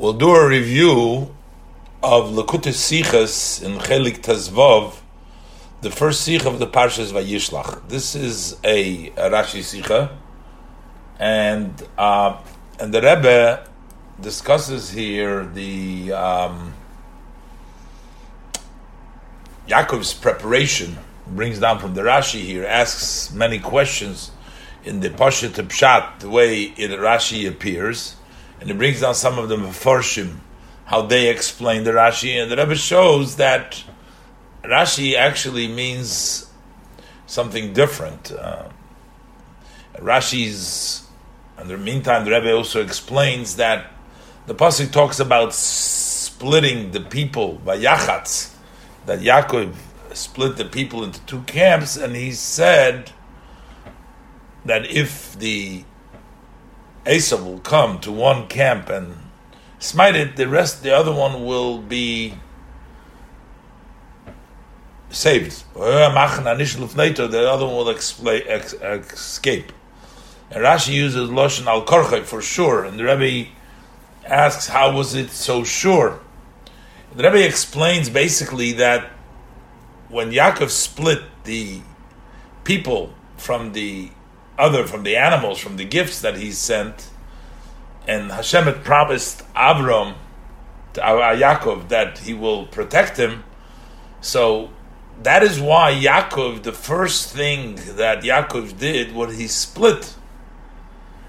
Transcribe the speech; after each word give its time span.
We'll 0.00 0.14
do 0.14 0.30
a 0.30 0.48
review 0.48 1.28
of 2.02 2.30
Lakutei 2.30 2.72
Sichas 2.72 3.62
in 3.62 3.76
Chelik 3.76 4.22
Tazvov, 4.22 4.94
the 5.82 5.90
first 5.90 6.26
Sicha 6.26 6.46
of 6.46 6.58
the 6.58 6.66
Parshas 6.66 7.12
Vayishlach. 7.12 7.86
This 7.86 8.14
is 8.14 8.56
a, 8.64 9.08
a 9.08 9.28
Rashi 9.28 9.60
Sicha, 9.60 10.10
and 11.18 11.86
uh, 11.98 12.38
and 12.78 12.94
the 12.94 13.02
Rebbe 13.02 13.68
discusses 14.22 14.88
here 14.90 15.44
the 15.44 16.14
um, 16.14 16.72
Yaakov's 19.68 20.14
preparation. 20.14 20.96
Brings 21.26 21.58
down 21.58 21.78
from 21.78 21.92
the 21.92 22.00
Rashi 22.00 22.40
here, 22.40 22.64
asks 22.64 23.34
many 23.34 23.58
questions 23.58 24.30
in 24.82 25.00
the 25.00 25.10
Pashat 25.10 25.50
Pshat, 25.50 26.20
the 26.20 26.30
way 26.30 26.62
it 26.62 26.90
Rashi 26.92 27.46
appears 27.46 28.16
and 28.60 28.70
it 28.70 28.76
brings 28.76 29.00
down 29.00 29.14
some 29.14 29.38
of 29.38 29.48
the 29.48 29.56
Mefarshim, 29.56 30.36
how 30.84 31.02
they 31.02 31.28
explain 31.28 31.84
the 31.84 31.92
Rashi, 31.92 32.40
and 32.40 32.50
the 32.50 32.56
Rebbe 32.56 32.74
shows 32.74 33.36
that 33.36 33.82
Rashi 34.62 35.16
actually 35.16 35.68
means 35.68 36.50
something 37.26 37.72
different. 37.72 38.32
Uh, 38.32 38.68
Rashi's, 39.96 41.06
in 41.60 41.68
the 41.68 41.78
meantime, 41.78 42.24
the 42.24 42.32
Rebbe 42.32 42.52
also 42.52 42.82
explains 42.82 43.56
that 43.56 43.90
the 44.46 44.54
pasuk 44.54 44.92
talks 44.92 45.20
about 45.20 45.54
splitting 45.54 46.90
the 46.90 47.00
people 47.00 47.54
by 47.64 47.78
Yachatz, 47.78 48.54
that 49.06 49.20
Yaakov 49.20 49.74
split 50.12 50.56
the 50.56 50.64
people 50.64 51.04
into 51.04 51.20
two 51.20 51.42
camps, 51.42 51.96
and 51.96 52.16
he 52.16 52.32
said 52.32 53.12
that 54.64 54.90
if 54.90 55.38
the 55.38 55.84
Esav 57.10 57.44
will 57.44 57.58
come 57.58 57.98
to 57.98 58.12
one 58.12 58.46
camp 58.46 58.88
and 58.88 59.16
smite 59.80 60.14
it, 60.14 60.36
the 60.36 60.46
rest, 60.46 60.84
the 60.84 60.94
other 60.96 61.12
one 61.12 61.44
will 61.44 61.78
be 61.78 62.34
saved. 65.10 65.64
The 65.74 67.48
other 67.52 67.66
one 67.66 67.74
will 67.74 67.88
escape. 67.88 69.72
And 70.52 70.64
Rashi 70.64 70.92
uses 70.92 71.28
Loshen 71.30 71.66
al 71.66 71.84
Korchay 71.84 72.22
for 72.22 72.40
sure, 72.40 72.84
and 72.84 72.96
the 72.96 73.04
Rebbe 73.04 73.50
asks, 74.24 74.68
how 74.68 74.92
was 74.96 75.16
it 75.16 75.30
so 75.30 75.64
sure? 75.64 76.20
The 77.16 77.24
Rebbe 77.24 77.44
explains 77.44 78.08
basically 78.08 78.70
that 78.74 79.10
when 80.08 80.30
Yaakov 80.30 80.70
split 80.70 81.22
the 81.42 81.82
people 82.62 83.12
from 83.36 83.72
the 83.72 84.10
other 84.60 84.86
from 84.86 85.02
the 85.02 85.16
animals, 85.16 85.58
from 85.58 85.76
the 85.76 85.84
gifts 85.84 86.20
that 86.20 86.36
he 86.36 86.52
sent. 86.52 87.08
And 88.06 88.30
Hashem 88.30 88.64
had 88.64 88.84
promised 88.84 89.42
Avram, 89.54 90.14
to 90.94 91.04
uh, 91.04 91.36
Yaakov, 91.36 91.88
that 91.88 92.18
he 92.18 92.34
will 92.34 92.66
protect 92.66 93.16
him. 93.16 93.44
So 94.20 94.70
that 95.22 95.42
is 95.42 95.60
why 95.60 95.92
Yaakov, 95.92 96.62
the 96.62 96.72
first 96.72 97.32
thing 97.32 97.76
that 97.96 98.22
Yaakov 98.22 98.78
did 98.78 99.14
was 99.14 99.36
he 99.36 99.46
split. 99.46 100.14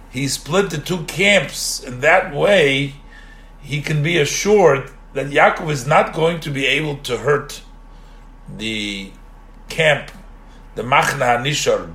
He 0.10 0.28
split 0.28 0.70
the 0.70 0.78
two 0.78 1.04
camps. 1.06 1.82
In 1.84 2.02
that 2.02 2.34
way, 2.34 2.96
he 3.62 3.82
can 3.82 4.02
be 4.04 4.18
assured 4.18 4.92
that 5.14 5.28
Yaakov 5.28 5.70
is 5.70 5.86
not 5.86 6.14
going 6.14 6.40
to 6.42 6.50
be 6.50 6.66
able 6.66 6.98
to 6.98 7.18
hurt 7.18 7.62
the 8.58 9.12
camp, 9.70 10.12
the 10.76 10.84
Machna 10.84 11.42
Nishar, 11.42 11.94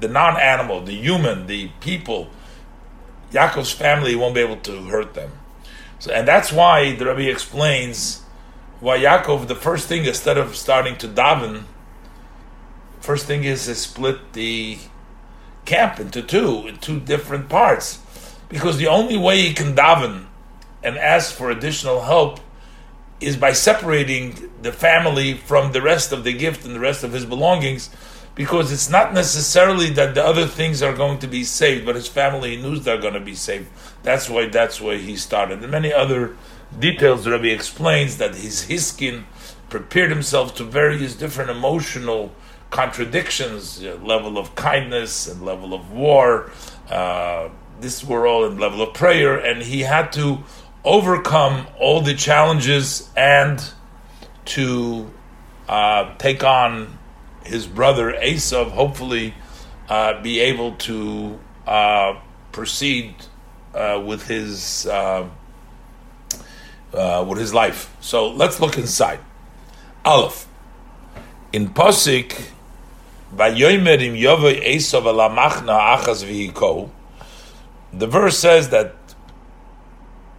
the 0.00 0.08
non-animal, 0.08 0.82
the 0.82 0.94
human, 0.94 1.46
the 1.46 1.68
people, 1.80 2.30
Yaakov's 3.32 3.72
family 3.72 4.14
won't 4.14 4.34
be 4.34 4.40
able 4.40 4.56
to 4.56 4.84
hurt 4.84 5.14
them. 5.14 5.32
So, 5.98 6.12
and 6.12 6.26
that's 6.26 6.52
why 6.52 6.94
the 6.94 7.06
Rabbi 7.06 7.22
explains 7.22 8.22
why 8.80 8.98
Yaakov, 8.98 9.48
the 9.48 9.56
first 9.56 9.88
thing, 9.88 10.04
instead 10.04 10.38
of 10.38 10.54
starting 10.54 10.96
to 10.98 11.08
daven, 11.08 11.64
first 13.00 13.26
thing 13.26 13.44
is 13.44 13.66
to 13.66 13.74
split 13.74 14.32
the 14.32 14.78
camp 15.64 15.98
into 15.98 16.22
two, 16.22 16.66
in 16.68 16.78
two 16.78 17.00
different 17.00 17.48
parts. 17.48 18.00
Because 18.48 18.78
the 18.78 18.86
only 18.86 19.16
way 19.16 19.42
he 19.42 19.52
can 19.52 19.74
daven 19.74 20.26
and 20.82 20.96
ask 20.96 21.34
for 21.34 21.50
additional 21.50 22.02
help 22.02 22.40
is 23.20 23.36
by 23.36 23.52
separating 23.52 24.50
the 24.62 24.72
family 24.72 25.34
from 25.34 25.72
the 25.72 25.82
rest 25.82 26.12
of 26.12 26.22
the 26.22 26.32
gift 26.32 26.64
and 26.64 26.74
the 26.74 26.80
rest 26.80 27.02
of 27.02 27.12
his 27.12 27.26
belongings 27.26 27.90
because 28.38 28.70
it's 28.70 28.88
not 28.88 29.12
necessarily 29.12 29.90
that 29.90 30.14
the 30.14 30.24
other 30.24 30.46
things 30.46 30.80
are 30.80 30.94
going 30.94 31.18
to 31.18 31.26
be 31.26 31.42
saved, 31.42 31.84
but 31.84 31.96
his 31.96 32.06
family 32.06 32.56
knows 32.56 32.84
they're 32.84 33.00
going 33.00 33.14
to 33.14 33.20
be 33.20 33.34
saved. 33.34 33.68
That's 34.04 34.30
why 34.30 34.46
that's 34.46 34.80
why 34.80 34.98
he 34.98 35.16
started. 35.16 35.60
And 35.60 35.72
many 35.72 35.92
other 35.92 36.36
details, 36.78 37.26
Rabbi 37.26 37.48
explains 37.48 38.18
that 38.18 38.36
his 38.36 38.66
hiskin 38.66 39.24
prepared 39.68 40.10
himself 40.10 40.54
to 40.54 40.64
various 40.64 41.16
different 41.16 41.50
emotional 41.50 42.30
contradictions, 42.70 43.82
uh, 43.82 43.98
level 44.04 44.38
of 44.38 44.54
kindness 44.54 45.26
and 45.26 45.44
level 45.44 45.74
of 45.74 45.90
war. 45.90 46.52
Uh, 46.88 47.48
this 47.80 48.04
were 48.04 48.24
all 48.24 48.44
in 48.44 48.56
level 48.56 48.82
of 48.82 48.94
prayer, 48.94 49.36
and 49.36 49.62
he 49.62 49.80
had 49.80 50.12
to 50.12 50.44
overcome 50.84 51.66
all 51.76 52.02
the 52.02 52.14
challenges 52.14 53.10
and 53.16 53.72
to 54.44 55.10
uh, 55.68 56.14
take 56.18 56.44
on 56.44 56.97
his 57.48 57.66
brother 57.66 58.12
Esav 58.12 58.70
hopefully 58.70 59.34
uh, 59.88 60.20
be 60.22 60.40
able 60.40 60.72
to 60.76 61.38
uh, 61.66 62.18
proceed 62.52 63.14
uh, 63.74 64.02
with 64.04 64.26
his 64.26 64.86
uh, 64.86 65.28
uh, 66.92 67.24
with 67.28 67.38
his 67.38 67.52
life. 67.52 67.94
So 68.00 68.28
let's 68.28 68.60
look 68.60 68.78
inside. 68.78 69.20
Aleph 70.04 70.46
in 71.52 71.68
Pasik 71.68 72.50
Vayomer 73.34 74.00
im 74.00 74.14
Yovei 74.14 74.64
Esav 74.64 75.02
alamachna 75.02 75.96
achas 75.96 76.24
v'hiko. 76.24 76.90
The 77.92 78.06
verse 78.06 78.38
says 78.38 78.68
that 78.70 78.94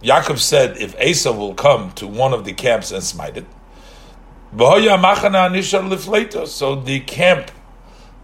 Yaakov 0.02 0.38
said, 0.38 0.78
if 0.78 0.96
Esav 0.98 1.36
will 1.36 1.54
come 1.54 1.92
to 1.92 2.06
one 2.06 2.32
of 2.32 2.44
the 2.44 2.52
camps 2.52 2.90
and 2.90 3.02
smite 3.02 3.36
it, 3.36 3.46
so 4.52 4.66
the 6.74 7.00
camp 7.06 7.50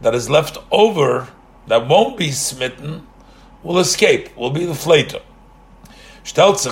that 0.01 0.15
is 0.15 0.29
left 0.29 0.59
over 0.73 1.29
that 1.69 1.87
won't 1.89 2.17
be 2.19 2.33
smitten 2.33 3.07
will 3.63 3.79
escape, 3.79 4.37
will 4.37 4.51
be 4.51 4.65
the 4.65 4.73
flater. 4.73 5.23
So 6.25 6.67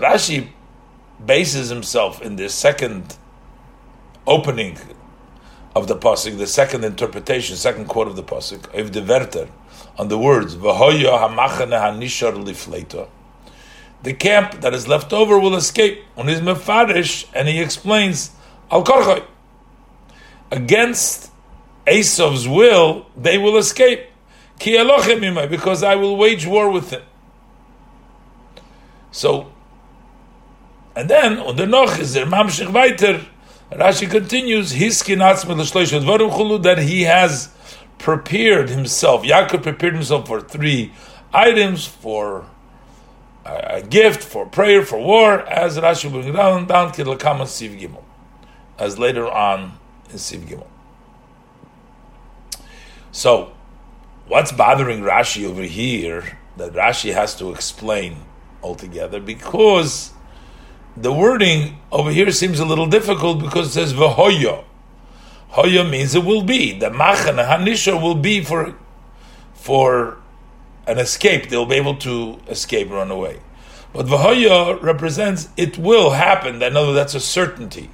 Rashi 0.00 0.48
bases 1.24 1.68
himself 1.68 2.22
in 2.22 2.36
the 2.36 2.48
second 2.48 3.18
opening 4.26 4.78
of 5.76 5.88
the 5.88 5.96
pasuk, 5.96 6.38
the 6.38 6.46
second 6.46 6.84
interpretation, 6.84 7.56
second 7.56 7.86
quote 7.86 8.08
of 8.08 8.16
the 8.16 8.22
pasuk, 8.22 8.74
of 8.78 8.92
the 8.92 9.48
on 9.98 10.08
the 10.08 10.16
words 10.18 10.56
"V'hoya 10.56 11.18
hamachane 11.20 11.78
hanishar 11.78 12.32
lifleita." 12.32 13.08
The 14.02 14.14
camp 14.14 14.60
that 14.60 14.74
is 14.74 14.88
left 14.88 15.12
over 15.12 15.38
will 15.38 15.54
escape. 15.54 16.02
On 16.16 16.26
his 16.26 16.40
mefarish, 16.40 17.26
and 17.34 17.48
he 17.48 17.60
explains 17.60 18.32
al 18.70 18.84
korchoy 18.84 19.24
against 20.50 21.30
Esav's 21.86 22.48
will, 22.48 23.06
they 23.16 23.38
will 23.38 23.56
escape. 23.56 24.06
Ki 24.58 24.76
because 25.48 25.82
I 25.82 25.96
will 25.96 26.16
wage 26.16 26.46
war 26.46 26.70
with 26.70 26.90
him. 26.90 27.02
So, 29.10 29.50
and 30.94 31.08
then 31.08 31.38
on 31.38 31.56
the 31.56 31.66
noch 31.66 31.98
is 31.98 32.12
there 32.12 32.26
mamshich 32.26 32.70
weiter. 32.70 33.24
Rashi 33.72 34.10
continues, 34.10 34.72
that 34.72 36.78
he 36.78 37.02
has 37.02 37.48
prepared 37.98 38.68
himself. 38.68 39.22
Yaakov 39.22 39.62
prepared 39.62 39.94
himself 39.94 40.26
for 40.26 40.40
three 40.40 40.92
items 41.32 41.86
for 41.86 42.46
a 43.44 43.82
gift 43.82 44.22
for 44.22 44.46
prayer 44.46 44.84
for 44.84 44.98
war, 44.98 45.40
as 45.48 45.78
Rashi 45.78 46.10
will 46.10 46.22
bring 46.22 46.34
down 46.34 46.66
down 46.66 46.92
Kidlakama 46.92 47.44
Siv 47.44 47.80
Gimel, 47.80 48.02
as 48.78 48.98
later 48.98 49.28
on 49.30 49.78
in 50.10 50.16
Siv 50.16 50.46
Gimel. 50.46 50.66
So, 53.12 53.52
what's 54.28 54.52
bothering 54.52 55.00
Rashi 55.02 55.48
over 55.48 55.62
here 55.62 56.38
that 56.56 56.72
Rashi 56.72 57.12
has 57.12 57.34
to 57.36 57.50
explain 57.52 58.16
altogether 58.62 59.20
because 59.20 60.12
the 60.96 61.12
wording 61.12 61.78
over 61.90 62.10
here 62.10 62.30
seems 62.30 62.60
a 62.60 62.64
little 62.64 62.86
difficult 62.86 63.40
because 63.40 63.68
it 63.68 63.70
says 63.70 63.94
v'hoyo. 63.94 64.64
Hoya 65.50 65.82
means 65.84 66.14
it 66.14 66.24
will 66.24 66.42
be. 66.42 66.78
The 66.78 66.90
machan 66.90 67.36
hanisha 67.36 68.00
will 68.00 68.14
be 68.14 68.44
for 68.44 68.76
for 69.54 70.18
an 70.90 70.98
escape. 70.98 71.48
They'll 71.48 71.66
be 71.66 71.76
able 71.76 71.96
to 71.96 72.38
escape, 72.48 72.90
run 72.90 73.10
away. 73.10 73.40
But 73.92 74.06
Vahoya 74.06 74.80
represents 74.82 75.48
it 75.56 75.78
will 75.78 76.10
happen. 76.10 76.62
I 76.62 76.68
know 76.68 76.92
that's 76.92 77.14
a 77.14 77.20
certainty. 77.20 77.90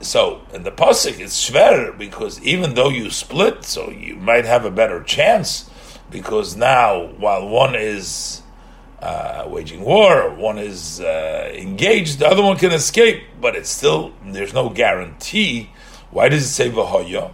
So 0.00 0.42
in 0.54 0.62
the 0.62 0.70
pasuk 0.70 1.18
it's 1.20 1.50
shver 1.50 1.96
because 1.96 2.42
even 2.42 2.74
though 2.74 2.88
you 2.88 3.10
split, 3.10 3.64
so 3.64 3.90
you 3.90 4.16
might 4.16 4.44
have 4.46 4.64
a 4.64 4.70
better 4.70 5.02
chance. 5.02 5.68
because 6.10 6.56
now 6.56 7.06
while 7.18 7.46
one 7.48 7.74
is 7.76 8.42
uh, 9.00 9.44
waging 9.46 9.82
war, 9.82 10.34
one 10.34 10.58
is 10.58 11.00
uh, 11.00 11.52
engaged, 11.54 12.18
the 12.18 12.26
other 12.26 12.42
one 12.42 12.56
can 12.56 12.72
escape, 12.72 13.22
but 13.40 13.54
it's 13.56 13.70
still 13.70 14.12
there's 14.24 14.52
no 14.52 14.68
guarantee. 14.70 15.70
Why 16.10 16.28
does 16.28 16.44
it 16.44 16.48
say 16.48 16.70
vahoya? 16.70 17.32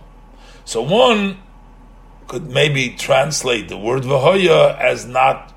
So 0.64 0.82
one 0.82 1.38
could 2.26 2.50
maybe 2.50 2.90
translate 2.90 3.68
the 3.68 3.76
word 3.76 4.02
vahoya 4.02 4.78
as 4.78 5.06
not 5.06 5.54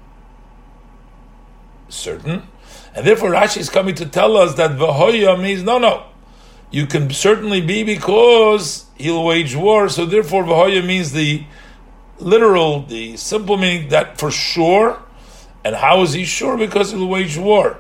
certain, 1.88 2.44
and 2.95 3.06
therefore 3.06 3.31
Rashi 3.31 3.57
is 3.57 3.69
coming 3.69 3.95
to 3.95 4.06
tell 4.06 4.38
us 4.38 4.56
that 4.56 4.71
vahoya 4.71 5.42
means 5.42 5.63
no, 5.63 5.77
no. 5.77 6.06
You 6.71 6.86
can 6.86 7.10
certainly 7.10 7.62
be 7.62 7.83
because 7.83 8.86
he'll 8.95 9.25
wage 9.25 9.56
war. 9.56 9.89
So 9.89 10.06
therefore, 10.06 10.44
vahoya 10.44 10.86
means 10.86 11.12
the 11.12 11.44
literal, 12.19 12.83
the 12.83 13.18
simple 13.18 13.57
meaning 13.57 13.89
that 13.89 14.19
for 14.19 14.30
sure. 14.30 15.01
And 15.63 15.75
how 15.75 16.04
is 16.04 16.13
he 16.13 16.25
sure? 16.25 16.57
Because 16.57 16.92
he'll 16.92 17.07
wage 17.07 17.38
war. 17.38 17.80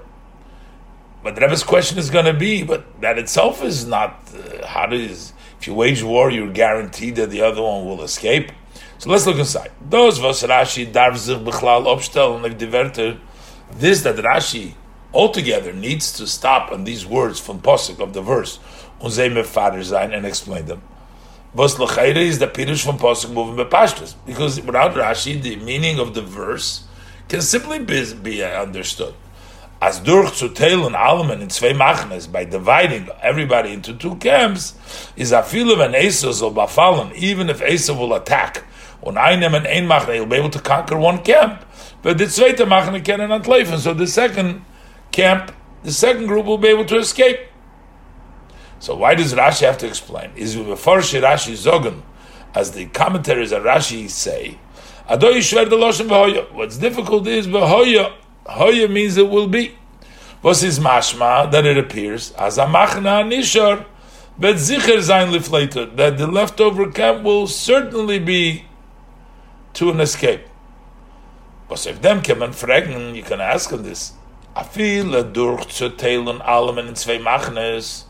But 1.23 1.35
the 1.35 1.41
Rebbe's 1.41 1.63
question 1.63 1.97
is 1.97 2.09
going 2.09 2.25
to 2.25 2.33
be, 2.33 2.63
but 2.63 3.01
that 3.01 3.19
itself 3.19 3.63
is 3.63 3.85
not. 3.85 4.21
Uh, 4.33 4.65
how 4.65 4.85
does 4.87 5.33
if 5.59 5.67
you 5.67 5.73
wage 5.73 6.01
war, 6.01 6.31
you're 6.31 6.51
guaranteed 6.51 7.17
that 7.17 7.29
the 7.29 7.41
other 7.41 7.61
one 7.61 7.85
will 7.85 8.01
escape. 8.01 8.51
So 8.99 9.09
let's 9.09 9.25
look 9.25 9.37
inside. 9.37 9.71
Those 9.89 10.19
was 10.19 10.43
Rashi 10.43 10.85
darf 10.91 11.17
sich 11.17 11.37
bechlal 11.37 11.87
obstellen 11.87 12.43
if 12.43 12.57
the 12.57 13.17
This 13.71 14.01
that 14.01 14.17
Rashi 14.17 14.73
altogether 15.13 15.71
needs 15.71 16.11
to 16.17 16.27
stop 16.27 16.69
on 16.69 16.83
these 16.83 17.05
words 17.05 17.39
from 17.39 17.61
posuk 17.61 18.01
of 18.01 18.11
the 18.11 18.21
verse 18.21 18.59
und 18.99 19.11
sie 19.11 19.29
mefader 19.29 19.81
sein 19.85 20.11
and 20.13 20.25
explain 20.25 20.65
them. 20.65 20.81
Was 21.53 21.75
lechayre 21.75 22.17
is 22.17 22.39
the 22.39 22.47
pirush 22.47 22.83
from 22.83 22.97
posuk 22.97 23.31
moving 23.31 23.55
bepashtus 23.65 24.15
because 24.25 24.59
without 24.59 24.93
Rashi 24.95 25.41
the 25.41 25.55
meaning 25.55 25.97
of 25.97 26.13
the 26.13 26.21
verse 26.21 26.83
can 27.29 27.41
simply 27.41 27.79
be, 27.79 28.13
be 28.15 28.43
understood. 28.43 29.13
As 29.81 30.01
durch 30.01 30.33
zu 30.33 30.49
teilen 30.49 30.93
allem 30.93 31.31
in 31.31 31.49
zwei 31.49 31.71
machnes 31.71 32.29
by 32.29 32.43
dividing 32.43 33.07
everybody 33.21 33.71
into 33.71 33.93
two 33.93 34.17
camps 34.17 34.77
is 35.15 35.31
a 35.31 35.41
feel 35.41 35.71
of 35.71 35.79
an 35.79 35.95
Esau 35.95 36.33
even 37.15 37.49
if 37.49 37.61
Esau 37.61 37.97
will 37.97 38.13
attack. 38.13 38.65
Und 39.01 39.17
einem 39.17 39.55
and 39.55 39.65
ein 39.67 39.87
machne 39.87 40.13
he'll 40.13 40.25
be 40.25 40.35
able 40.35 40.49
to 40.49 40.59
conquer 40.59 40.97
one 40.97 41.19
camp. 41.19 41.65
But 42.01 42.17
the 42.17 42.25
zweite 42.25 42.65
machne 42.65 43.03
can 43.03 43.21
er 43.21 43.27
not 43.27 43.47
leave. 43.47 43.79
So 43.79 43.93
the 43.93 44.07
second 44.07 44.63
camp, 45.11 45.53
the 45.83 45.91
second 45.91 46.27
group 46.27 46.45
will 46.45 46.57
be 46.57 46.67
able 46.67 46.85
to 46.85 46.97
escape. 46.97 47.39
So 48.79 48.95
why 48.95 49.15
does 49.15 49.33
Rashi 49.33 49.65
have 49.65 49.77
to 49.79 49.87
explain? 49.87 50.31
Is 50.35 50.55
Rashi 50.55 51.53
Zogan, 51.53 52.01
as 52.55 52.71
the 52.71 52.85
commentaries 52.87 53.51
of 53.51 53.63
Rashi 53.63 54.09
say, 54.09 54.57
What's 55.09 56.77
difficult 56.77 57.27
is 57.27 57.47
Behoya. 57.47 58.13
Hoya 58.45 58.87
means 58.87 59.17
it 59.17 59.27
will 59.27 59.47
be. 59.47 59.75
What 60.41 60.61
is 60.63 60.79
mashma 60.79 61.51
that 61.51 61.65
it 61.65 61.77
appears 61.77 62.31
as 62.33 62.57
a 62.59 62.65
machna 62.65 63.25
nishar, 63.27 63.85
but 64.37 64.55
zicher 64.57 64.99
zayin 64.99 65.35
liflater 65.35 65.95
that 65.97 66.17
the 66.17 66.27
leftover 66.27 66.91
camp 66.91 67.23
will 67.23 67.47
certainly 67.47 68.19
be 68.19 68.65
to 69.73 69.89
an 69.91 69.99
escape. 69.99 70.45
But 71.67 71.85
if 71.85 72.01
them 72.01 72.21
come 72.21 72.41
and 72.41 72.53
fragen, 72.53 73.15
you 73.15 73.23
can 73.23 73.41
ask 73.41 73.69
them 73.69 73.83
this. 73.83 74.13
Afil 74.55 75.31
durch 75.31 75.67
zu 75.69 75.89
teilen 75.89 76.41
allem 76.41 76.79
in 76.79 76.95
zwei 76.95 77.19
machnes 77.19 78.05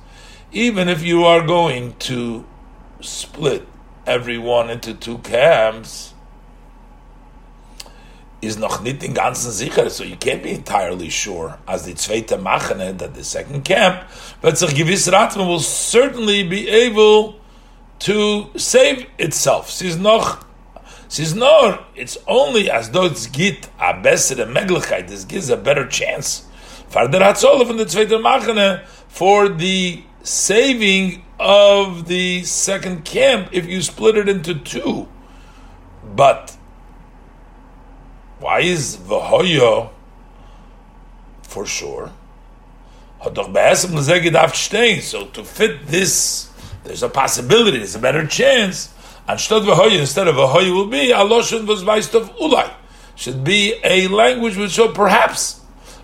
even 0.52 0.90
if 0.90 1.04
you 1.04 1.26
are 1.26 1.46
going 1.46 1.94
to 2.00 2.46
split 3.02 3.68
everyone 4.06 4.70
into 4.70 4.94
two 4.94 5.20
camps, 5.20 6.14
is 8.42 8.58
noch 8.58 8.82
nicht 8.82 9.04
in 9.04 9.14
ganzen 9.14 9.52
sicher, 9.52 9.90
so 9.90 10.04
you 10.04 10.16
can't 10.16 10.42
be 10.42 10.52
entirely 10.52 11.10
sure, 11.10 11.60
as 11.68 11.86
the 11.86 11.94
zweite 11.94 12.40
Machane, 12.42 12.98
that 12.98 13.14
the 13.14 13.24
second 13.24 13.64
camp, 13.64 14.02
but 14.42 14.58
sich 14.58 14.74
gewiss 14.74 15.10
Ratman 15.10 15.46
will 15.46 15.60
certainly 15.60 16.44
be 16.44 16.70
able 16.70 17.36
to 18.00 18.50
save 18.56 19.06
itself. 19.18 19.70
Sie 19.70 19.90
ist 19.90 20.00
noch, 20.00 20.46
ist 21.18 21.36
nur, 21.36 21.80
it's 21.96 22.20
only 22.28 22.70
as 22.70 22.92
though 22.92 23.06
it's 23.06 23.26
gibt 23.32 23.70
a 23.80 23.94
bessere 23.94 24.46
Möglichkeit, 24.46 25.08
this 25.08 25.26
gives 25.26 25.50
a 25.50 25.58
better 25.58 25.88
chance. 25.88 26.44
For 26.90 27.08
der 27.08 27.22
Hatzolle 27.22 27.66
von 27.66 27.78
der 27.78 27.88
zweite 27.88 28.20
Machane, 28.20 28.82
for 29.08 29.50
the 29.50 30.04
saving 30.22 31.24
of 31.40 32.08
the 32.08 32.44
second 32.44 33.06
camp 33.06 33.50
if 33.52 33.66
you 33.66 33.82
split 33.82 34.18
it 34.18 34.30
into 34.30 34.54
two. 34.54 35.08
But 36.16 36.56
why 38.40 38.60
is 38.62 38.98
Vahoya 38.98 39.90
for 41.42 41.66
sure? 41.66 42.12
So 43.22 43.32
to 45.26 45.44
fit 45.44 45.88
this, 45.88 46.50
there's 46.84 47.04
a 47.04 47.10
possibility, 47.10 47.78
there's 47.80 47.96
a 47.96 48.00
better 48.00 48.26
chance. 48.26 48.94
Instead 49.30 49.62
of 49.62 49.66
Vahoya, 49.66 50.00
instead 50.00 50.28
of 50.28 50.36
Vahoya 50.36 50.74
will 50.74 50.88
be 50.88 51.12
Aloshan 51.14 51.68
was 51.68 51.84
of 52.16 52.36
Ulai. 52.38 52.74
Should 53.16 53.44
be 53.44 53.76
a 53.84 54.08
language 54.08 54.58
which 54.58 54.72
so 54.72 54.92
perhaps, 54.92 55.62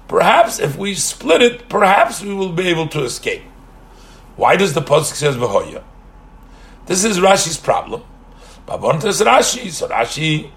perhaps 0.07 0.59
if 0.59 0.77
we 0.77 0.93
split 0.93 1.41
it, 1.41 1.69
perhaps 1.69 2.21
we 2.21 2.33
will 2.33 2.51
be 2.51 2.67
able 2.67 2.87
to 2.89 3.03
escape. 3.03 3.41
Why 4.35 4.57
does 4.57 4.73
the 4.73 4.81
pasuk 4.81 5.13
says 5.13 5.37
v'hoya? 5.37 5.81
This 6.85 7.03
is 7.03 7.19
Rashi's 7.19 7.57
problem. 7.57 8.03
Babontes 8.67 9.25
Rashi, 9.25 9.71
so 9.71 9.87
Rashi 9.87 10.51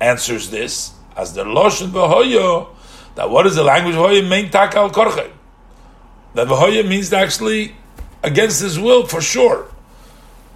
answers 0.00 0.50
this 0.50 0.92
as 1.16 1.32
the 1.32 1.44
loshen 1.44 1.90
v'hoya. 1.90 2.68
That 3.16 3.30
what 3.30 3.46
is 3.46 3.56
the 3.56 3.64
language 3.64 3.96
v'hoya? 3.96 4.28
Main 4.28 4.50
takal 4.50 4.92
korche. 4.92 5.30
That 6.34 6.46
v'hoya 6.46 6.86
means 6.86 7.12
actually 7.12 7.74
against 8.22 8.60
his 8.60 8.78
will 8.78 9.06
for 9.06 9.20
sure. 9.20 9.68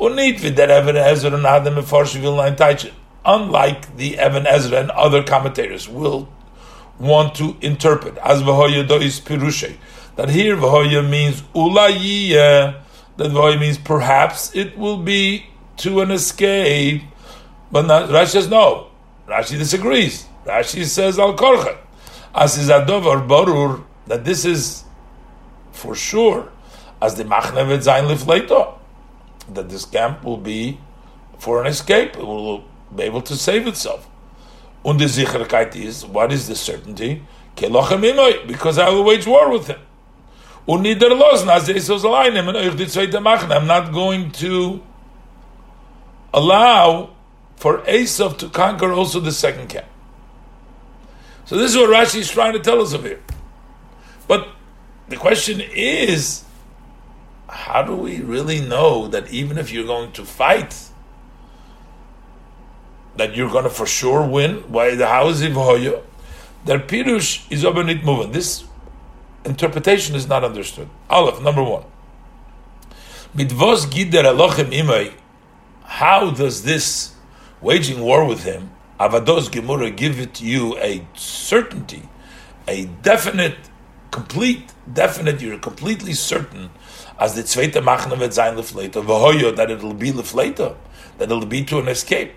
Unit 0.00 0.56
that 0.56 0.70
Ibn 0.70 0.96
Ezra 0.96 1.32
and 1.32 1.46
Adam 1.46 1.76
will 1.76 2.36
not 2.36 2.86
Unlike 3.26 3.96
the 3.96 4.18
Ibn 4.18 4.46
Ezra 4.46 4.80
and 4.80 4.90
other 4.90 5.22
commentators 5.22 5.88
will 5.88 6.28
want 6.98 7.34
to 7.36 7.56
interpret 7.60 8.16
as 8.18 8.42
v'hoya 8.42 8.86
do 8.86 8.96
is 8.96 9.18
pirushay 9.20 9.76
that 10.16 10.28
here 10.28 10.56
v'hoya 10.56 11.08
means 11.08 11.42
ulayiyah, 11.54 12.80
that 13.16 13.30
v'hoya 13.30 13.58
means 13.58 13.78
perhaps 13.78 14.54
it 14.54 14.76
will 14.78 14.98
be 14.98 15.46
to 15.78 16.00
an 16.00 16.10
escape. 16.10 17.02
But 17.72 17.86
not, 17.86 18.08
Rashi 18.08 18.28
says 18.28 18.48
no. 18.48 18.88
Rashi 19.26 19.58
disagrees. 19.58 20.26
Rashi 20.44 20.84
says 20.84 21.18
al 21.18 21.36
korcha. 21.36 21.78
As 22.34 22.58
is 22.58 22.68
adovar 22.68 23.26
barur 23.26 23.84
that 24.06 24.24
this 24.24 24.44
is 24.44 24.84
for 25.72 25.94
sure 25.94 26.52
as 27.02 27.16
the 27.16 27.24
machne 27.24 27.54
zayin 27.78 28.14
lifleito 28.14 28.73
that 29.52 29.68
this 29.68 29.84
camp 29.84 30.24
will 30.24 30.38
be 30.38 30.78
for 31.38 31.60
an 31.60 31.66
escape. 31.66 32.16
It 32.16 32.26
will 32.26 32.64
be 32.94 33.02
able 33.04 33.22
to 33.22 33.36
save 33.36 33.66
itself. 33.66 34.08
Und 34.84 34.98
the 34.98 35.06
Sicherheit 35.06 35.74
is, 35.76 36.04
what 36.04 36.30
is 36.32 36.46
the 36.46 36.54
certainty? 36.54 37.22
Because 37.56 38.78
I 38.78 38.90
will 38.90 39.04
wage 39.04 39.26
war 39.26 39.50
with 39.50 39.66
him. 39.68 39.80
I'm 40.66 40.82
not 43.66 43.92
going 43.92 44.30
to 44.32 44.82
allow 46.32 47.10
for 47.56 47.78
Esav 47.82 48.38
to 48.38 48.48
conquer 48.48 48.92
also 48.92 49.20
the 49.20 49.32
second 49.32 49.68
camp. 49.68 49.86
So 51.44 51.56
this 51.56 51.70
is 51.72 51.76
what 51.76 51.90
Rashi 51.90 52.20
is 52.20 52.30
trying 52.30 52.54
to 52.54 52.58
tell 52.58 52.80
us 52.80 52.94
over 52.94 53.08
here. 53.08 53.22
But 54.26 54.48
the 55.08 55.16
question 55.16 55.60
is, 55.60 56.43
how 57.54 57.82
do 57.82 57.94
we 57.94 58.20
really 58.20 58.60
know 58.60 59.06
that 59.06 59.30
even 59.30 59.58
if 59.58 59.70
you're 59.70 59.86
going 59.86 60.10
to 60.12 60.24
fight, 60.24 60.76
that 63.16 63.36
you're 63.36 63.48
going 63.48 63.62
to 63.62 63.70
for 63.70 63.86
sure 63.86 64.26
win? 64.26 64.56
Why 64.72 64.96
the 64.96 65.06
how 65.06 65.28
is 65.28 65.40
it 65.40 65.52
Their 66.64 66.80
pirush 66.80 67.50
is 67.52 67.64
over 67.64 67.84
not 67.84 68.04
moving. 68.04 68.32
This 68.32 68.64
interpretation 69.44 70.16
is 70.16 70.26
not 70.26 70.42
understood. 70.42 70.88
Aleph, 71.08 71.40
number 71.40 71.62
one. 71.62 71.84
How 75.84 76.30
does 76.30 76.64
this 76.64 77.14
waging 77.60 78.00
war 78.00 78.24
with 78.24 78.42
him, 78.42 78.72
Avados 78.98 79.48
Gemura, 79.48 79.94
give 79.96 80.18
it 80.18 80.40
you 80.40 80.76
a 80.78 81.06
certainty, 81.14 82.08
a 82.66 82.86
definite, 82.86 83.58
complete, 84.10 84.72
definite, 84.92 85.40
you're 85.40 85.58
completely 85.58 86.14
certain, 86.14 86.70
as 87.18 87.34
the 87.34 87.42
Zweite 87.42 87.80
Machne 87.80 88.18
wird 88.18 88.34
sein 88.34 88.56
Lefleter, 88.56 89.02
that 89.56 89.70
it'll 89.70 89.94
be 89.94 90.12
Lefleter, 90.12 90.74
that 91.18 91.30
it'll 91.30 91.46
be 91.46 91.64
to 91.64 91.78
an 91.78 91.88
escape. 91.88 92.32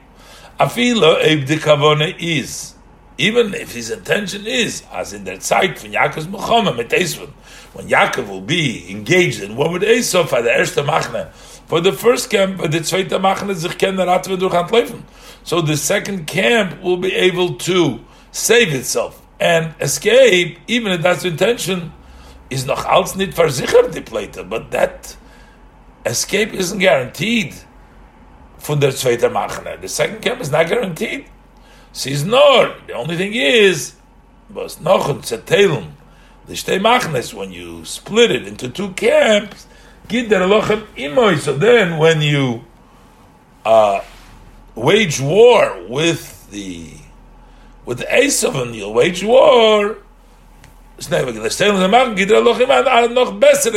Afila, 0.59 1.21
Eib 1.23 1.45
de 1.45 1.57
Kavone 1.57 2.15
is 2.19 2.75
even 3.17 3.53
if 3.55 3.73
his 3.73 3.89
intention 3.89 4.45
is, 4.45 4.83
as 4.91 5.13
in 5.13 5.23
that 5.23 5.41
site 5.41 5.79
from 5.79 5.91
Yaakov's 5.91 6.27
milchama 6.27 6.75
mit 6.75 6.89
Esvin, 6.89 7.29
when 7.73 7.87
Yaakov 7.87 8.27
will 8.27 8.41
be 8.41 8.89
engaged 8.91 9.41
in 9.41 9.55
war 9.55 9.71
with 9.71 9.83
Esau 9.83 10.23
for 10.25 10.41
the 10.41 10.49
Erste 10.49 10.85
Machne, 10.85 11.31
For 11.67 11.81
the 11.81 11.91
first 11.91 12.29
camp, 12.29 12.59
but 12.59 12.71
the 12.71 12.79
zweite 12.79 13.19
machen 13.19 13.53
sich 13.53 13.77
keine 13.77 14.05
Ratwe 14.07 14.37
durch 14.37 14.53
Laufen. 14.53 15.03
So 15.43 15.61
the 15.61 15.75
second 15.75 16.25
camp 16.25 16.81
will 16.81 16.95
be 16.95 17.13
able 17.13 17.55
to 17.55 17.99
save 18.31 18.73
itself 18.73 19.21
and 19.37 19.75
escape, 19.81 20.59
even 20.67 20.93
if 20.93 21.01
that's 21.01 21.23
the 21.23 21.27
intention, 21.29 21.91
is 22.49 22.65
noch 22.65 22.85
als 22.85 23.15
nicht 23.15 23.33
versichert, 23.33 23.93
die 23.93 24.01
Pleite. 24.01 24.43
But 24.43 24.71
that 24.71 25.17
escape 26.03 26.53
isn't 26.53 26.79
guaranteed 26.79 27.53
von 28.59 28.79
der 28.79 28.95
zweite 28.95 29.29
Machne. 29.29 29.77
The 29.81 29.87
second 29.87 30.21
camp 30.21 30.41
is 30.41 30.51
not 30.51 30.67
guaranteed. 30.67 31.25
She's 31.93 32.25
not. 32.25 32.87
The 32.87 32.93
only 32.93 33.17
thing 33.17 33.33
is, 33.33 33.95
was 34.49 34.79
noch 34.79 35.09
ein 35.09 35.21
Zetteln, 35.23 35.93
the 36.47 36.53
Shtei 36.53 36.79
Machnes, 36.79 37.33
when 37.33 37.51
you 37.51 37.83
split 37.85 38.31
it 38.31 38.47
into 38.47 38.69
two 38.69 38.91
camps, 38.91 39.67
get 40.07 40.29
der 40.29 40.47
Lochem 40.47 40.83
Imoy. 40.95 41.37
So 41.37 41.53
then 41.53 41.97
when 41.97 42.21
you 42.21 42.63
uh, 43.65 44.01
wage 44.75 45.19
war 45.19 45.77
with 45.89 46.49
the 46.51 46.93
with 47.85 47.99
the 47.99 48.05
Esav 48.05 48.61
and 48.61 48.75
you'll 48.75 48.93
wage 48.93 49.23
war, 49.23 49.97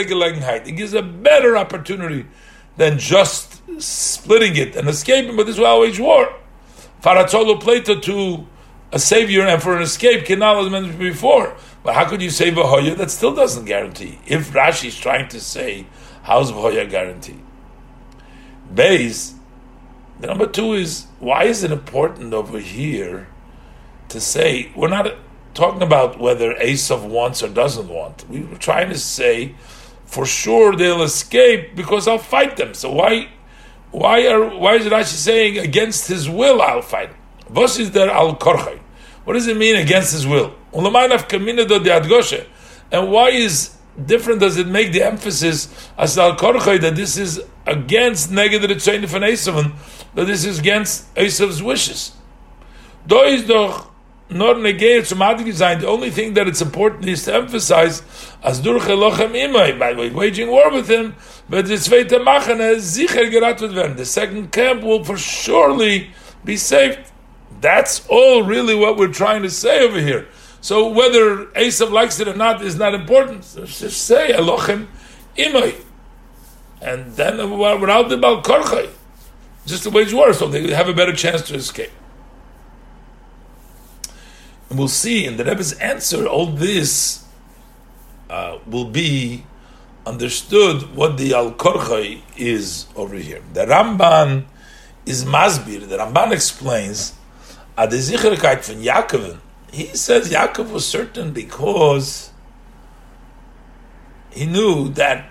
Gelegenheit. 0.05 0.67
It 0.67 0.73
gives 0.73 0.95
a 0.95 1.03
better 1.03 1.57
opportunity 1.57 2.27
than 2.77 2.99
just 2.99 3.61
splitting 3.81 4.57
it 4.57 4.75
and 4.77 4.89
escaping, 4.89 5.37
but 5.37 5.47
this 5.47 5.59
will 5.59 5.81
wage 5.81 6.00
war. 6.00 6.35
Faratzolo 7.03 7.61
Plato 7.61 7.99
to 8.00 8.47
a 8.93 8.99
savior 8.99 9.47
and 9.47 9.62
for 9.62 9.77
an 9.77 9.83
escape, 9.83 10.25
Kinal 10.25 10.65
as 10.65 10.71
mentioned 10.71 10.99
before. 10.99 11.57
But 11.83 11.95
how 11.95 12.09
could 12.09 12.21
you 12.21 12.31
say 12.31 12.50
Vahoya? 12.50 12.97
That 12.97 13.11
still 13.11 13.35
doesn't 13.35 13.65
guarantee. 13.65 14.19
If 14.27 14.50
Rashi 14.53 14.89
is 14.89 14.99
trying 14.99 15.29
to 15.29 15.41
say, 15.41 15.87
how's 16.23 16.53
Vahoya 16.53 16.89
guarantee? 16.89 17.39
Base, 18.73 19.35
the 20.21 20.27
number 20.27 20.47
two 20.47 20.75
is, 20.75 21.07
why 21.19 21.45
is 21.45 21.65
it 21.65 21.71
important 21.73 22.35
over 22.35 22.59
here 22.59 23.29
to 24.09 24.21
say, 24.21 24.73
we're 24.77 24.89
not 24.89 25.15
talking 25.54 25.83
about 25.83 26.19
whether 26.19 26.54
Esav 26.54 27.07
wants 27.09 27.42
or 27.42 27.49
doesn't 27.49 27.88
want. 27.88 28.28
We 28.28 28.40
were 28.42 28.57
trying 28.57 28.90
to 28.90 28.99
say, 28.99 29.54
for 30.07 30.26
sure 30.26 30.75
they'll 30.76 31.02
escape 31.02 31.76
because 31.76 32.09
I'll 32.09 32.19
fight 32.19 32.57
them. 32.57 32.75
So 32.75 32.92
why 32.92 33.28
why 33.90 34.26
are 34.26 34.57
why 34.57 34.75
is 34.76 34.87
Rashi 34.87 35.14
saying 35.14 35.59
against 35.59 36.09
his 36.09 36.28
will 36.28 36.61
I'll 36.61 36.83
fight? 36.83 37.11
What 37.49 37.78
is 37.78 37.90
there 37.92 38.11
al 38.11 38.37
korchay? 38.37 38.78
What 39.25 39.35
does 39.35 39.47
it 39.47 39.57
mean 39.57 39.76
against 39.76 40.12
his 40.12 40.26
will? 40.26 40.54
And 40.73 40.85
why 43.12 43.28
is 43.30 43.76
different 44.07 44.40
does 44.40 44.57
it 44.57 44.66
make 44.66 44.92
the 44.92 45.02
emphasis 45.02 45.90
as 45.99 46.19
al 46.19 46.37
korchay 46.37 46.80
that 46.80 46.97
this 46.97 47.16
is 47.16 47.42
against 47.66 48.30
negative 48.30 48.71
von 48.71 49.23
Esav 49.23 49.73
that 50.14 50.26
this 50.26 50.45
is 50.45 50.59
against 50.59 51.14
Esav's 51.14 51.62
wishes? 51.62 52.12
Do 53.07 53.23
is 53.23 53.47
doch 53.47 53.89
nor 54.30 54.54
negate 54.54 55.04
automatically 55.04 55.52
sein. 55.52 55.80
The 55.80 55.88
only 55.88 56.10
thing 56.10 56.34
that 56.34 56.46
it's 56.46 56.62
important 56.62 57.06
is 57.06 57.25
to 57.25 57.34
emphasize 57.34 58.02
as 58.42 58.60
durch 58.60 58.82
lochem 58.82 59.32
imay 59.32 59.78
by 59.78 59.92
way, 59.92 60.10
waging 60.10 60.49
war 60.49 60.70
with 60.70 60.88
him, 60.88 61.16
but 61.49 61.66
the 61.66 61.75
zweite 61.75 62.22
machane 62.25 62.76
sicher 62.76 63.30
geratet 63.30 63.75
werden. 63.75 63.96
The 63.96 64.04
second 64.04 64.52
camp 64.52 64.82
will 64.82 65.04
for 65.04 65.18
surely 65.18 66.12
be 66.44 66.56
saved. 66.56 67.00
That's 67.60 68.06
all 68.08 68.42
really 68.42 68.75
what 68.75 68.96
we're 68.96 69.12
trying 69.12 69.42
to 69.42 69.50
say 69.50 69.80
over 69.80 70.00
here. 70.00 70.28
So 70.60 70.88
whether 70.88 71.46
Esav 71.46 71.90
likes 71.90 72.20
it 72.20 72.28
or 72.28 72.37
not 72.37 72.62
is 72.62 72.76
not 72.76 72.94
important. 72.94 73.42
just 73.42 74.02
say 74.02 74.32
Elochem 74.32 74.87
imay, 75.37 75.75
and 76.80 77.12
then 77.14 77.37
without 77.58 78.08
the 78.08 78.16
balkorchay, 78.16 78.90
just 79.66 79.82
to 79.82 79.90
wage 79.90 80.12
war, 80.12 80.32
so 80.32 80.46
they 80.49 80.72
have 80.72 80.88
a 80.88 80.94
better 80.94 81.14
chance 81.14 81.42
to 81.42 81.54
escape. 81.54 81.90
And 84.71 84.79
we'll 84.79 84.89
see 84.89 85.27
in 85.27 85.37
the 85.37 85.45
Rebbe's 85.45 85.73
answer, 85.75 86.27
all 86.27 86.47
this 86.47 87.25
uh, 88.31 88.59
will 88.67 88.89
be 88.89 89.45
understood 90.07 90.95
what 90.95 91.19
the 91.19 91.35
Al 91.35 91.53
Korchai 91.53 92.23
is 92.37 92.87
over 92.95 93.17
here. 93.17 93.43
The 93.53 93.67
Ramban 93.67 94.45
is 95.05 95.25
Masbir. 95.25 95.89
The 95.89 95.99
Ramban 95.99 96.31
explains 96.33 97.15
at 97.77 97.91
von 97.91 97.99
Yaakov. 97.99 99.39
He 99.73 99.87
says 99.87 100.31
Yaakov 100.31 100.71
was 100.71 100.87
certain 100.87 101.33
because 101.33 102.31
he 104.31 104.47
knew 104.47 104.89
that 104.91 105.31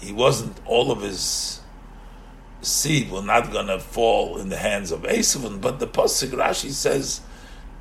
he 0.00 0.12
wasn't 0.12 0.56
all 0.64 0.92
of 0.92 1.02
his 1.02 1.60
seed 2.62 3.10
were 3.10 3.22
not 3.22 3.50
going 3.50 3.66
to 3.66 3.78
fall 3.78 4.38
in 4.38 4.48
the 4.48 4.56
hands 4.56 4.90
of 4.90 5.02
Esav, 5.02 5.60
but 5.60 5.80
the 5.80 5.86
Pasuk 5.86 6.30
Rashi 6.30 6.70
says 6.70 7.20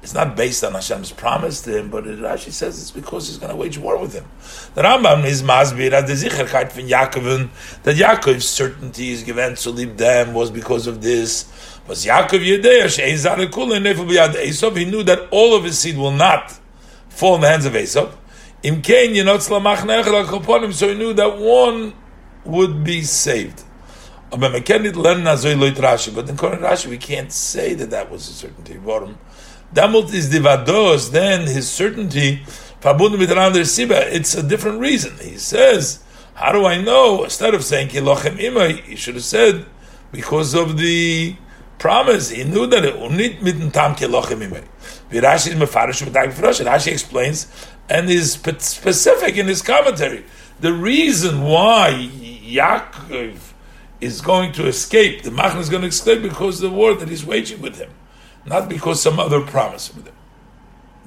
it's 0.03 0.13
not 0.13 0.35
based 0.35 0.65
on 0.65 0.73
Hashem's 0.73 1.13
promise 1.13 1.61
to 1.61 1.77
him, 1.77 1.89
but 1.89 2.05
it 2.05 2.19
Rashi 2.19 2.51
says 2.51 2.81
it's 2.81 2.91
because 2.91 3.29
he's 3.29 3.37
going 3.37 3.51
to 3.51 3.55
wage 3.55 3.77
war 3.77 3.97
with 3.97 4.13
him. 4.13 4.25
The 4.75 4.81
Ramban 4.81 5.23
is 5.23 5.41
masbir 5.41 5.93
at 5.93 6.07
the 6.07 6.13
zicherkeit 6.13 6.73
from 6.73 6.87
Yaakov 6.87 7.49
that 7.83 7.95
Yaakov's 7.95 8.47
certainty 8.47 9.11
is 9.11 9.23
given 9.23 9.55
to 9.55 9.69
leave 9.69 9.95
them 9.95 10.33
was 10.33 10.51
because 10.51 10.87
of 10.87 11.01
this. 11.01 11.45
Was 11.87 12.05
Yaakov 12.05 12.43
Esav? 14.35 14.77
He 14.77 14.85
knew 14.85 15.03
that 15.03 15.29
all 15.31 15.55
of 15.55 15.63
his 15.63 15.79
seed 15.79 15.97
will 15.97 16.11
not 16.11 16.59
fall 17.07 17.35
in 17.35 17.41
the 17.41 17.47
hands 17.47 17.65
of 17.65 17.71
Esav. 17.71 18.11
Im 18.61 18.81
lamach 18.81 20.73
so 20.73 20.89
he 20.89 20.95
knew 20.95 21.13
that 21.13 21.37
one 21.37 21.93
would 22.43 22.83
be 22.83 23.03
saved. 23.03 23.63
But 24.31 24.43
in 24.43 24.63
Rashi, 24.63 26.87
we 26.87 26.97
can't 26.97 27.31
say 27.31 27.73
that 27.75 27.89
that 27.91 28.11
was 28.11 28.27
a 28.27 28.33
certainty. 28.33 28.77
Damult 29.73 30.13
is 30.13 30.29
divados, 30.29 31.11
then 31.11 31.47
his 31.47 31.67
certainty, 31.69 32.43
it's 32.85 34.35
a 34.35 34.43
different 34.43 34.79
reason. 34.79 35.17
He 35.17 35.37
says, 35.37 36.03
how 36.35 36.51
do 36.51 36.65
I 36.65 36.79
know? 36.81 37.23
Instead 37.23 37.53
of 37.53 37.63
saying 37.63 37.87
kilochem 37.87 38.37
imay, 38.37 38.81
he 38.83 38.95
should 38.95 39.15
have 39.15 39.23
said, 39.23 39.65
because 40.11 40.53
of 40.53 40.77
the 40.77 41.35
promise, 41.79 42.29
he 42.29 42.43
knew 42.43 42.67
that 42.67 42.85
it 42.85 42.99
unit 42.99 43.41
mitten 43.41 43.71
tam 43.71 43.95
kilochem 43.95 44.47
imay. 44.47 44.63
Rashi 45.09 45.47
is 45.47 45.55
mefarish 45.55 46.03
Rashi 46.03 46.91
explains 46.91 47.47
and 47.89 48.09
is 48.09 48.33
specific 48.33 49.37
in 49.37 49.47
his 49.47 49.61
commentary. 49.61 50.23
The 50.59 50.73
reason 50.73 51.41
why 51.41 52.09
Yaakov 52.11 53.37
is 54.01 54.21
going 54.21 54.51
to 54.53 54.67
escape, 54.67 55.23
the 55.23 55.31
Machna 55.31 55.59
is 55.59 55.69
going 55.69 55.81
to 55.81 55.87
escape 55.87 56.21
because 56.21 56.61
of 56.61 56.69
the 56.69 56.75
war 56.75 56.93
that 56.93 57.09
he's 57.09 57.25
waging 57.25 57.61
with 57.61 57.79
him 57.79 57.89
not 58.45 58.69
because 58.69 59.01
some 59.01 59.19
other 59.19 59.41
promise. 59.41 59.93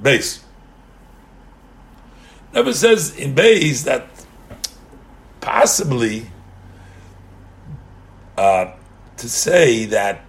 Base. 0.00 0.45
Never 2.52 2.73
says 2.73 3.16
in 3.16 3.35
base 3.35 3.83
that 3.85 4.07
possibly 5.40 6.31
uh, 8.37 8.73
to 9.16 9.28
say 9.28 9.87
that 9.87 10.23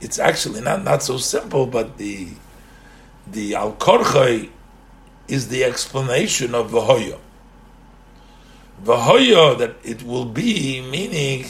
it's 0.00 0.18
actually 0.18 0.60
not, 0.60 0.82
not 0.84 1.02
so 1.02 1.16
simple, 1.16 1.66
but 1.66 1.98
the 1.98 2.28
the 3.26 3.54
al 3.54 3.76
is 5.28 5.48
the 5.48 5.64
explanation 5.64 6.54
of 6.54 6.70
Vahoya. 6.72 7.18
Vahoya 8.82 9.56
that 9.58 9.76
it 9.84 10.02
will 10.02 10.24
be 10.24 10.82
meaning 10.90 11.46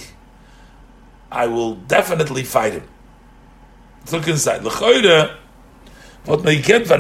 I 1.30 1.46
will 1.46 1.76
definitely 1.76 2.44
fight 2.44 2.74
him. 2.74 2.88
Look 4.10 4.26
inside. 4.28 4.64
L'choyre, 4.64 5.36
what. 6.24 6.44
We 6.44 6.60
can 6.60 6.90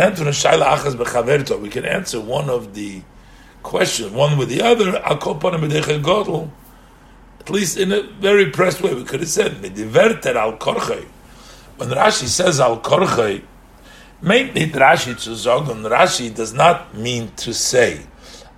answer 1.84 2.20
one 2.20 2.50
of 2.50 2.74
the 2.74 3.02
questions, 3.62 4.12
one 4.12 4.36
with 4.38 4.48
the 4.48 4.62
other. 4.62 4.96
At 7.40 7.50
least 7.50 7.76
in 7.76 7.92
a 7.92 8.02
very 8.02 8.50
pressed 8.50 8.82
way, 8.82 8.94
we 8.94 9.04
could 9.04 9.20
have 9.20 9.28
said 9.28 9.62
mediverter 9.62 10.36
al 10.36 10.56
korchay. 10.58 11.04
When 11.76 11.88
Rashi 11.88 12.26
says 12.26 12.60
al 12.60 12.80
meint 12.80 14.54
nicht 14.54 14.74
Rashi 14.74 15.18
zu 15.18 15.34
sagen. 15.34 15.82
Rashi 15.82 16.32
does 16.32 16.52
not 16.52 16.94
mean 16.94 17.32
to 17.36 17.52
say 17.52 18.06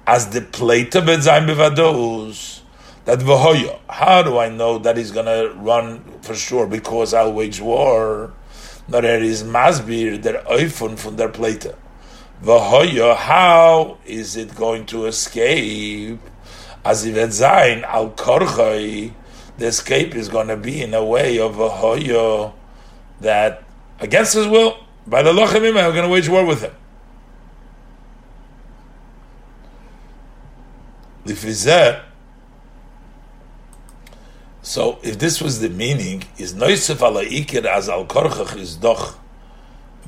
as 0.06 0.28
the 0.28 0.42
plate 0.42 0.92
bet 0.92 1.22
sein 1.22 1.46
bevados 1.46 2.60
that 3.04 3.18
v'hoya. 3.18 3.78
How 3.88 4.22
do 4.22 4.38
I 4.38 4.48
know 4.48 4.78
that 4.78 4.96
he's 4.96 5.10
going 5.10 5.26
to 5.26 5.54
run 5.56 6.02
for 6.22 6.34
sure 6.34 6.66
because 6.66 7.14
I'll 7.14 7.32
wage 7.32 7.60
war? 7.60 8.32
Nor 8.88 9.04
er 9.04 9.22
is 9.22 9.42
masbir 9.42 10.20
der 10.20 10.42
oifun 10.44 10.98
from 10.98 11.16
their 11.16 11.28
plate. 11.28 11.66
V'hoya, 12.42 13.16
how 13.16 13.98
is 14.04 14.36
it 14.36 14.54
going 14.54 14.86
to 14.86 15.06
escape? 15.06 16.20
As 16.84 17.06
if 17.06 17.16
it's 17.16 17.40
zayin 17.40 17.82
al 17.84 18.10
korchai, 18.10 19.12
the 19.56 19.66
escape 19.66 20.14
is 20.14 20.28
going 20.28 20.48
to 20.48 20.56
be 20.56 20.82
in 20.82 20.92
a 20.94 21.04
way 21.04 21.38
of 21.38 21.54
v'hoya 21.54 22.52
that 23.20 23.62
against 24.00 24.34
his 24.34 24.46
will, 24.46 24.78
by 25.06 25.22
the 25.22 25.32
lochem 25.32 25.66
I'm 25.68 25.92
going 25.92 26.04
to 26.04 26.08
wage 26.08 26.28
war 26.28 26.44
with 26.44 26.62
him. 26.62 26.74
Lifizeh, 31.24 32.02
So 34.64 34.98
if 35.02 35.18
this 35.18 35.42
was 35.42 35.60
the 35.60 35.68
meaning, 35.68 36.24
is 36.38 36.54
noisef 36.54 37.02
ala 37.02 37.22
ikir 37.22 37.66
as 37.66 37.90
al 37.90 38.06
korchach 38.06 38.56
is 38.56 38.76
doch 38.76 39.18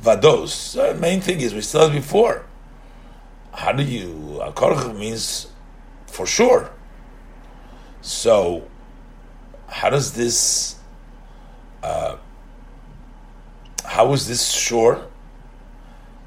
vados. 0.01 0.49
So 0.49 0.95
the 0.95 0.99
main 0.99 1.21
thing 1.21 1.43
is 1.43 1.53
we 1.53 1.61
had 1.61 1.93
before. 1.93 2.47
How 3.53 3.73
do 3.73 3.83
you 3.83 4.41
al 4.43 4.55
korchach 4.55 4.99
means 4.99 5.49
for 6.07 6.27
sure. 6.27 6.71
So 8.01 8.67
how 9.69 9.91
does 9.91 10.15
this? 10.15 10.77
Uh, 11.83 12.17
how 13.85 14.11
is 14.15 14.27
this 14.27 14.53
sure? 14.53 15.07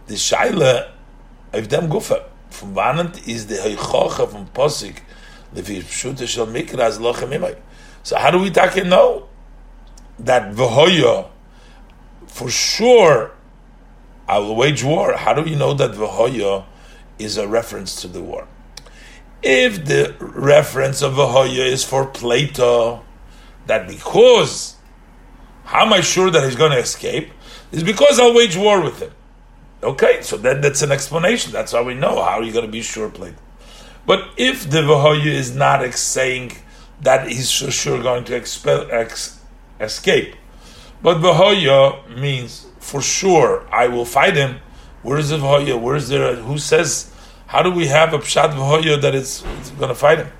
The 0.05 0.13
shaila 0.13 0.91
of 1.51 1.67
them 1.67 1.89
gufa 1.89 2.25
from 2.51 2.75
wanent 2.75 3.27
is 3.27 3.47
the 3.47 3.55
heichocha 3.55 4.29
from 4.29 4.45
posik 4.49 4.99
lefi 5.55 5.81
pshuta 5.81 6.27
shel 6.27 6.45
mikra 6.45 6.81
as 6.81 6.99
lochem 6.99 7.31
imay. 7.35 7.57
So 8.09 8.17
how 8.17 8.31
do 8.31 8.39
we 8.39 8.49
take 8.49 8.83
know 8.87 9.29
that 10.17 10.51
v'hoya 10.53 11.29
for 12.25 12.49
sure 12.49 13.35
I 14.27 14.39
will 14.39 14.55
wage 14.55 14.83
war? 14.83 15.15
How 15.15 15.35
do 15.35 15.43
we 15.43 15.53
know 15.53 15.75
that 15.75 15.91
v'hoya 15.91 16.65
is 17.19 17.37
a 17.37 17.47
reference 17.47 18.01
to 18.01 18.07
the 18.07 18.23
war? 18.23 18.47
If 19.43 19.85
the 19.85 20.15
reference 20.19 21.03
of 21.03 21.13
v'hoya 21.13 21.67
is 21.67 21.83
for 21.83 22.07
Plato, 22.07 23.05
that 23.67 23.87
because 23.87 24.77
how 25.65 25.85
am 25.85 25.93
I 25.93 26.01
sure 26.01 26.31
that 26.31 26.43
he's 26.43 26.55
going 26.55 26.71
to 26.71 26.79
escape? 26.79 27.29
Is 27.71 27.83
because 27.83 28.19
I'll 28.19 28.33
wage 28.33 28.57
war 28.57 28.81
with 28.81 29.03
him. 29.03 29.11
Okay, 29.83 30.23
so 30.23 30.35
then 30.35 30.61
that's 30.61 30.81
an 30.81 30.91
explanation. 30.91 31.51
That's 31.51 31.73
how 31.73 31.83
we 31.83 31.93
know. 31.93 32.23
How 32.23 32.39
are 32.39 32.43
you 32.43 32.53
going 32.53 32.65
to 32.65 32.71
be 32.71 32.81
sure 32.81 33.11
Plato? 33.11 33.37
But 34.07 34.29
if 34.35 34.67
the 34.67 34.79
v'hoya 34.79 35.27
is 35.27 35.55
not 35.55 35.93
saying 35.93 36.53
that 37.01 37.27
he's 37.27 37.51
for 37.51 37.71
sure 37.71 38.01
going 38.01 38.23
to 38.25 38.35
expel, 38.35 38.87
ex, 38.91 39.39
escape. 39.79 40.35
But 41.01 41.17
Vahoya 41.17 42.17
means 42.17 42.67
for 42.79 43.01
sure 43.01 43.67
I 43.71 43.87
will 43.87 44.05
fight 44.05 44.35
him. 44.35 44.59
Where 45.01 45.17
is 45.17 45.29
the 45.29 45.37
Vahoya? 45.37 45.79
Where 45.79 45.95
is 45.95 46.09
there? 46.09 46.35
Who 46.35 46.57
says? 46.57 47.11
How 47.47 47.63
do 47.63 47.71
we 47.71 47.87
have 47.87 48.13
a 48.13 48.19
pshat 48.19 48.53
Vahoya 48.53 49.01
that 49.01 49.15
it's, 49.15 49.43
it's 49.59 49.71
going 49.71 49.89
to 49.89 49.95
fight 49.95 50.19
him? 50.19 50.31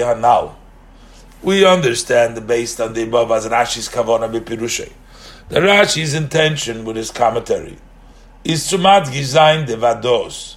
Hanal. 0.00 0.54
We 1.42 1.64
understand 1.64 2.46
based 2.46 2.80
on 2.80 2.94
the 2.94 3.02
above 3.04 3.30
as 3.30 3.46
Rashi's 3.46 3.88
kavana 3.88 4.30
b'pirushay. 4.32 4.92
The 5.48 5.60
Rashi's 5.60 6.14
intention 6.14 6.84
with 6.84 6.96
his 6.96 7.10
commentary 7.10 7.78
is 8.42 8.68
to 8.70 8.78
mat 8.78 9.04
gizayin 9.04 9.66
de 9.66 9.76
vados 9.76 10.56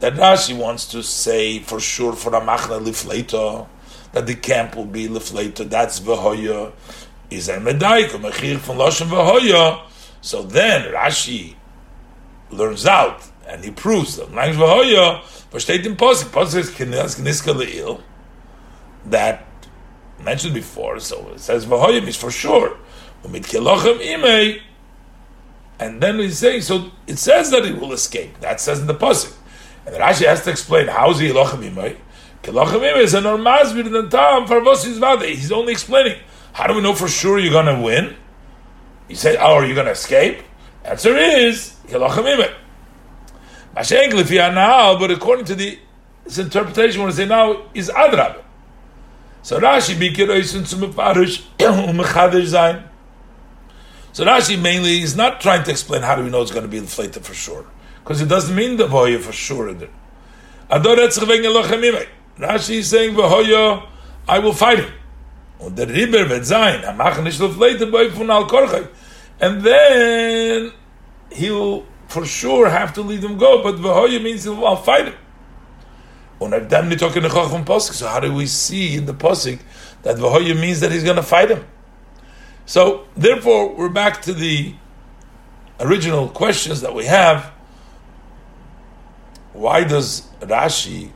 that 0.00 0.14
Rashi 0.14 0.56
wants 0.56 0.86
to 0.86 1.02
say 1.02 1.58
for 1.60 1.78
sure 1.78 2.14
for 2.14 2.34
a 2.34 2.40
machna 2.40 2.82
lifleito 2.82 3.68
that 4.12 4.26
the 4.26 4.34
camp 4.34 4.74
will 4.74 4.86
be 4.86 5.06
lifleito. 5.08 5.68
That's 5.68 6.00
v'hoya. 6.00 6.72
Is 7.30 7.48
a 7.48 7.58
medaik 7.58 8.08
mechir 8.08 8.58
from 8.58 8.78
loshen 8.78 9.08
v'hoya. 9.08 9.82
So 10.20 10.42
then 10.42 10.92
Rashi 10.92 11.54
learns 12.50 12.86
out 12.86 13.22
and 13.46 13.62
he 13.62 13.70
proves 13.70 14.16
that 14.16 14.32
language 14.34 14.58
v'hoya. 14.58 15.22
Versteht 15.52 15.84
in 15.84 15.96
posik 15.96 16.30
posik 16.30 16.74
kniska 16.74 17.54
leil 17.54 18.00
that 19.06 19.46
mentioned 20.18 20.54
before. 20.54 20.98
So 20.98 21.28
it 21.34 21.40
says 21.40 21.66
v'hoya 21.66 22.02
means 22.02 22.16
for 22.16 22.30
sure. 22.30 22.76
Umid 23.22 23.44
kilochem 23.44 24.00
imei. 24.00 24.62
And 25.78 26.02
then 26.02 26.18
he's 26.18 26.38
saying, 26.38 26.60
so 26.60 26.90
it 27.06 27.18
says 27.18 27.50
that 27.52 27.64
he 27.64 27.72
will 27.72 27.92
escape. 27.92 28.40
That 28.40 28.60
says 28.60 28.80
in 28.80 28.86
the 28.86 28.94
posik. 28.94 29.34
And 29.90 29.98
Rashi 29.98 30.24
has 30.24 30.44
to 30.44 30.50
explain 30.50 30.86
how 30.86 31.10
is 31.10 31.18
he? 31.18 31.30
Elochem 31.30 31.68
Imay 31.68 31.96
is 33.02 33.12
a 33.14 33.20
normazvir 33.20 33.86
in 33.86 33.92
the 33.92 34.08
time 34.08 34.46
for 34.46 34.60
vade. 34.62 35.36
He's 35.36 35.50
only 35.50 35.72
explaining. 35.72 36.16
How 36.52 36.68
do 36.68 36.74
we 36.74 36.80
know 36.80 36.94
for 36.94 37.08
sure 37.08 37.40
you're 37.40 37.52
going 37.52 37.66
to 37.66 37.82
win? 37.82 38.16
He 39.08 39.16
said, 39.16 39.36
oh, 39.40 39.54
are 39.54 39.66
you 39.66 39.74
going 39.74 39.86
to 39.86 39.92
escape? 39.92 40.42
Answer 40.84 41.16
is 41.16 41.76
now, 43.74 44.98
but 44.98 45.10
according 45.10 45.44
to 45.46 45.54
the 45.56 45.78
his 46.24 46.38
interpretation, 46.38 47.00
what 47.02 47.12
I 47.12 47.16
say 47.16 47.26
now 47.26 47.62
is 47.74 47.88
Adrab. 47.90 48.42
So 49.42 49.58
Rashi 49.58 49.96
bikiroisin 49.96 50.66
zum 50.66 50.92
Farish 50.92 51.42
umechader 51.58 52.46
sein. 52.46 52.84
So 54.12 54.24
Rashi 54.24 54.60
mainly 54.60 55.00
is 55.00 55.16
not 55.16 55.40
trying 55.40 55.64
to 55.64 55.72
explain 55.72 56.02
how 56.02 56.14
do 56.14 56.22
we 56.22 56.30
know 56.30 56.42
it's 56.42 56.52
going 56.52 56.62
to 56.62 56.68
be 56.68 56.78
inflated 56.78 57.24
for 57.24 57.34
sure 57.34 57.66
because 58.10 58.22
it 58.22 58.28
doesn't 58.28 58.56
mean 58.56 58.76
the 58.76 58.88
voya 58.88 59.20
for 59.20 59.30
sure 59.30 59.68
in. 59.68 59.88
Rashi 60.68 62.78
is 62.78 62.90
saying 62.90 63.14
v'hoya, 63.14 63.86
I 64.26 64.40
will 64.40 64.52
fight 64.52 64.80
him. 64.80 64.92
Und 65.60 65.78
der 65.78 65.86
Riber 65.86 66.28
wird 66.28 66.44
sein, 66.44 66.82
er 66.82 66.92
machen 66.92 67.24
von 68.12 68.28
al 68.28 68.88
And 69.38 69.62
then 69.62 70.72
he'll 71.30 71.86
for 72.08 72.26
sure 72.26 72.68
have 72.68 72.92
to 72.94 73.02
leave 73.02 73.22
him 73.22 73.38
go, 73.38 73.62
but 73.62 73.76
v'hoya 73.76 74.20
means 74.20 74.42
he'll 74.42 74.66
I'll 74.66 74.74
fight 74.74 75.04
him. 75.04 75.14
Und 76.40 76.52
if 76.52 76.68
them 76.68 76.90
talking 76.96 77.22
the 77.22 77.28
Chacham 77.28 77.64
Posik, 77.64 77.92
so 77.92 78.08
how 78.08 78.18
do 78.18 78.34
we 78.34 78.48
see 78.48 78.96
in 78.96 79.06
the 79.06 79.14
Posik 79.14 79.60
that 80.02 80.16
v'hoya 80.16 80.60
means 80.60 80.80
that 80.80 80.90
he's 80.90 81.04
going 81.04 81.14
to 81.14 81.22
fight 81.22 81.48
him? 81.48 81.64
So 82.66 83.06
therefore, 83.16 83.72
we're 83.72 83.88
back 83.88 84.20
to 84.22 84.32
the 84.32 84.74
original 85.78 86.28
questions 86.28 86.80
that 86.80 86.92
we 86.92 87.04
have 87.04 87.52
why 89.52 89.84
does 89.84 90.28
Rashi 90.40 91.10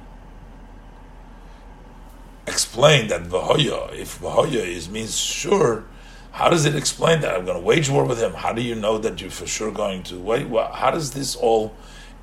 explain 2.47 3.09
that 3.09 3.25
Vahoya, 3.25 3.93
if 3.95 4.19
Vahoya 4.19 4.67
is 4.67 4.89
means 4.89 5.17
sure, 5.17 5.85
how 6.33 6.51
does 6.51 6.65
it 6.65 6.75
explain 6.75 7.21
that 7.21 7.35
I'm 7.35 7.45
going 7.45 7.57
to 7.57 7.65
wage 7.65 7.89
war 7.89 8.05
with 8.05 8.21
him? 8.21 8.35
How 8.35 8.53
do 8.53 8.61
you 8.61 8.75
know 8.75 8.99
that 8.99 9.21
you're 9.21 9.31
for 9.31 9.47
sure 9.47 9.71
going 9.71 10.03
to 10.05 10.19
wait? 10.19 10.49
How 10.49 10.91
does 10.91 11.13
this 11.13 11.37
all 11.37 11.75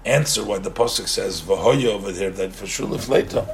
answer 0.04 0.44
why 0.44 0.58
the 0.58 0.72
pasuk 0.72 1.08
says 1.08 1.42
Vahoya 1.42 1.88
over 1.88 2.12
there 2.12 2.32
that 2.32 2.54
for 2.54 2.68
sure 2.68 2.88
later 2.88 3.48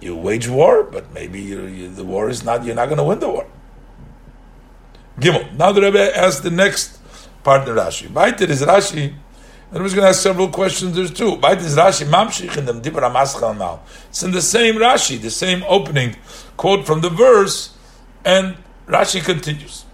you 0.00 0.14
wage 0.14 0.48
war, 0.48 0.82
but 0.82 1.12
maybe 1.12 1.40
you, 1.40 1.62
you, 1.66 1.88
the 1.88 2.04
war 2.04 2.28
is 2.28 2.44
not. 2.44 2.64
You're 2.64 2.74
not 2.74 2.86
going 2.86 2.98
to 2.98 3.04
win 3.04 3.18
the 3.18 3.28
war. 3.28 3.46
Gimel. 5.18 5.56
Now 5.56 5.72
the 5.72 5.80
Rebbe 5.80 6.16
asks 6.16 6.40
the 6.40 6.50
next 6.50 7.00
part 7.42 7.66
of 7.68 7.76
Rashi. 7.76 8.08
Baitir 8.08 8.50
is 8.50 8.62
Rashi 8.62 9.14
and 9.72 9.82
we're 9.82 9.88
going 9.90 10.02
to 10.02 10.08
ask 10.08 10.22
several 10.22 10.48
questions 10.48 10.94
there 10.94 11.08
two. 11.08 11.36
By 11.36 11.56
this 11.56 11.74
Rashi, 11.74 12.06
Mamshich 12.06 12.56
in 12.56 12.66
the 12.66 12.72
Dibra 12.72 13.58
now. 13.58 13.80
It's 14.08 14.22
in 14.22 14.30
the 14.30 14.40
same 14.40 14.76
Rashi, 14.76 15.20
the 15.20 15.30
same 15.30 15.64
opening 15.68 16.16
quote 16.56 16.86
from 16.86 17.00
the 17.00 17.10
verse, 17.10 17.74
and 18.24 18.56
Rashi 18.86 19.24
continues. 19.24 19.84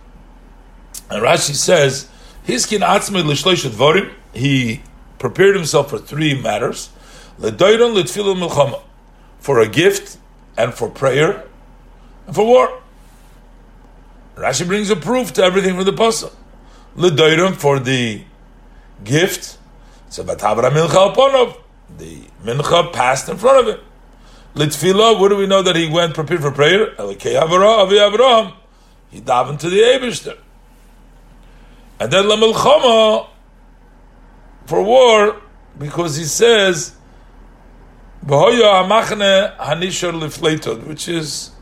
And 1.10 1.22
Rashi 1.22 1.54
says, 1.54 2.08
Hiskin 2.46 2.80
Dvorim, 2.80 4.12
he 4.34 4.82
prepared 5.18 5.56
himself 5.56 5.90
for 5.90 5.98
three 5.98 6.40
matters, 6.40 6.90
for 9.38 9.60
a 9.60 9.68
gift, 9.68 10.18
and 10.56 10.74
for 10.74 10.90
prayer, 10.90 11.44
and 12.26 12.34
for 12.34 12.46
war. 12.46 12.82
Rashi 14.36 14.66
brings 14.66 14.90
a 14.90 14.96
proof 14.96 15.32
to 15.34 15.42
everything 15.42 15.76
from 15.76 15.84
the 15.84 15.92
Pasuk. 15.92 16.32
For 17.56 17.78
the 17.78 18.22
gift, 19.04 19.58
so 20.12 20.22
Batavra 20.22 20.70
Mincha 20.70 21.14
Aponov, 21.14 21.56
the 21.96 22.20
Mincha 22.44 22.92
passed 22.92 23.30
in 23.30 23.38
front 23.38 23.66
of 23.66 23.74
him. 23.74 23.82
Litfila, 24.54 25.18
where 25.18 25.30
do 25.30 25.36
we 25.36 25.46
know 25.46 25.62
that 25.62 25.74
he 25.74 25.88
went 25.88 26.12
prepared 26.12 26.42
for 26.42 26.50
prayer? 26.50 26.94
Elikei 26.96 27.40
Avi 27.40 27.94
Avraham. 27.94 28.52
He 29.10 29.22
davened 29.22 29.60
to 29.60 29.70
the 29.70 29.78
Eberster. 29.78 30.36
And 31.98 32.12
then 32.12 32.24
Lamilchama, 32.24 33.28
for 34.66 34.82
war, 34.82 35.40
because 35.78 36.16
he 36.16 36.24
says, 36.24 36.94
which 38.20 38.42
is 41.08 41.52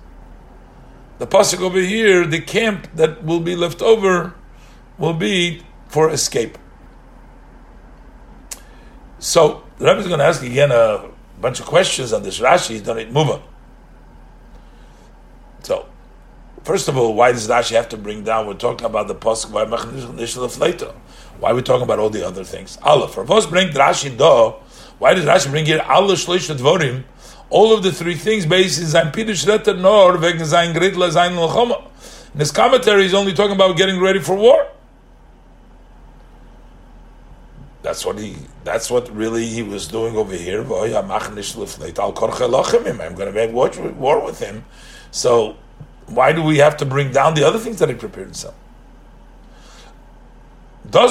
the 1.18 1.26
pasuk 1.26 1.60
over 1.60 1.78
here, 1.78 2.26
the 2.26 2.40
camp 2.40 2.88
that 2.96 3.22
will 3.22 3.38
be 3.38 3.54
left 3.54 3.80
over 3.80 4.34
will 4.98 5.14
be 5.14 5.62
for 5.86 6.10
escape. 6.10 6.58
So 9.20 9.62
the 9.78 9.84
Rebbe 9.84 10.00
is 10.00 10.06
going 10.08 10.18
to 10.18 10.24
ask 10.24 10.42
again 10.42 10.72
a 10.72 11.04
bunch 11.40 11.60
of 11.60 11.66
questions 11.66 12.12
on 12.14 12.22
this 12.22 12.40
Rashi. 12.40 12.82
Don't 12.82 13.12
move 13.12 13.28
on. 13.28 13.42
So, 15.62 15.86
first 16.64 16.88
of 16.88 16.96
all, 16.96 17.14
why 17.14 17.32
does 17.32 17.46
Rashi 17.46 17.72
have 17.72 17.90
to 17.90 17.98
bring 17.98 18.24
down? 18.24 18.46
We're 18.46 18.54
talking 18.54 18.86
about 18.86 19.08
the 19.08 19.14
pasuk 19.14 19.52
by 19.52 19.64
later. 20.58 20.94
Why 21.38 21.50
are 21.50 21.54
we 21.54 21.60
talking 21.60 21.82
about 21.82 21.98
all 21.98 22.08
the 22.08 22.26
other 22.26 22.44
things? 22.44 22.78
Allah. 22.82 23.08
For 23.08 23.30
us, 23.30 23.44
bring 23.44 23.68
Rashi 23.68 24.16
do. 24.16 24.58
Why 24.98 25.12
does 25.12 25.26
Rashi 25.26 25.50
bring 25.50 25.66
here 25.66 25.82
Allah 25.86 26.14
shloisha 26.14 26.56
dvorim? 26.56 27.04
All 27.50 27.74
of 27.74 27.82
the 27.82 27.92
three 27.92 28.14
things 28.14 28.46
based 28.46 28.80
in 28.80 28.86
Zayin 28.86 29.12
Pirush 29.12 29.44
Retter 29.44 29.78
Nor 29.78 30.16
wegen 30.16 30.40
Zayin 30.40 30.72
Gridla 30.72 31.10
Zayin 31.10 31.36
Lachoma. 31.36 31.84
In 32.32 32.40
his 32.40 32.52
commentary, 32.52 33.02
he's 33.02 33.14
only 33.14 33.34
talking 33.34 33.54
about 33.54 33.76
getting 33.76 34.00
ready 34.00 34.20
for 34.20 34.34
war. 34.34 34.66
That's 37.82 38.04
what 38.04 38.18
he. 38.18 38.36
That's 38.64 38.90
what 38.90 39.08
really 39.14 39.46
he 39.46 39.62
was 39.62 39.88
doing 39.88 40.16
over 40.16 40.34
here. 40.34 40.60
I'm 40.60 40.68
going 40.68 40.90
to 43.26 43.32
make 43.32 43.52
war 43.52 44.24
with 44.24 44.38
him. 44.38 44.64
So 45.10 45.56
why 46.06 46.32
do 46.32 46.42
we 46.42 46.58
have 46.58 46.76
to 46.78 46.84
bring 46.84 47.12
down 47.12 47.34
the 47.34 47.44
other 47.44 47.58
things 47.58 47.78
that 47.78 47.88
he 47.88 47.94
prepared 47.94 48.26
himself? 48.26 48.54
The 50.90 51.08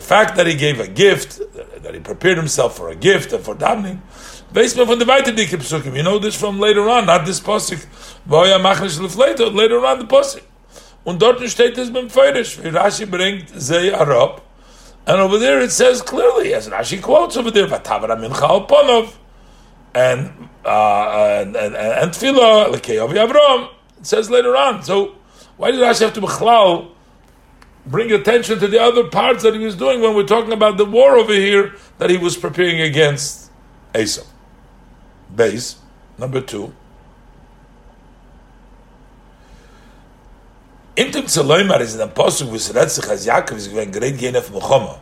fact 0.00 0.36
that 0.36 0.46
he 0.46 0.54
gave 0.54 0.80
a 0.80 0.88
gift, 0.88 1.40
that 1.82 1.94
he 1.94 2.00
prepared 2.00 2.36
himself 2.36 2.76
for 2.76 2.88
a 2.88 2.94
gift 2.94 3.32
and 3.32 3.44
for 3.44 3.54
davening. 3.54 4.00
You 5.94 6.02
know 6.02 6.18
this 6.18 6.34
from 6.34 6.58
later 6.58 6.88
on, 6.88 7.06
not 7.06 7.26
this 7.26 7.40
pasuk. 7.40 7.86
Later 8.28 9.86
on 9.86 9.98
the 9.98 10.06
pasuk. 10.06 10.42
Und 11.08 11.22
dort 11.22 11.40
steht 11.48 11.78
es 11.78 11.90
beim 11.90 12.10
Feirish, 12.10 12.62
wie 12.62 12.68
Rashi 12.68 13.06
bringt 13.06 13.48
Zei 13.58 13.94
Arab, 13.94 14.42
and 15.06 15.18
over 15.18 15.38
there 15.38 15.58
it 15.62 15.72
says 15.72 16.02
clearly, 16.02 16.52
as 16.52 16.68
Rashi 16.68 17.00
quotes 17.00 17.34
over 17.38 17.50
there, 17.50 17.66
Vatavara 17.66 18.14
mincha 18.14 18.42
al 18.42 18.66
ponov, 18.66 19.14
and, 19.94 20.50
uh, 20.66 21.40
and, 21.40 21.56
and, 21.56 21.74
and 21.74 22.10
Tfilah, 22.10 22.74
Lekei 22.74 23.02
Avi 23.02 23.14
Avram, 23.14 23.70
it 23.98 24.06
says 24.06 24.28
later 24.28 24.54
on. 24.54 24.82
So, 24.82 25.14
why 25.56 25.70
did 25.70 25.80
Rashi 25.80 26.02
have 26.02 26.12
to 26.12 26.20
Bechlal 26.20 26.90
bring 27.86 28.12
attention 28.12 28.58
to 28.58 28.66
the 28.66 28.78
other 28.78 29.08
parts 29.08 29.44
that 29.44 29.54
he 29.54 29.60
was 29.60 29.76
doing 29.76 30.02
when 30.02 30.14
we're 30.14 30.26
talking 30.26 30.52
about 30.52 30.76
the 30.76 30.84
war 30.84 31.16
over 31.16 31.32
here 31.32 31.74
that 31.96 32.10
he 32.10 32.18
was 32.18 32.36
preparing 32.36 32.82
against 32.82 33.50
Esau? 33.96 34.26
Base, 35.34 35.76
number 36.18 36.42
two. 36.42 36.74
Intim 40.98 41.26
Tzaloimar 41.26 41.80
is 41.80 41.96
the 41.96 42.02
Apostle 42.02 42.50
with 42.50 42.60
Retzich 42.74 43.08
as 43.08 43.24
Yaakov 43.24 43.54
is 43.54 43.68
going 43.68 43.92
great 43.92 44.18
gain 44.18 44.34
of 44.34 44.48
milchama. 44.48 44.98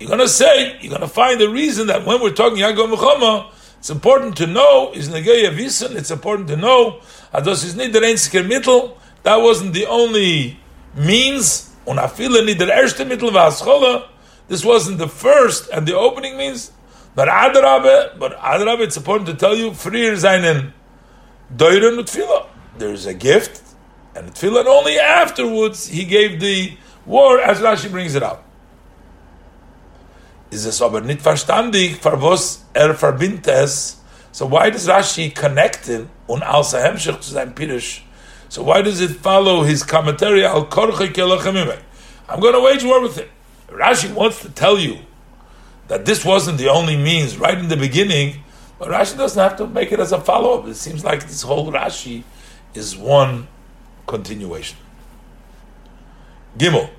You're 0.00 0.08
going 0.08 0.20
to 0.20 0.26
say, 0.26 0.78
you're 0.80 0.88
going 0.88 1.02
to 1.02 1.06
find 1.06 1.38
the 1.38 1.50
reason 1.50 1.88
that 1.88 2.06
when 2.06 2.22
we're 2.22 2.32
talking 2.32 2.56
Yaakov 2.56 2.96
milchama, 2.96 3.52
it's 3.78 3.90
important 3.90 4.38
to 4.38 4.46
know, 4.46 4.90
is 4.94 5.10
Negei 5.10 5.46
Avison, 5.46 5.98
it's 5.98 6.10
important 6.10 6.48
to 6.48 6.56
know, 6.56 7.02
Ados 7.34 7.62
is 7.62 7.74
nicht 7.74 7.92
der 7.92 8.00
einzige 8.00 8.42
Mittel, 8.42 8.96
that 9.22 9.36
wasn't 9.36 9.74
the 9.74 9.84
only 9.84 10.58
means, 10.94 11.76
und 11.84 11.98
afile 11.98 12.42
nicht 12.42 12.58
der 12.58 12.70
erste 12.70 13.04
Mittel 13.04 13.34
war 13.34 13.52
Schola, 13.52 14.08
this 14.48 14.64
wasn't 14.64 14.96
the 14.96 15.08
first 15.08 15.68
and 15.68 15.86
the 15.86 15.94
opening 15.94 16.38
means, 16.38 16.72
but 17.14 17.28
Adrabe, 17.28 18.18
but 18.18 18.34
Adrabe, 18.38 18.80
it's 18.80 18.96
important 18.96 19.28
to 19.28 19.34
tell 19.34 19.54
you, 19.54 19.72
frier 19.72 20.16
seinen 20.16 20.72
Deuren 21.54 21.98
und 21.98 22.08
Tfila. 22.08 22.46
There's 22.78 23.04
a 23.04 23.12
gift, 23.12 23.67
and 24.18 24.42
and 24.42 24.68
only 24.68 24.98
afterwards 24.98 25.88
he 25.88 26.04
gave 26.04 26.40
the 26.40 26.76
war, 27.06 27.40
as 27.40 27.58
Rashi 27.58 27.90
brings 27.90 28.14
it 28.14 28.22
out. 28.22 28.42
Is 30.50 30.64
es 30.64 30.80
aber 30.80 31.00
nicht 31.02 31.22
verstandig, 31.22 32.00
für 32.00 32.20
was 32.20 32.64
er 32.74 32.94
verbindet 32.94 33.46
es, 33.48 34.00
so 34.32 34.46
why 34.46 34.70
does 34.70 34.88
Rashi 34.88 35.30
connect 35.30 35.88
it 35.88 36.06
und 36.26 36.42
als 36.42 36.72
Hemshech 36.72 37.20
zu 37.20 37.32
seinem 37.32 37.54
Pirish 37.54 38.02
so 38.48 38.62
why 38.62 38.80
does 38.80 39.00
it 39.00 39.10
follow 39.10 39.62
his 39.62 39.82
commentary 39.82 40.44
al 40.44 40.66
korche 40.66 41.80
I'm 42.30 42.40
going 42.40 42.54
to 42.54 42.60
wage 42.60 42.84
war 42.84 43.00
with 43.02 43.16
him. 43.16 43.28
Rashi 43.68 44.12
wants 44.12 44.40
to 44.42 44.50
tell 44.50 44.78
you 44.78 44.98
that 45.88 46.06
this 46.06 46.24
wasn't 46.24 46.58
the 46.58 46.68
only 46.68 46.96
means 46.96 47.38
right 47.38 47.56
in 47.56 47.68
the 47.68 47.76
beginning, 47.76 48.42
but 48.78 48.88
Rashi 48.88 49.16
doesn't 49.16 49.42
have 49.42 49.56
to 49.58 49.66
make 49.66 49.92
it 49.92 50.00
as 50.00 50.12
a 50.12 50.20
follow 50.20 50.58
up. 50.58 50.66
It 50.66 50.76
seems 50.76 51.04
like 51.04 51.26
this 51.26 51.42
whole 51.42 51.70
Rashi 51.70 52.22
is 52.74 52.96
one 52.96 53.48
continuation. 54.08 54.76
Gimel. 56.58 56.90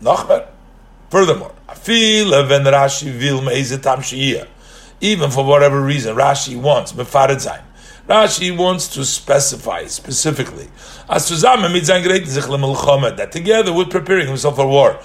Nachmer. 0.00 0.48
Furthermore, 1.10 1.54
feel 1.88 2.30
when 2.30 2.64
Rashi 2.64 3.18
will 3.18 3.40
even 5.00 5.30
for 5.30 5.44
whatever 5.44 5.80
reason 5.80 6.16
Rashi 6.16 6.60
wants 6.60 6.92
mefared 6.92 7.40
sein 7.40 7.62
Rashi 8.08 8.56
wants 8.56 8.88
to 8.88 9.04
specify 9.04 9.86
specifically 9.86 10.68
that 13.16 13.30
together 13.32 13.72
with 13.72 13.90
preparing 13.90 14.26
himself 14.26 14.56
for 14.56 14.66
war 14.66 14.98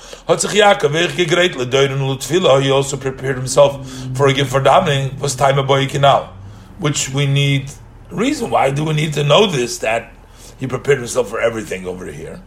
he 2.60 2.72
also 2.72 2.98
prepared 2.98 3.36
himself 3.38 3.90
for 4.16 4.28
a 4.28 4.34
gift 4.34 4.52
for 4.52 4.62
davening 4.62 5.18
was 5.20 5.36
time 5.36 5.60
a 5.60 5.64
boy 5.64 5.88
canal 5.88 6.34
which 6.80 7.10
we 7.10 7.26
need 7.26 7.72
reason 8.14 8.50
why 8.50 8.72
do 8.72 8.86
we 8.86 8.94
need 8.94 9.14
to 9.14 9.24
know 9.24 9.48
this 9.48 9.80
that 9.80 10.14
he 10.60 10.68
prepared 10.68 11.00
himself 11.00 11.30
for 11.30 11.42
everything 11.42 11.88
over 11.88 12.06
here 12.06 12.42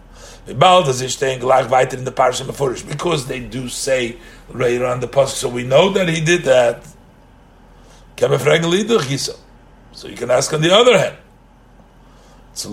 because 0.46 0.98
they 3.26 3.40
do 3.40 3.68
say 3.68 4.16
right 4.48 4.81
on 4.81 5.00
the 5.00 5.09
post, 5.09 5.38
so 5.38 5.48
we 5.48 5.64
know 5.64 5.90
that 5.90 6.09
he 6.09 6.20
did 6.20 6.44
that. 6.44 6.87
So 9.92 10.07
you 10.09 10.16
can 10.16 10.31
ask 10.31 10.52
on 10.52 10.62
the 10.62 10.72
other 10.72 10.96
hand. 10.96 11.16
So. 12.55 12.70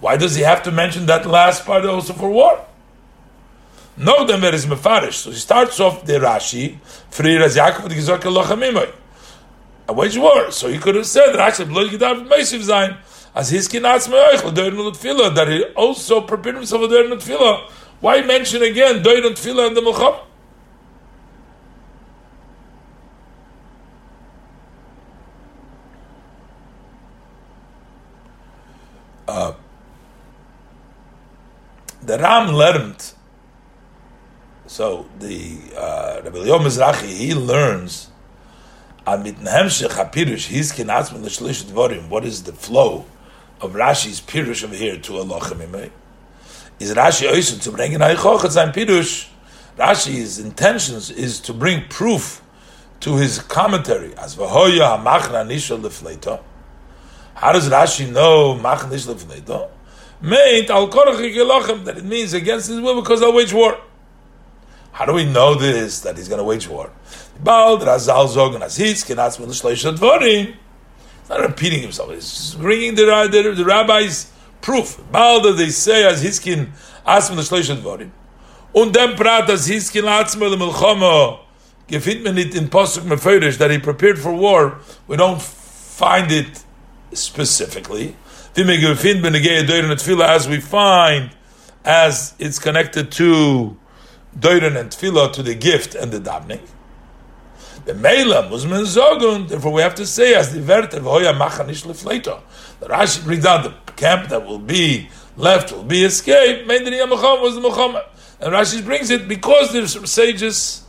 Why 0.00 0.16
does 0.16 0.36
he 0.36 0.42
have 0.42 0.62
to 0.62 0.70
mention 0.70 1.06
that 1.06 1.26
last 1.26 1.66
part 1.66 1.84
also 1.84 2.12
for 2.12 2.30
war? 2.30 2.64
No, 4.02 4.24
there 4.24 4.52
is 4.52 4.66
mefarish. 4.66 5.14
So 5.14 5.30
he 5.30 5.36
starts 5.36 5.78
off 5.78 6.04
the 6.04 6.14
Rashi, 6.14 6.78
Frir 7.10 7.40
as 7.40 7.56
Yaakov 7.56 7.88
Gizok 7.88 8.24
Elohim 8.24 8.76
A 9.86 9.92
wage 9.92 10.18
war. 10.18 10.50
So 10.50 10.68
he 10.68 10.78
could 10.78 10.96
have 10.96 11.06
said 11.06 11.36
Rashi 11.36 11.68
blood 11.68 11.90
gedav 11.90 12.26
meisiv 12.26 12.62
zayin 12.62 12.98
as 13.32 13.52
hiskin 13.52 13.82
atzma 13.82 14.34
ich 14.34 14.42
l'doyin 14.42 14.76
l'tfila 14.76 15.32
that 15.36 15.46
he 15.46 15.62
also 15.76 16.20
prepared 16.20 16.56
himself 16.56 16.82
l'doyin 16.82 17.12
l'tfila. 17.12 17.70
Why 18.00 18.22
mention 18.22 18.62
again 18.62 19.04
doyin 19.04 19.22
l'tfila 19.22 19.68
and 19.68 19.76
the 19.76 19.82
Muhammad? 19.82 20.20
Uh, 29.28 29.52
the 32.02 32.18
Ram 32.18 32.48
learned. 32.48 33.12
So 34.72 35.04
the 35.18 35.58
uh, 35.76 36.22
Rabbi 36.24 36.44
Yom 36.44 36.62
Mizrahi 36.62 37.04
he 37.04 37.34
learns 37.34 38.08
his. 40.46 40.72
What 42.08 42.24
is 42.24 42.42
the 42.44 42.54
flow 42.54 43.04
of 43.60 43.72
Rashi's 43.72 44.22
pirush 44.22 44.64
over 44.64 44.74
here 44.74 44.96
to 44.96 45.18
Allah? 45.18 45.40
Is 46.80 46.94
Rashi 46.94 47.30
oisu 47.30 47.60
to 47.64 47.70
bring 47.70 47.92
in 47.92 48.00
pirush? 48.00 49.28
Rashi's 49.76 50.38
intentions 50.38 51.10
is 51.10 51.38
to 51.40 51.52
bring 51.52 51.86
proof 51.88 52.40
to 53.00 53.16
his 53.16 53.40
commentary 53.40 54.16
as 54.16 54.36
v'hoya 54.36 54.96
hamachna 54.96 55.44
nishol 55.46 55.82
lefleito 55.82 56.40
how 57.34 57.52
does 57.52 57.68
Rashi 57.68 58.10
know 58.10 58.54
machnish 58.54 59.06
lefneito? 59.06 59.68
Meint 60.22 60.70
al 60.70 60.88
korach 60.88 61.84
that 61.84 61.98
it 61.98 62.04
means 62.04 62.32
against 62.32 62.68
his 62.68 62.80
will 62.80 63.02
because 63.02 63.20
I'll 63.22 63.34
wage 63.34 63.52
war. 63.52 63.78
How 64.92 65.06
do 65.06 65.12
we 65.14 65.24
know 65.24 65.54
this 65.54 66.00
that 66.00 66.16
he's 66.16 66.28
going 66.28 66.38
to 66.38 66.44
wage 66.44 66.68
war? 66.68 66.90
He's 67.34 67.46
not 71.28 71.40
repeating 71.40 71.82
himself. 71.82 72.10
He's 72.10 72.54
bringing 72.54 72.94
the, 72.94 73.04
the, 73.30 73.54
the 73.56 73.64
rabbi's 73.64 74.30
proof. 74.60 75.00
Bald 75.10 75.56
they 75.56 75.70
say 75.70 76.04
as 76.04 76.22
Hiskin 76.22 76.70
Asm 77.06 77.36
Melishleisha 77.36 77.76
Dvorim. 77.80 78.10
Und 78.74 78.92
dem 78.92 79.16
Prat 79.16 79.50
as 79.50 79.66
Hiskin 79.68 80.04
Atzma 80.04 80.54
Melchama. 80.54 81.40
Gefindt 81.88 82.22
man 82.22 82.38
it 82.38 82.54
in 82.54 82.68
Posuk 82.68 83.02
Meferish 83.02 83.58
that 83.58 83.70
he 83.70 83.78
prepared 83.78 84.18
for 84.18 84.32
war. 84.32 84.78
We 85.06 85.16
don't 85.16 85.40
find 85.40 86.30
it 86.30 86.64
specifically. 87.12 88.16
As 88.54 90.48
we 90.48 90.60
find, 90.60 91.30
as 91.84 92.34
it's 92.38 92.58
connected 92.58 93.10
to 93.12 93.76
Doiren 94.38 94.78
and 94.78 94.90
Tefillah, 94.90 95.32
to 95.32 95.42
the 95.42 95.54
gift 95.54 95.94
and 95.94 96.12
the 96.12 96.20
davening. 96.20 96.60
The 97.84 97.94
Meila 97.94 98.48
was 98.48 98.64
menzogun, 98.64 99.48
therefore 99.48 99.72
we 99.72 99.82
have 99.82 99.96
to 99.96 100.06
say 100.06 100.34
as 100.34 100.52
the 100.52 100.60
Verter 100.60 101.00
v'hoya 101.00 101.36
machanish 101.36 101.84
lefleito. 101.84 102.40
The 102.78 102.86
Rashi 102.86 103.24
brings 103.24 103.42
down 103.42 103.64
the 103.64 103.74
camp 103.96 104.28
that 104.28 104.46
will 104.46 104.60
be 104.60 105.08
left, 105.36 105.72
will 105.72 105.82
be 105.82 106.04
escaped. 106.04 106.68
Meindri 106.68 107.06
Muhammad 107.08 107.42
was 107.42 107.54
the 107.56 107.60
Muhammad. 107.60 108.04
And 108.40 108.52
Rashi 108.52 108.84
brings 108.84 109.10
it 109.10 109.26
because 109.26 109.72
the 109.72 109.86
sages 110.06 110.84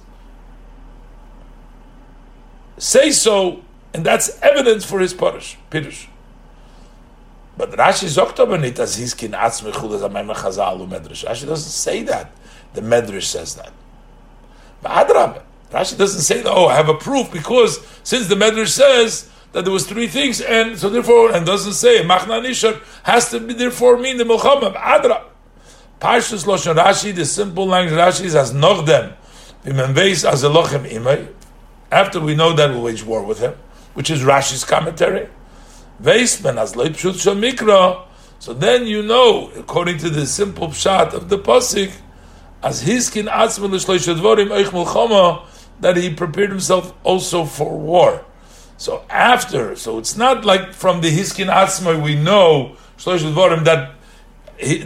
say 2.78 3.12
so, 3.12 3.62
and 3.94 4.06
that's 4.06 4.40
evidence 4.42 4.86
for 4.86 5.00
his 5.00 5.14
Parish. 5.14 5.58
Pirush. 5.72 6.08
But 7.58 7.72
Rashi 7.72 8.08
sagt 8.08 8.40
aber 8.40 8.58
nicht, 8.58 8.78
dass 8.78 8.98
hieß 8.98 9.18
kein 9.18 9.34
Arzt 9.36 9.64
mechul, 9.64 9.90
dass 9.92 10.02
er 10.02 10.36
Chazal 10.36 10.82
und 10.82 10.90
Medrash. 10.90 11.26
Rashi 11.26 11.46
doesn't 11.46 11.70
say 11.70 12.04
that. 12.04 12.32
The 12.74 12.82
Medrash 12.82 13.24
says 13.24 13.56
that. 13.56 13.72
But 14.82 15.08
Adrab, 15.08 15.44
Rashi 15.72 15.98
doesn't 15.98 16.22
say 16.22 16.42
that, 16.42 16.52
oh, 16.52 16.68
I 16.68 16.76
have 16.76 16.90
a 16.90 16.96
proof, 16.96 17.32
because 17.32 17.80
since 18.04 18.28
the 18.28 18.36
Medrash 18.36 18.70
says, 18.70 19.30
that 19.54 19.66
there 19.66 19.74
was 19.74 19.88
three 19.88 20.08
things, 20.08 20.42
and 20.42 20.78
so 20.78 20.90
therefore, 20.90 21.32
and 21.32 21.46
doesn't 21.46 21.74
say 21.74 22.04
Machna 22.04 22.44
Nishar 22.44 22.82
has 23.04 23.30
to 23.30 23.40
be 23.40 23.54
therefore 23.54 23.98
mean 23.98 24.18
the 24.18 24.24
Milchama 24.24 24.76
Adra. 24.76 25.24
Parshas 26.02 26.46
Loshan 26.46 26.76
Rashi, 26.76 27.16
the 27.16 27.24
simple 27.24 27.68
language 27.68 27.98
Rashi 27.98 28.26
is 28.26 28.36
as 28.36 28.52
Nochdem, 28.52 29.16
V'menveis 29.64 30.30
as 30.30 30.44
Elochem 30.44 30.90
Imay. 30.90 31.32
After 31.92 32.20
we 32.20 32.36
know 32.36 32.54
that 32.54 32.72
we'll 32.72 32.82
wage 32.82 33.06
war 33.06 33.24
with 33.24 33.40
him, 33.40 33.54
which 33.94 34.10
is 34.10 34.24
Rashi's 34.24 34.66
commentary. 34.66 35.30
Veisman 36.02 36.58
as 36.58 36.74
Leipshut 36.74 37.22
Shal 37.22 37.36
Mikra. 37.36 38.08
So 38.40 38.54
then 38.54 38.88
you 38.88 39.04
know, 39.04 39.52
according 39.56 40.00
to 40.00 40.10
the 40.10 40.26
simple 40.26 40.70
pshat 40.70 41.14
of 41.14 41.30
the 41.30 41.38
pasuk, 41.38 41.94
as 42.64 42.84
hiskin 42.84 43.28
atzma 43.30 43.70
l'shloishadvorim 43.70 44.48
eich 44.48 44.68
milchama, 44.68 45.46
that 45.82 45.98
he 45.98 46.14
prepared 46.14 46.50
himself 46.50 46.94
also 47.04 47.44
for 47.46 47.78
war. 47.78 48.26
So 48.78 49.04
after, 49.10 49.76
so 49.76 49.98
it's 50.00 50.16
not 50.16 50.46
like 50.46 50.74
from 50.74 51.02
the 51.02 51.12
hiskin 51.12 51.54
atzma 51.54 52.02
we 52.02 52.16
know 52.16 52.78
shloishadvorim 52.98 53.66
that 53.66 53.96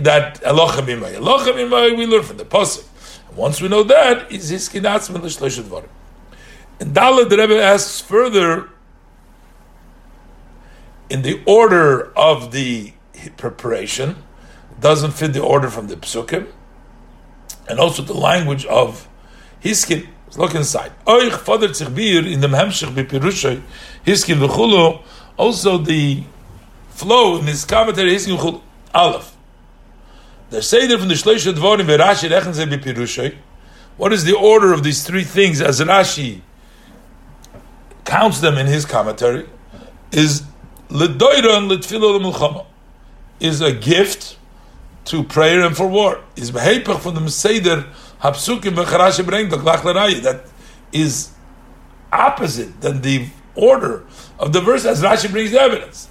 that 0.04 0.42
Elochem 0.42 0.88
imay. 0.88 1.16
Elochem 1.16 1.56
imay 1.56 1.96
we 1.96 2.08
learn 2.08 2.24
from 2.24 2.38
the 2.38 2.46
pasuk. 2.46 2.86
Once 3.36 3.62
we 3.62 3.68
know 3.68 3.84
that, 3.84 4.32
is 4.32 4.52
hiskin 4.52 4.82
atzma 4.82 5.22
l'shloishadvorim. 5.22 5.90
And 6.80 6.96
Dalet 6.96 7.30
the 7.30 7.38
Rebbe 7.38 7.62
asks 7.62 8.02
further 8.02 8.70
in 11.10 11.22
the 11.22 11.42
order 11.46 12.12
of 12.18 12.52
the 12.52 12.94
preparation, 13.38 14.24
doesn't 14.80 15.12
fit 15.12 15.34
the 15.34 15.42
order 15.42 15.70
from 15.70 15.88
the 15.88 15.96
psukim, 15.96 16.48
and 17.68 17.80
also 17.80 18.02
the 18.02 18.14
language 18.14 18.66
of 18.66 19.08
hiskin. 19.62 20.08
Look 20.36 20.56
inside. 20.56 20.92
Oich 21.06 21.32
fader 21.32 21.70
tzich 21.70 22.32
in 22.32 22.42
the 22.42 22.48
Mehemshech 22.48 22.94
b'pirushay 22.94 23.62
hiskin 24.06 24.46
v'chulu. 24.46 25.02
Also 25.38 25.78
the 25.78 26.24
flow 26.90 27.38
in 27.38 27.46
his 27.46 27.66
commentary 27.66 28.14
hiskin 28.14 28.38
v'chulu. 28.38 28.62
Aleph. 28.94 29.36
The 30.50 30.62
seder 30.62 30.98
from 30.98 31.08
the 31.08 31.16
shloisha 31.16 31.54
dvorim 31.54 31.88
v'Rashi 31.88 32.30
rechen 32.30 32.54
ze 32.54 32.66
b'pirushay. 32.66 33.36
What 33.98 34.14
is 34.14 34.26
the 34.26 34.36
order 34.36 34.74
of 34.74 34.84
these 34.84 35.04
three 35.04 35.24
things 35.24 35.60
as 35.60 35.80
Rashi 35.82 36.42
counts 38.06 38.42
them 38.42 38.58
in 38.58 38.68
his 38.68 38.86
commentary? 38.86 39.50
Is 40.12 40.44
ledoira 40.90 41.58
and 41.58 41.72
letfilo 41.72 42.66
is 43.40 43.62
a 43.62 43.72
gift 43.72 44.38
to 45.08 45.24
prayer 45.24 45.62
and 45.66 45.76
for 45.76 45.88
war. 45.88 46.24
Is 46.36 46.52
behepach 46.52 47.00
from 47.00 47.16
the 47.16 47.22
Meseder 47.22 47.88
hapsukim 48.22 48.76
v'charashi 48.76 49.26
bring 49.26 49.50
the 49.50 49.58
that 49.58 50.46
is 50.92 51.32
opposite 52.12 52.82
than 52.82 53.02
the 53.02 53.28
order 53.56 54.06
of 54.40 54.54
the 54.54 54.62
verse 54.62 54.86
as 54.86 55.02
Rashi 55.02 55.32
brings 55.32 55.52
the 55.52 55.60
evidence. 55.60 56.10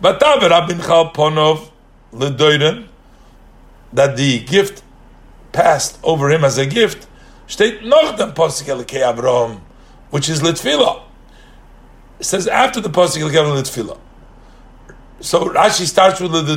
But 0.00 0.20
taver 0.20 0.50
abin 0.50 0.78
ponov 1.12 1.70
ledoiren 2.12 2.86
that 3.92 4.16
the 4.16 4.40
gift 4.44 4.82
passed 5.52 5.98
over 6.02 6.30
him 6.30 6.44
as 6.44 6.58
a 6.58 6.66
gift. 6.66 7.06
Steht 7.48 7.82
noch 7.82 8.16
dem 8.16 8.32
posik 8.32 8.66
elkei 8.66 9.08
Abraham, 9.08 9.60
which 10.10 10.28
is 10.28 10.40
litfila. 10.40 11.02
It 12.18 12.24
says 12.24 12.46
after 12.46 12.80
the 12.80 12.90
posik 12.90 13.28
elkei 13.28 13.62
litfila. 13.62 13.98
So 15.20 15.46
Rashi 15.46 15.86
starts 15.86 16.20
with 16.20 16.32
the 16.32 16.56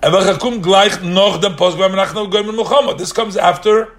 This 0.00 0.38
comes 3.12 3.36
after. 3.36 3.96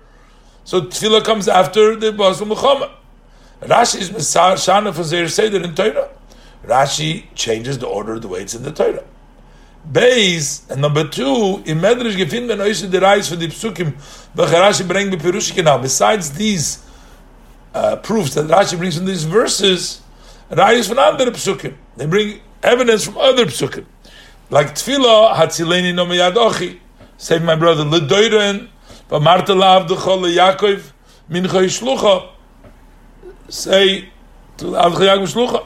So 0.64 0.82
Tefillah 0.82 1.26
comes 1.26 1.48
after 1.50 1.96
the 1.96 2.14
Post 2.14 2.46
Muhammad. 2.46 2.90
Rashi 3.62 4.00
is 4.02 4.10
Shana 4.12 4.94
for 4.94 5.04
Zeir 5.04 5.28
Seder 5.28 5.62
in 5.62 5.76
Torah. 5.76 6.10
Rashi 6.64 7.26
changes 7.36 7.80
the 7.80 7.88
order 7.88 8.14
of 8.14 8.22
the 8.22 8.30
way 8.30 8.42
it's 8.42 8.54
in 8.54 8.64
the 8.64 8.72
Torah. 8.72 9.04
Beis, 9.92 10.70
and 10.70 10.82
number 10.82 11.06
two, 11.08 11.64
in 11.66 11.80
Medrash 11.80 12.16
gefin 12.16 12.48
ben 12.48 12.62
oise 12.62 12.90
the 12.90 13.00
reis 13.02 13.30
for 13.30 13.36
the 13.36 13.48
psukim, 13.48 13.94
Rashi 14.36 14.88
bring 14.88 15.10
bepirushik 15.10 15.62
now. 15.64 15.78
Besides 15.78 16.32
these 16.32 16.82
uh, 17.74 17.98
proofs 17.98 18.36
that 18.36 18.46
Rashi 18.48 18.78
brings 18.78 18.96
from 18.96 19.06
these 19.06 19.26
verses, 19.26 20.02
reis 20.50 20.88
from 20.88 21.00
other 21.00 21.32
psukim. 21.32 21.76
They 21.98 22.06
bring 22.06 22.40
evidence 22.64 23.04
from 23.06 23.18
other 23.18 23.46
psukim. 23.48 23.86
Like 24.50 24.74
Tfila, 24.74 25.36
Hatzileni 25.36 25.94
no 25.94 26.06
ochi. 26.06 26.80
Save 27.18 27.44
my 27.44 27.56
brother, 27.56 27.84
Ledoiren, 27.84 28.70
lav 29.12 29.88
dechol 29.88 30.26
Yaakov, 30.36 30.92
Mincha 31.30 31.64
Yishlucha. 31.64 32.30
Say, 33.48 34.10
to 34.58 34.66
Avcha 34.66 35.18
Yaakov 35.18 35.34
Shlucha. 35.34 35.66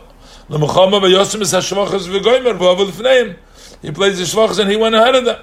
Lemechama 0.50 1.00
v'yosim 1.00 1.42
es 1.42 1.54
hashvachas 1.54 2.08
v'goymer, 2.10 2.58
v'avu 2.58 2.88
l'fneim. 2.88 3.38
He 3.82 3.92
plays 3.92 4.18
the 4.18 4.24
shvachas 4.24 4.60
and 4.60 4.70
he 4.70 4.76
went 4.76 4.96
ahead 4.96 5.16
of 5.16 5.26
them. 5.26 5.42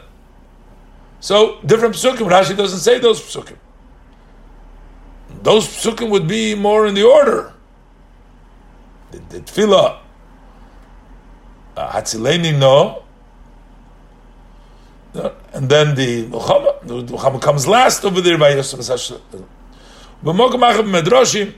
So, 1.20 1.60
different 1.64 1.94
psukim, 1.94 2.28
Rashi 2.28 2.56
doesn't 2.56 2.80
say 2.80 2.98
those 2.98 3.20
psukim. 3.20 3.56
Those 5.42 5.66
psukim 5.66 6.10
would 6.10 6.26
be 6.26 6.54
more 6.54 6.86
in 6.86 6.94
the 6.94 7.04
order. 7.04 7.52
The, 9.10 9.18
the 9.18 9.40
tefillah, 9.40 9.98
uh, 11.76 11.92
Hatzileni 11.92 12.58
no. 12.58 13.04
And 15.12 15.68
then 15.68 15.94
the 15.96 16.26
Muhammad, 16.28 16.74
the 16.84 17.12
Muhammad 17.12 17.42
comes 17.42 17.66
last 17.66 18.04
over 18.04 18.20
there 18.20 18.38
by 18.38 18.50
Yosef 18.50 18.86
Hashem. 18.86 19.18
B'mokum 20.24 20.60
achab 20.60 20.88
medrashim, 20.88 21.54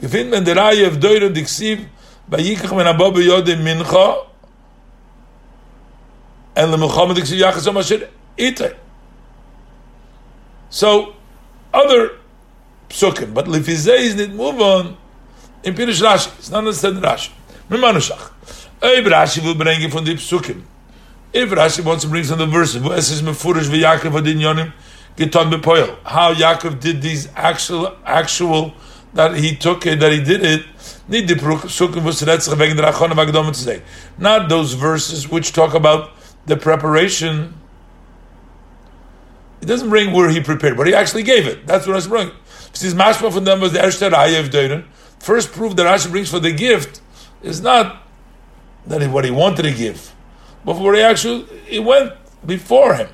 gefind 0.00 0.30
men 0.30 0.44
der 0.44 0.54
Reihe 0.54 0.86
of 0.86 0.94
Deure 0.98 1.28
diksiv, 1.30 1.86
vayikach 2.30 2.74
men 2.74 2.86
abo 2.86 3.12
b'yodem 3.12 3.62
mincha, 3.62 4.26
and 6.56 6.72
the 6.72 6.78
Muhammad 6.78 7.18
diksiv 7.18 7.38
yachas 7.38 7.68
asher 7.76 8.08
ite. 8.38 8.76
So, 10.70 11.14
other 11.74 12.12
psukim, 12.88 13.34
but 13.34 13.44
lifizeh 13.44 13.98
is 13.98 14.14
not 14.16 14.30
move 14.30 14.60
on 14.60 14.96
in 15.64 15.74
Pirish 15.74 16.00
Rashi. 16.00 16.30
It's 16.38 16.50
not 16.50 16.58
understood 16.58 16.94
Rashi. 16.96 17.30
Mimanushach. 17.68 18.30
If 18.82 19.04
Rashi 19.04 19.44
will 19.44 19.54
bring 19.54 19.82
it 19.82 19.92
from 19.92 20.04
the 20.04 20.14
psukim. 20.14 20.62
If 21.32 21.50
Rashi 21.50 21.84
wants 21.84 22.02
to 22.04 22.10
bring 22.10 22.24
some 22.24 22.40
of 22.40 22.48
the 22.48 22.52
verses, 22.52 22.84
es 22.84 23.10
is 23.10 23.22
mefurish 23.22 23.68
v'Yaakov 23.68 24.18
adin 24.18 24.38
yonim 24.38 24.72
geton 25.16 25.52
bepoil. 25.52 25.96
How 26.04 26.34
Yaakov 26.34 26.80
did 26.80 27.02
these 27.02 27.28
actual, 27.36 27.96
actual 28.04 28.74
that 29.14 29.36
he 29.36 29.56
took 29.56 29.86
it, 29.86 30.00
that 30.00 30.12
he 30.12 30.22
did 30.22 30.42
it. 30.42 30.64
Not 34.18 34.48
those 34.48 34.74
verses 34.74 35.28
which 35.28 35.52
talk 35.52 35.74
about 35.74 36.10
the 36.46 36.56
preparation. 36.56 37.54
It 39.60 39.66
doesn't 39.66 39.90
bring 39.90 40.12
where 40.12 40.30
he 40.30 40.40
prepared, 40.40 40.76
but 40.76 40.86
he 40.86 40.94
actually 40.94 41.24
gave 41.24 41.46
it. 41.46 41.66
That's 41.66 41.86
what 41.86 41.94
I 41.94 41.96
was 41.96 42.06
bringing. 42.06 42.34
Since 42.72 42.94
mashma 42.94 43.32
from 43.32 43.44
them 43.44 43.60
was 43.60 43.72
the 43.72 43.80
Ershter 43.80 44.10
Ayev 44.10 44.84
First 45.18 45.52
proof 45.52 45.76
that 45.76 45.86
Rashi 45.86 46.10
brings 46.10 46.30
for 46.30 46.38
the 46.38 46.52
gift 46.52 47.00
is 47.42 47.60
not 47.60 48.02
that 48.86 49.10
what 49.10 49.24
he 49.24 49.30
wanted 49.30 49.62
to 49.62 49.72
give, 49.72 50.14
but 50.64 50.74
for 50.74 50.94
he 50.94 51.00
actually 51.00 51.46
it 51.68 51.80
went 51.80 52.12
before 52.44 52.94
him. 52.94 53.08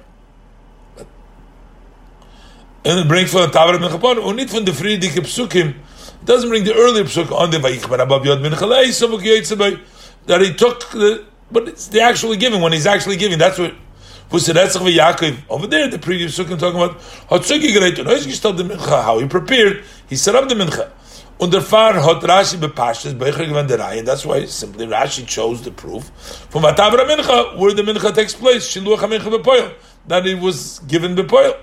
And 2.84 3.00
it 3.00 3.08
brings 3.08 3.32
from 3.32 3.40
the 3.42 3.48
Tavar 3.48 3.78
Mechapon, 3.78 4.36
not 4.36 4.50
from 4.50 4.64
the 4.64 4.70
Friedike 4.70 5.18
Psukim, 5.24 5.70
it 5.70 6.24
doesn't 6.24 6.48
bring 6.48 6.64
the 6.64 6.74
earlier 6.74 7.04
Psuk 7.04 7.32
on 7.32 7.50
the 7.50 7.58
Vayichbar 7.58 7.98
Abab 7.98 8.24
Yod 8.24 8.40
Min 8.42 8.52
Chalei, 8.52 9.80
that 10.26 10.40
he 10.40 10.54
took 10.54 10.90
the, 10.90 11.24
but 11.50 11.68
it's 11.68 11.88
the 11.88 12.00
actually 12.00 12.36
giving, 12.36 12.60
when 12.60 12.72
he's 12.72 12.86
actually 12.86 13.16
giving, 13.16 13.38
that's 13.38 13.58
what, 13.58 13.74
over 14.32 14.48
there, 15.66 15.88
the 15.88 15.98
previous 16.00 16.38
Psukim 16.38 16.58
talking 16.58 16.80
about, 16.80 17.00
how 19.04 19.18
he 19.18 19.26
prepared, 19.28 19.84
he 20.08 20.16
set 20.16 20.34
up 20.34 20.48
the 20.48 20.54
Mincha. 20.54 20.90
Und 21.38 21.52
der 21.52 21.60
Fahr 21.60 22.02
hat 22.02 22.24
Rashi 22.24 22.56
bepasht, 22.56 23.18
Becher 23.18 23.44
gewann 23.44 23.68
der 23.68 23.78
Reihe, 23.78 24.02
that's 24.02 24.24
why 24.24 24.46
simply 24.46 24.86
Rashi 24.86 25.26
chose 25.26 25.62
the 25.62 25.70
proof. 25.70 26.10
From 26.48 26.62
Vatavra 26.62 27.06
Mincha, 27.06 27.58
where 27.58 27.74
the 27.74 27.82
Mincha 27.82 28.14
takes 28.14 28.34
place, 28.34 28.70
Shiluach 28.70 29.00
HaMincha 29.00 29.30
Bepoil, 29.30 29.74
that 30.08 30.26
it 30.26 30.40
was 30.40 30.80
given 30.88 31.14
Bepoil. 31.14 31.54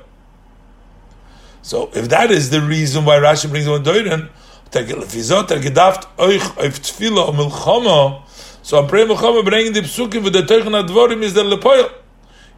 So 1.64 1.90
if 1.94 2.08
that 2.10 2.30
is 2.30 2.52
the 2.52 2.62
reason 2.62 3.04
why 3.06 3.18
Rashi 3.18 3.50
brings 3.50 3.68
on 3.68 3.84
Doiren, 3.84 4.30
Lefizot, 4.72 5.52
er 5.52 5.60
gedaft 5.60 6.08
euch 6.18 6.44
auf 6.58 6.80
Tfila 6.82 7.28
o 7.28 7.32
Milchama, 7.32 8.22
so 8.62 8.78
am 8.78 8.88
Prei 8.88 9.06
Milchama 9.06 9.44
bringing 9.44 9.74
the 9.74 9.82
Psukim 9.82 10.24
with 10.24 10.34
the 10.34 10.42
Teichen 10.42 10.74
Advorim 10.74 11.22
is 11.24 11.34
the 11.34 11.44
Lepoil. 11.44 11.92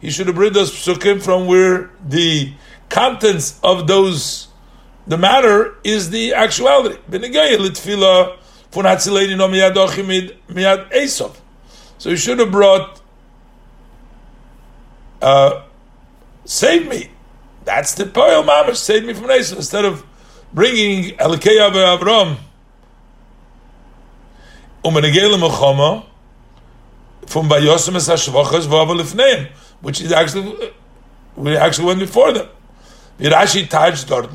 He 0.00 0.10
should 0.10 0.26
have 0.26 0.36
bring 0.36 0.52
those 0.52 0.70
Psukim 0.70 1.22
from 1.22 1.46
where 1.46 1.90
the 2.06 2.52
contents 2.88 3.58
of 3.62 3.86
those 3.86 4.48
the 5.06 5.16
matter 5.16 5.76
is 5.84 6.10
the 6.10 6.34
actuality. 6.34 6.96
So 11.98 12.10
you 12.10 12.16
should 12.16 12.38
have 12.38 12.50
brought, 12.50 13.00
uh, 15.22 15.62
save 16.44 16.88
me. 16.88 17.10
That's 17.64 17.94
the 17.94 18.06
poil 18.06 18.42
mamash, 18.42 18.76
save 18.76 19.04
me 19.04 19.14
from 19.14 19.26
Esav, 19.26 19.56
instead 19.56 19.84
of 19.84 20.04
bringing 20.52 21.16
Elkeya 21.16 21.70
Avram 21.70 22.38
um 24.84 24.96
eine 24.96 25.10
gele 25.10 25.36
from 27.26 27.48
Bayosem 27.48 27.96
es 27.96 28.08
HaShvachas 28.08 29.48
which 29.80 30.00
is 30.00 30.12
actually, 30.12 30.72
we 31.34 31.56
actually 31.56 31.86
went 31.86 31.98
before 31.98 32.32
them. 32.32 32.48
The 33.18 33.30
Rashi. 33.30 33.68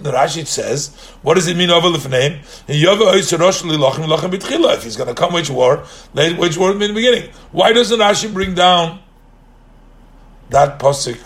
The 0.04 0.12
Rashi 0.12 0.48
says, 0.48 0.96
what 1.22 1.36
does 1.36 1.48
it 1.48 1.56
mean 1.56 1.70
over 1.70 1.88
lifneim? 1.88 2.40
If 2.68 4.84
he's 4.84 4.98
going 4.98 5.08
to 5.08 5.14
come 5.14 5.34
which 5.34 5.50
war, 5.50 5.78
which 6.14 6.58
war 6.58 6.72
in 6.72 6.80
the 6.80 6.94
beginning. 6.94 7.30
Why 7.52 7.74
doesn't 7.74 8.00
Rashi 8.00 8.34
bring 8.34 8.56
down 8.56 9.00
that 10.50 10.80
pasuk 10.80 11.20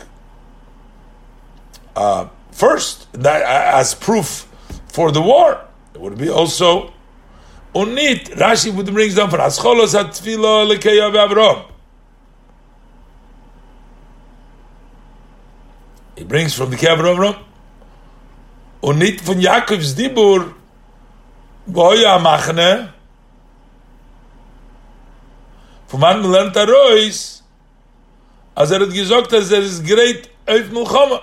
uh, 1.95 2.27
first 2.51 3.11
that 3.13 3.41
uh, 3.41 3.79
as 3.79 3.95
proof 3.95 4.47
for 4.87 5.11
the 5.11 5.21
war? 5.21 5.61
It 5.93 6.01
would 6.01 6.17
be 6.17 6.29
also 6.29 6.93
unit. 7.73 8.25
Rashi 8.31 8.73
would 8.73 8.87
bring 8.87 9.13
down 9.13 9.29
for 9.29 9.37
ascholos 9.37 9.95
atfilo 9.97 10.69
lekeya 10.69 11.09
Avram. 11.13 11.71
He 16.15 16.23
brings 16.23 16.53
from 16.53 16.71
the 16.71 16.77
Kever 16.77 17.03
Avram. 17.03 17.35
Und 18.81 18.99
nicht 18.99 19.21
von 19.21 19.39
Jakobs 19.39 19.95
Dibur, 19.95 20.53
wo 21.65 21.91
machne, 22.19 22.93
von 25.87 26.01
wann 26.01 26.21
man 26.21 26.31
lernt 26.31 26.55
er 26.55 26.67
rois, 26.67 27.43
als 28.53 28.71
er 28.71 28.81
hat 28.81 28.93
gesagt, 28.93 29.33
er 29.33 29.41
great 29.83 30.29
auf 30.47 30.71
Mulchama. 30.71 31.21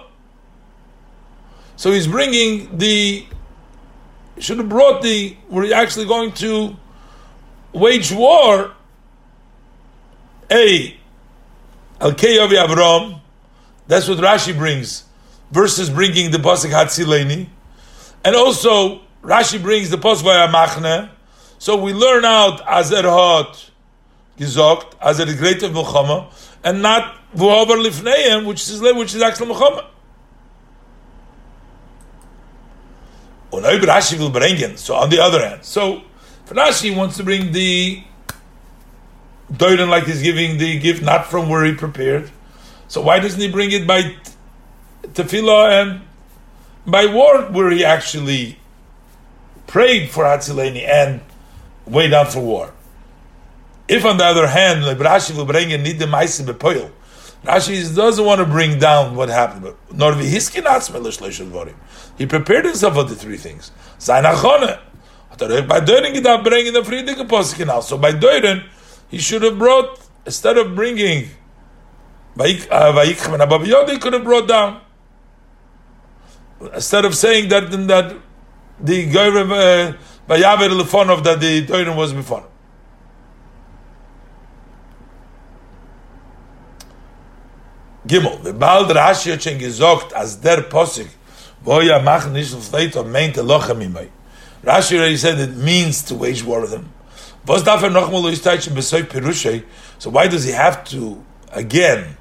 So 1.77 1.93
he's 1.93 2.07
bringing 2.07 2.77
the, 2.77 3.27
should 4.39 4.59
have 4.59 4.69
brought 4.69 5.03
the, 5.03 5.37
we're 5.49 5.73
actually 5.73 6.07
going 6.07 6.33
to 6.33 6.77
wage 7.73 8.13
war, 8.13 8.73
A, 10.51 10.97
Al-Kei 12.01 12.39
Avi 12.39 12.57
Avram, 12.57 13.22
that's 13.87 14.09
what 14.09 14.18
Rashi 14.18 14.57
brings, 14.57 15.05
versus 15.51 15.90
bringing 15.90 16.31
the 16.31 16.38
pasuk 16.38 16.71
Hatzileni, 16.71 17.49
and 18.25 18.37
also 18.37 19.03
Rashi 19.23 19.61
brings 19.61 19.90
the 19.90 19.99
pasuk 19.99 20.25
Machne. 20.53 21.11
So 21.59 21.77
we 21.77 21.92
learn 21.92 22.25
out 22.25 22.61
Azer 22.66 23.05
Hot 23.05 23.71
Gizokt, 24.38 24.99
Azer 24.99 25.37
Great 25.38 25.62
of 25.62 25.73
milchama, 25.73 26.33
and 26.64 26.83
not 26.83 27.16
Vuhover 27.35 27.83
Lifneim, 27.85 28.47
which 28.47 28.68
is 28.68 28.81
which 28.81 29.14
is 29.14 29.23
actually 29.23 29.55
milchama. 29.55 29.87
Rashi 33.53 34.18
will. 34.18 34.77
So 34.77 34.95
on 34.95 35.11
the 35.11 35.21
other 35.21 35.47
hand, 35.47 35.64
so 35.64 36.03
for 36.47 36.55
Rashi 36.55 36.97
wants 36.97 37.16
to 37.18 37.23
bring 37.23 37.53
the 37.53 38.03
Doiden 39.53 39.88
like 39.88 40.05
he's 40.05 40.23
giving 40.23 40.57
the 40.59 40.79
gift 40.79 41.03
not 41.03 41.27
from 41.27 41.49
where 41.49 41.64
he 41.64 41.75
prepared. 41.75 42.31
So 42.93 43.01
why 43.01 43.21
doesn't 43.21 43.41
he 43.41 43.49
bring 43.49 43.73
it 43.73 43.87
by 43.87 44.17
tefillah 45.03 45.81
and 45.81 46.03
by 46.87 47.07
word 47.07 47.55
where 47.55 47.71
he 47.71 47.87
actually 47.87 48.59
prayed 49.67 50.11
for 50.11 50.25
Hatzileni 50.25 50.87
and 50.87 51.23
wait 51.87 52.13
out 52.13 52.31
for 52.35 52.41
war? 52.41 52.75
If 53.89 54.05
on 54.05 54.19
the 54.19 54.27
other 54.27 54.47
hand, 54.47 54.83
Rashi 54.83 55.35
will 55.35 55.47
bring 55.47 55.71
in 55.71 55.85
the 55.85 56.05
ma'asim 56.05 56.45
bepoil, 56.45 56.91
Rashi 57.47 57.97
doesn't 57.97 58.23
want 58.23 58.41
to 58.41 58.45
bring 58.45 58.79
down 58.79 59.17
what 59.17 59.31
happened, 59.31 59.63
but 59.63 59.79
nor 59.91 60.15
He 60.15 60.39
prepared 62.27 62.67
himself 62.67 62.95
for 62.95 63.05
the 63.05 63.15
three 63.15 63.39
things. 63.39 63.71
By 64.07 64.21
doing 65.81 66.15
it, 66.15 66.45
bringing 66.45 66.73
the 66.75 67.81
So 67.83 67.97
by 67.97 68.13
doing, 68.13 68.65
he 69.09 69.17
should 69.17 69.41
have 69.45 69.59
brought 69.59 69.99
instead 70.27 70.59
of 70.59 70.75
bringing 70.75 71.31
Vayikchem 72.37 73.35
and 73.35 73.42
Abba 73.42 73.59
Yodi 73.59 74.01
could 74.01 74.12
have 74.12 74.25
brought 74.25 74.49
down. 74.49 74.81
Instead 76.75 77.05
of 77.05 77.14
saying 77.14 77.49
that 77.49 77.71
that 77.88 78.16
the 78.81 79.07
Goyim 79.07 79.49
Vayaver 80.29 80.81
Lefonov 80.81 81.25
that 81.25 81.40
the 81.40 81.66
Toirim 81.66 81.97
was 81.97 82.12
before. 82.12 82.45
Gimel, 88.07 88.42
the 88.42 88.53
Baal 88.53 88.85
Rashi 88.87 89.31
hat 89.31 89.42
schon 89.42 90.12
als 90.16 90.37
der 90.37 90.62
Posik, 90.62 91.09
wo 91.62 91.81
mach 92.03 92.29
nicht 92.31 92.55
auf 92.55 92.71
Leito, 92.73 93.05
meint 93.05 93.37
er 93.37 93.45
lochem. 93.45 94.09
Rashi 94.64 94.97
already 94.97 95.16
said 95.16 95.38
it 95.38 95.57
means 95.57 96.03
to 96.03 96.14
wage 96.14 96.42
war 96.42 96.62
with 96.62 96.71
them. 96.71 96.92
Was 97.47 97.62
darf 97.62 97.83
er 97.83 97.90
noch 97.90 98.11
mal 98.11 98.23
besäu 98.23 99.62
so 99.99 100.11
why 100.11 100.27
does 100.29 100.45
he 100.45 100.53
have 100.53 100.85
to, 100.85 101.25
again, 101.53 102.16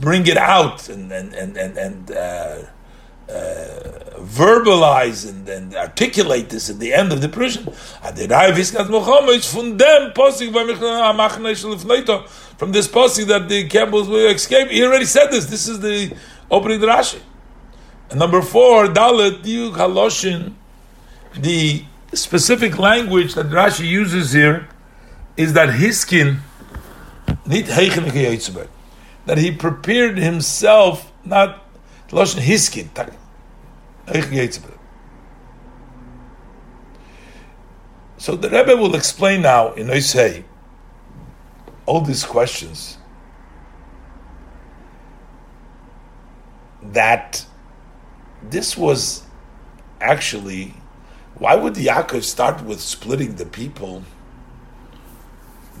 bring 0.00 0.26
it 0.26 0.36
out 0.36 0.88
and 0.88 1.12
and 1.12 1.34
and 1.34 1.56
and, 1.56 1.78
and 1.78 2.10
uh, 2.10 2.62
uh, 3.28 4.12
verbalize 4.18 5.28
and, 5.28 5.48
and 5.48 5.74
articulate 5.74 6.50
this 6.50 6.68
at 6.68 6.78
the 6.78 6.92
end 6.92 7.12
of 7.12 7.20
the 7.22 7.28
prison. 7.28 7.64
From 12.58 12.72
this 12.72 12.86
posting 12.88 13.26
that 13.28 13.48
the 13.48 13.68
Campbells 13.68 14.08
will 14.08 14.28
escape. 14.28 14.68
He 14.68 14.84
already 14.84 15.06
said 15.06 15.28
this. 15.28 15.46
This 15.46 15.68
is 15.68 15.80
the 15.80 16.14
opening 16.50 16.80
Rashi. 16.80 17.20
And 18.10 18.18
number 18.18 18.42
four, 18.42 18.86
Dalet 18.86 19.42
Diuk 19.42 19.72
Haloshin, 19.72 20.54
the 21.34 21.84
specific 22.12 22.78
language 22.78 23.34
that 23.34 23.46
Rashi 23.46 23.86
uses 23.86 24.32
here 24.32 24.68
is 25.36 25.54
that 25.54 25.74
his 25.74 26.00
skin 26.00 26.40
need 27.46 27.66
that 29.26 29.38
he 29.38 29.50
prepared 29.50 30.18
himself, 30.18 31.12
not 31.24 31.64
Lashon 32.08 32.40
Hiskin. 32.40 32.88
So 38.18 38.36
the 38.36 38.48
Rebbe 38.50 38.76
will 38.76 38.94
explain 38.94 39.42
now 39.42 39.72
in 39.72 39.88
Oisei 39.88 40.44
all 41.86 42.00
these 42.00 42.24
questions 42.24 42.98
that 46.82 47.44
this 48.42 48.76
was 48.76 49.24
actually 50.00 50.74
why 51.36 51.54
would 51.54 51.74
Yaakov 51.74 52.22
start 52.22 52.62
with 52.62 52.80
splitting 52.80 53.34
the 53.34 53.46
people 53.46 54.04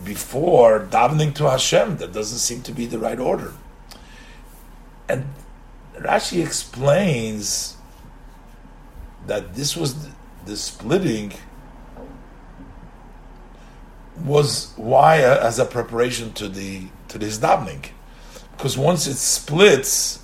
before 0.02 0.80
davening 0.80 1.34
to 1.36 1.48
Hashem. 1.48 1.98
That 1.98 2.12
doesn't 2.12 2.38
seem 2.38 2.62
to 2.62 2.72
be 2.72 2.86
the 2.86 2.98
right 2.98 3.18
order. 3.18 3.52
And 5.08 5.26
Rashi 5.98 6.44
explains 6.44 7.76
that 9.26 9.54
this 9.54 9.76
was 9.76 10.08
the, 10.44 10.56
splitting 10.56 11.32
was 14.22 14.72
why 14.76 15.18
as 15.20 15.58
a 15.58 15.64
preparation 15.64 16.32
to 16.34 16.48
the 16.48 16.86
to 17.08 17.18
this 17.18 17.38
davening, 17.38 17.86
because 18.52 18.76
once 18.76 19.06
it 19.06 19.16
splits, 19.16 20.22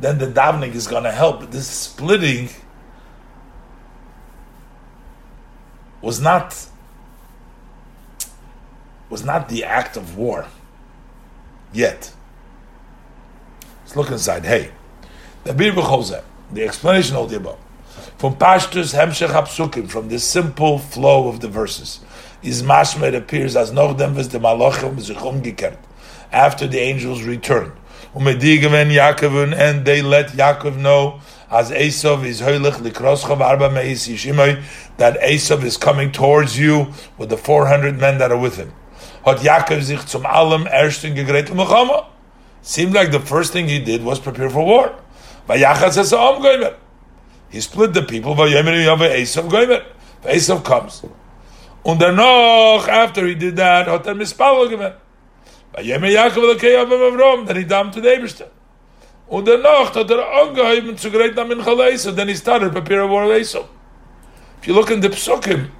then 0.00 0.18
the 0.18 0.26
davening 0.26 0.74
is 0.74 0.86
going 0.86 1.04
to 1.04 1.12
help. 1.12 1.50
This 1.50 1.66
splitting 1.66 2.50
was 6.00 6.20
not 6.20 6.68
was 9.10 9.24
not 9.24 9.48
the 9.48 9.64
act 9.64 9.96
of 9.96 10.16
war 10.16 10.46
yet. 11.72 12.12
Let's 13.82 13.96
look 13.96 14.10
inside. 14.10 14.44
Hey, 14.44 14.70
the 15.44 15.54
Bir 15.54 15.72
the 15.72 16.64
explanation 16.64 17.16
of 17.16 17.30
the 17.30 17.36
above. 17.36 17.58
From 18.18 18.36
Pashtus 18.36 18.94
Hemshech 18.94 19.28
Hapsukim, 19.28 19.88
from 19.88 20.08
the 20.08 20.18
simple 20.18 20.78
flow 20.78 21.28
of 21.28 21.40
the 21.40 21.48
verses, 21.48 22.00
is 22.42 22.62
mashma 22.62 23.08
it 23.08 23.14
appears 23.14 23.56
as 23.56 23.70
Nochdem 23.70 24.14
was 24.14 24.28
the 24.28 24.38
Malachim 24.38 24.96
Zichum 24.96 25.42
Gekert, 25.42 25.78
after 26.32 26.66
the 26.66 26.78
angels 26.78 27.22
returned. 27.22 27.72
Umedigaven 28.14 28.90
Yaakov, 28.92 29.56
and 29.56 29.84
they 29.84 30.02
let 30.02 30.28
Yaakov 30.28 30.76
know 30.76 31.20
as 31.50 31.70
Esav 31.70 32.24
is 32.24 32.40
Hoilich 32.40 32.74
Likroschav 32.74 33.40
Arba 33.40 33.70
Meis 33.70 34.06
Yishimai, 34.06 34.62
that 34.96 35.18
Esav 35.20 35.62
is 35.62 35.76
coming 35.76 36.12
towards 36.12 36.58
you 36.58 36.92
with 37.16 37.30
the 37.30 37.36
400 37.36 37.98
men 37.98 38.18
that 38.18 38.30
are 38.30 38.38
with 38.38 38.56
him 38.56 38.72
hat 39.24 39.42
Yaakov 39.42 39.82
sich 39.82 40.06
zum 40.06 40.26
allem 40.26 40.66
ersten 40.66 41.14
gegret 41.14 41.54
milchama. 41.54 42.06
Seemed 42.62 42.94
like 42.94 43.12
the 43.12 43.20
first 43.20 43.52
thing 43.52 43.68
he 43.68 43.78
did 43.78 44.04
was 44.04 44.18
prepare 44.18 44.50
for 44.50 44.66
war. 44.66 44.90
Vayachas 45.48 45.96
es 45.96 46.12
am 46.12 46.42
goymer. 46.42 46.74
He 47.50 47.60
split 47.60 47.94
the 47.94 48.02
people. 48.02 48.34
Vayemer 48.34 48.84
yave 48.84 49.08
Esav 49.14 49.48
goymer. 49.48 49.82
Esav 50.24 50.62
comes. 50.62 51.02
Und 51.82 52.02
danach, 52.02 52.88
after 52.88 53.26
he 53.26 53.34
did 53.34 53.56
that, 53.56 53.86
hat 53.86 54.06
er 54.06 54.14
mispalo 54.14 54.68
gewen. 54.68 54.92
Vayemer 55.74 56.08
Yaakov 56.08 56.54
lekei 56.54 56.76
avim 56.76 57.12
Avrom. 57.12 57.46
Then 57.46 57.56
he 57.56 57.64
damned 57.64 57.94
to 57.94 58.00
the 58.00 58.08
Eibishter. 58.08 58.48
Und 59.28 59.46
danach 59.46 59.94
hat 59.94 60.10
er 60.10 60.24
angeheben 60.42 60.96
zu 60.98 61.10
gerät 61.10 61.34
na 61.34 61.44
min 61.44 61.62
Chal 61.62 62.14
Then 62.14 62.28
he 62.28 62.34
started 62.34 62.72
prepare 62.72 63.08
war 63.08 63.24
of 63.24 63.30
Esav. 63.30 63.66
If 64.60 64.66
you 64.66 64.74
look 64.74 64.90
in 64.90 65.00
the 65.00 65.08
Psukim, 65.08 65.70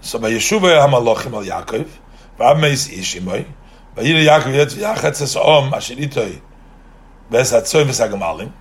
So 0.00 0.18
by 0.18 0.30
Yeshuva 0.30 0.86
HaMalochim 0.86 1.32
al 1.34 1.64
Yaakov, 1.64 1.88
Vav 2.38 2.60
Meis 2.60 2.88
Ishimoy, 2.88 3.46
Vayir 3.96 4.24
Yaakov 4.24 4.54
Yetz 4.54 4.74
Yachatz 4.74 5.22
Es 5.22 5.36
Om 5.36 5.74
Asher 5.74 5.96
Itoi, 5.96 6.40
Ves 7.30 7.52
HaTzoy 7.52 7.84
Ves 7.84 8.00
HaGamalim, 8.00 8.52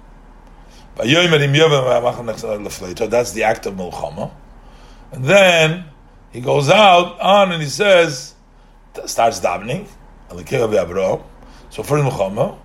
Vayoymer 0.95 1.41
Im 1.41 1.53
Yovem 1.53 1.83
Vayamacham 1.83 2.33
Nechzal 2.33 2.65
Lefleito, 2.65 3.09
that's 3.09 3.33
the 3.33 3.43
act 3.43 3.65
of 3.67 3.75
Melchama. 3.75 4.31
And 5.11 5.23
then, 5.23 5.85
he 6.31 6.41
goes 6.41 6.69
out 6.69 7.19
on 7.19 7.51
and 7.51 7.61
he 7.61 7.69
says, 7.69 8.33
starts 9.05 9.39
davening, 9.39 9.87
Alikeh 10.29 10.67
Avraham, 10.67 11.23
so 11.69 11.83
first 11.83 12.03
Melchama, 12.03 12.57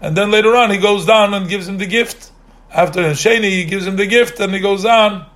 and 0.00 0.16
then 0.16 0.30
later 0.30 0.54
on 0.54 0.70
he 0.70 0.78
goes 0.78 1.06
down 1.06 1.34
and 1.34 1.48
gives 1.48 1.66
him 1.66 1.78
the 1.78 1.86
gift. 1.86 2.30
After 2.70 3.00
Sheni, 3.00 3.50
he 3.50 3.64
gives 3.64 3.86
him 3.86 3.96
the 3.96 4.06
gift 4.06 4.38
and 4.40 4.52
he 4.52 4.60
goes 4.60 4.84
on. 4.84 5.27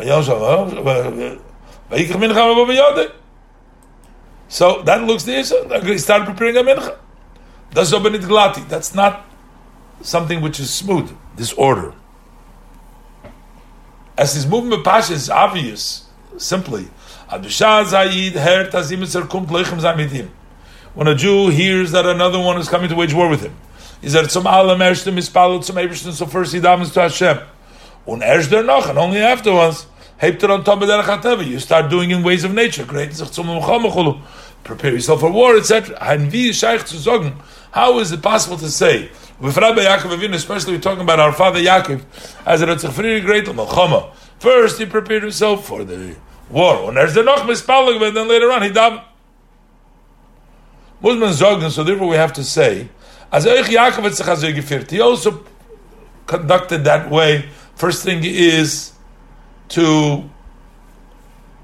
Eh, 0.00 1.36
so 4.48 4.82
that 4.82 5.02
looks 5.04 5.24
the 5.24 5.38
issue. 5.38 5.54
Eh? 5.54 5.84
He 5.84 5.98
started 5.98 6.26
preparing 6.26 6.56
a 6.56 6.62
mincha. 6.62 6.96
That's 7.70 7.92
open 7.92 8.12
glati. 8.20 8.62
That's 8.68 8.94
not 8.94 9.26
something 10.02 10.40
which 10.40 10.60
is 10.60 10.70
smooth, 10.70 11.12
disorder. 11.36 11.92
As 14.16 14.34
his 14.34 14.46
movement 14.46 14.84
passion 14.84 15.16
is 15.16 15.28
obvious, 15.28 16.08
simply. 16.36 16.88
When 20.94 21.08
a 21.08 21.14
Jew 21.16 21.48
hears 21.48 21.90
that 21.90 22.06
another 22.06 22.38
one 22.38 22.58
is 22.58 22.68
coming 22.68 22.88
to 22.90 22.94
wage 22.94 23.12
war 23.12 23.28
with 23.28 23.42
him, 23.42 23.56
is 24.02 24.12
that 24.12 24.30
some 24.30 24.46
Allah 24.46 24.76
mershtem 24.76 25.16
is 25.16 25.28
some 25.66 26.12
so 26.12 26.26
first 26.26 26.52
he 26.52 26.60
davens 26.60 26.92
to 26.92 27.00
Hashem. 27.00 27.40
Und 28.06 28.22
erst 28.22 28.50
noch, 28.50 28.88
and 28.88 28.98
only 28.98 29.22
afterwards, 29.22 29.86
hebt 30.18 30.42
er 30.42 30.50
on 30.50 30.64
top 30.64 30.82
of 30.82 30.88
the 30.88 31.44
You 31.44 31.58
start 31.58 31.90
doing 31.90 32.10
in 32.10 32.22
ways 32.22 32.44
of 32.44 32.52
nature. 32.52 32.84
Great, 32.84 33.12
prepare 34.64 34.92
yourself 34.92 35.20
for 35.20 35.30
war, 35.30 35.56
etc. 35.56 35.96
And 36.00 36.32
wie 36.32 36.50
scheich 36.50 36.84
zu 36.86 36.96
sagen, 36.96 37.34
how 37.72 37.98
is 38.00 38.12
it 38.12 38.22
possible 38.22 38.56
to 38.56 38.68
say, 38.68 39.10
with 39.38 39.56
Rabbi 39.56 39.82
Yaakov 39.82 40.16
Avinu, 40.16 40.34
especially 40.34 40.74
we're 40.74 40.80
talking 40.80 41.02
about 41.02 41.20
our 41.20 41.32
father 41.32 41.60
Yaakov, 41.60 42.02
as 42.46 42.62
it's 42.62 42.84
a 42.84 42.88
very 42.88 43.20
great 43.20 43.44
Melchama. 43.44 44.12
First, 44.38 44.78
he 44.78 44.86
prepared 44.86 45.22
himself 45.22 45.66
for 45.66 45.84
the 45.84 46.16
war. 46.50 46.88
And 46.88 46.96
there's 46.96 47.14
the 47.14 47.22
noch 47.22 47.40
mispalig, 47.40 47.98
but 47.98 48.14
then 48.14 48.28
later 48.28 48.50
on 48.50 48.62
he 48.62 48.70
davened. 48.70 49.04
Musman 51.02 51.32
sagen, 51.32 51.70
so 51.70 51.84
therefore 51.84 52.08
we 52.08 52.16
have 52.16 52.32
to 52.32 52.44
say, 52.44 52.88
as 53.30 53.44
Eich 53.44 53.64
Yaakov 53.64 54.54
gefiert, 54.54 54.90
he 54.90 55.00
also 55.00 55.44
conducted 56.26 56.84
that 56.84 57.10
way. 57.10 57.48
First 57.76 58.04
thing 58.04 58.20
is 58.22 58.92
to 59.70 60.28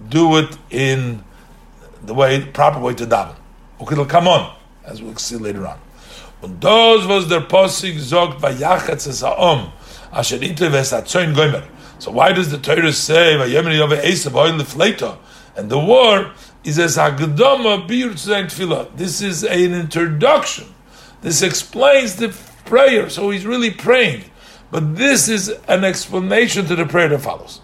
do 0.09 0.37
it 0.39 0.57
in 0.71 1.25
the 2.03 2.15
way, 2.15 2.45
proper 2.45 2.81
way 2.81 2.95
to 2.95 3.07
daven. 3.07 3.37
Okay, 3.81 3.93
it'll 3.93 4.07
come 4.07 4.27
on, 4.27 4.57
as 4.85 5.03
we'll 5.03 5.17
see 5.17 5.37
later 5.37 5.67
on. 5.67 5.79
Und 6.43 6.61
das 6.61 7.07
was 7.07 7.29
der 7.29 7.41
Posig 7.41 8.01
sagt, 8.01 8.41
vayachatz 8.41 9.07
es 9.07 9.21
ha'om, 9.21 9.73
asher 10.13 10.43
ite 10.43 10.71
ves 10.71 10.93
goymer. 10.93 11.65
So 11.99 12.11
why 12.11 12.33
does 12.33 12.51
the 12.51 12.59
Torah 12.59 12.93
say, 12.93 13.37
oil 13.37 14.61
and 15.57 15.71
the 15.71 15.79
war 15.79 16.33
is 16.65 16.79
as 16.79 16.97
hagdama 16.97 17.87
bir 17.87 18.11
tefillah. 18.11 18.97
This 18.97 19.21
is 19.21 19.45
an 19.45 19.75
introduction. 19.75 20.67
This 21.21 21.43
explains 21.43 22.17
the 22.17 22.35
prayer. 22.65 23.11
So 23.11 23.31
he's 23.31 23.45
really 23.45 23.71
praying. 23.71 24.25
But 24.71 24.97
this 24.97 25.29
is 25.29 25.49
an 25.69 25.85
explanation 25.85 26.67
to 26.67 26.77
the 26.77 26.87
prayer 26.87 27.09
that 27.09 27.21
follows. 27.21 27.61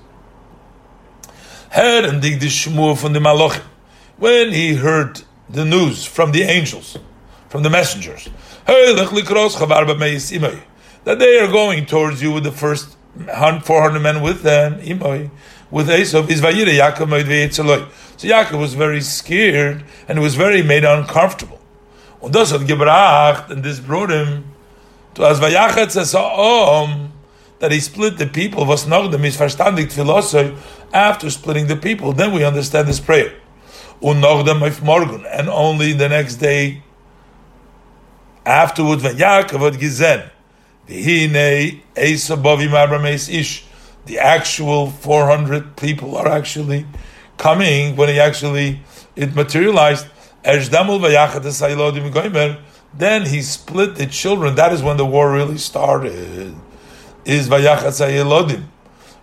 Her 1.70 2.08
and 2.08 2.20
dig 2.22 2.40
the 2.40 2.46
shmur 2.46 2.96
from 2.98 3.12
the 3.12 3.20
malachim. 3.20 3.62
When 4.18 4.52
he 4.52 4.74
heard 4.74 5.22
the 5.48 5.64
news 5.64 6.04
from 6.04 6.32
the 6.32 6.42
angels, 6.42 6.96
from 7.48 7.62
the 7.62 7.70
messengers, 7.70 8.28
that 11.04 11.18
they 11.18 11.38
are 11.38 11.52
going 11.52 11.86
towards 11.86 12.22
you 12.22 12.32
with 12.32 12.44
the 12.44 12.50
first 12.50 12.96
400 13.26 14.00
men 14.00 14.22
with 14.22 14.42
them, 14.42 14.78
with 15.70 15.88
Esav, 15.88 16.28
is 16.30 16.40
Yaakov 16.40 17.50
So 18.16 18.28
Yaakov 18.28 18.58
was 18.58 18.74
very 18.74 19.00
scared 19.00 19.84
and 20.08 20.20
was 20.20 20.34
very 20.34 20.62
made 20.62 20.84
uncomfortable. 20.84 21.60
And 22.22 22.32
this 22.32 23.80
brought 23.80 24.10
him 24.10 24.55
to 25.16 25.26
as 25.26 25.40
vayachetz 25.40 25.96
es 26.00 26.12
ha'om, 26.12 27.12
that 27.58 27.72
he 27.72 27.80
split 27.80 28.18
the 28.18 28.26
people, 28.26 28.64
was 28.64 28.84
dem 28.84 29.24
is 29.24 29.36
verstandig 29.36 29.90
philosophy, 29.90 30.56
after 30.92 31.28
splitting 31.30 31.66
the 31.66 31.76
people, 31.76 32.12
then 32.12 32.32
we 32.32 32.44
understand 32.44 32.86
this 32.86 33.00
prayer. 33.00 33.32
Und 34.00 34.20
noch 34.20 34.44
dem 34.44 34.60
morgen, 34.84 35.26
and 35.26 35.48
only 35.48 35.92
the 35.92 36.08
next 36.08 36.36
day, 36.36 36.82
afterwards, 38.44 39.02
when 39.02 39.16
Yaakov 39.16 39.60
had 39.60 39.80
gesehen, 39.80 40.30
V'hinei 40.88 41.80
Esabovim 41.96 42.72
Abram 42.72 43.06
Ish. 43.06 43.64
The 44.06 44.18
actual 44.20 44.90
400 44.90 45.76
people 45.76 46.16
are 46.16 46.28
actually 46.28 46.86
coming 47.38 47.96
when 47.96 48.08
he 48.08 48.20
actually, 48.20 48.80
it 49.16 49.34
materialized. 49.34 50.06
Then 52.94 53.26
he 53.26 53.42
split 53.42 53.96
the 53.96 54.06
children. 54.06 54.54
That 54.54 54.72
is 54.72 54.82
when 54.82 54.96
the 54.96 55.06
war 55.06 55.32
really 55.32 55.58
started. 55.58 56.54
Is 57.24 57.48
Vayachat 57.48 58.62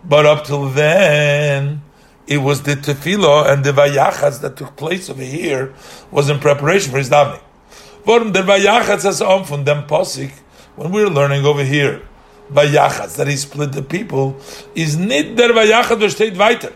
But 0.04 0.26
up 0.26 0.46
till 0.46 0.70
then, 0.70 1.82
it 2.28 2.38
was 2.38 2.64
the 2.64 2.76
tefillah 2.76 3.52
and 3.52 3.64
the 3.64 3.72
vayachas 3.72 4.42
that 4.42 4.56
took 4.56 4.76
place 4.76 5.10
over 5.10 5.22
here 5.22 5.74
was 6.12 6.30
in 6.30 6.40
preparation 6.40 6.92
for 6.92 6.98
his 6.98 7.10
davening. 7.10 7.42
Warum 8.06 8.32
der 8.32 8.44
vayachas 8.44 9.04
has 9.04 9.22
on 9.22 9.44
from 9.46 9.66
them 9.66 9.88
posik 9.88 10.32
when 10.76 10.92
we're 10.92 11.10
learning 11.10 11.46
over 11.46 11.64
here, 11.64 12.02
Vayachas, 12.52 13.18
that 13.18 13.28
he 13.28 13.36
split 13.36 13.74
the 13.74 13.82
people, 13.82 14.38
is 14.76 14.98
nit 14.98 15.36
der 15.36 15.50
Vayachas 15.50 16.00
der 16.00 16.10
steht 16.10 16.38
weiter. 16.38 16.74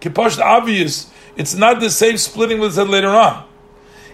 Kiposh 0.00 0.38
obvious, 0.38 1.10
it's 1.36 1.54
not 1.54 1.80
the 1.80 1.90
same 1.90 2.16
splitting 2.16 2.58
we 2.58 2.70
said 2.70 2.88
later 2.88 3.08
on. 3.08 3.44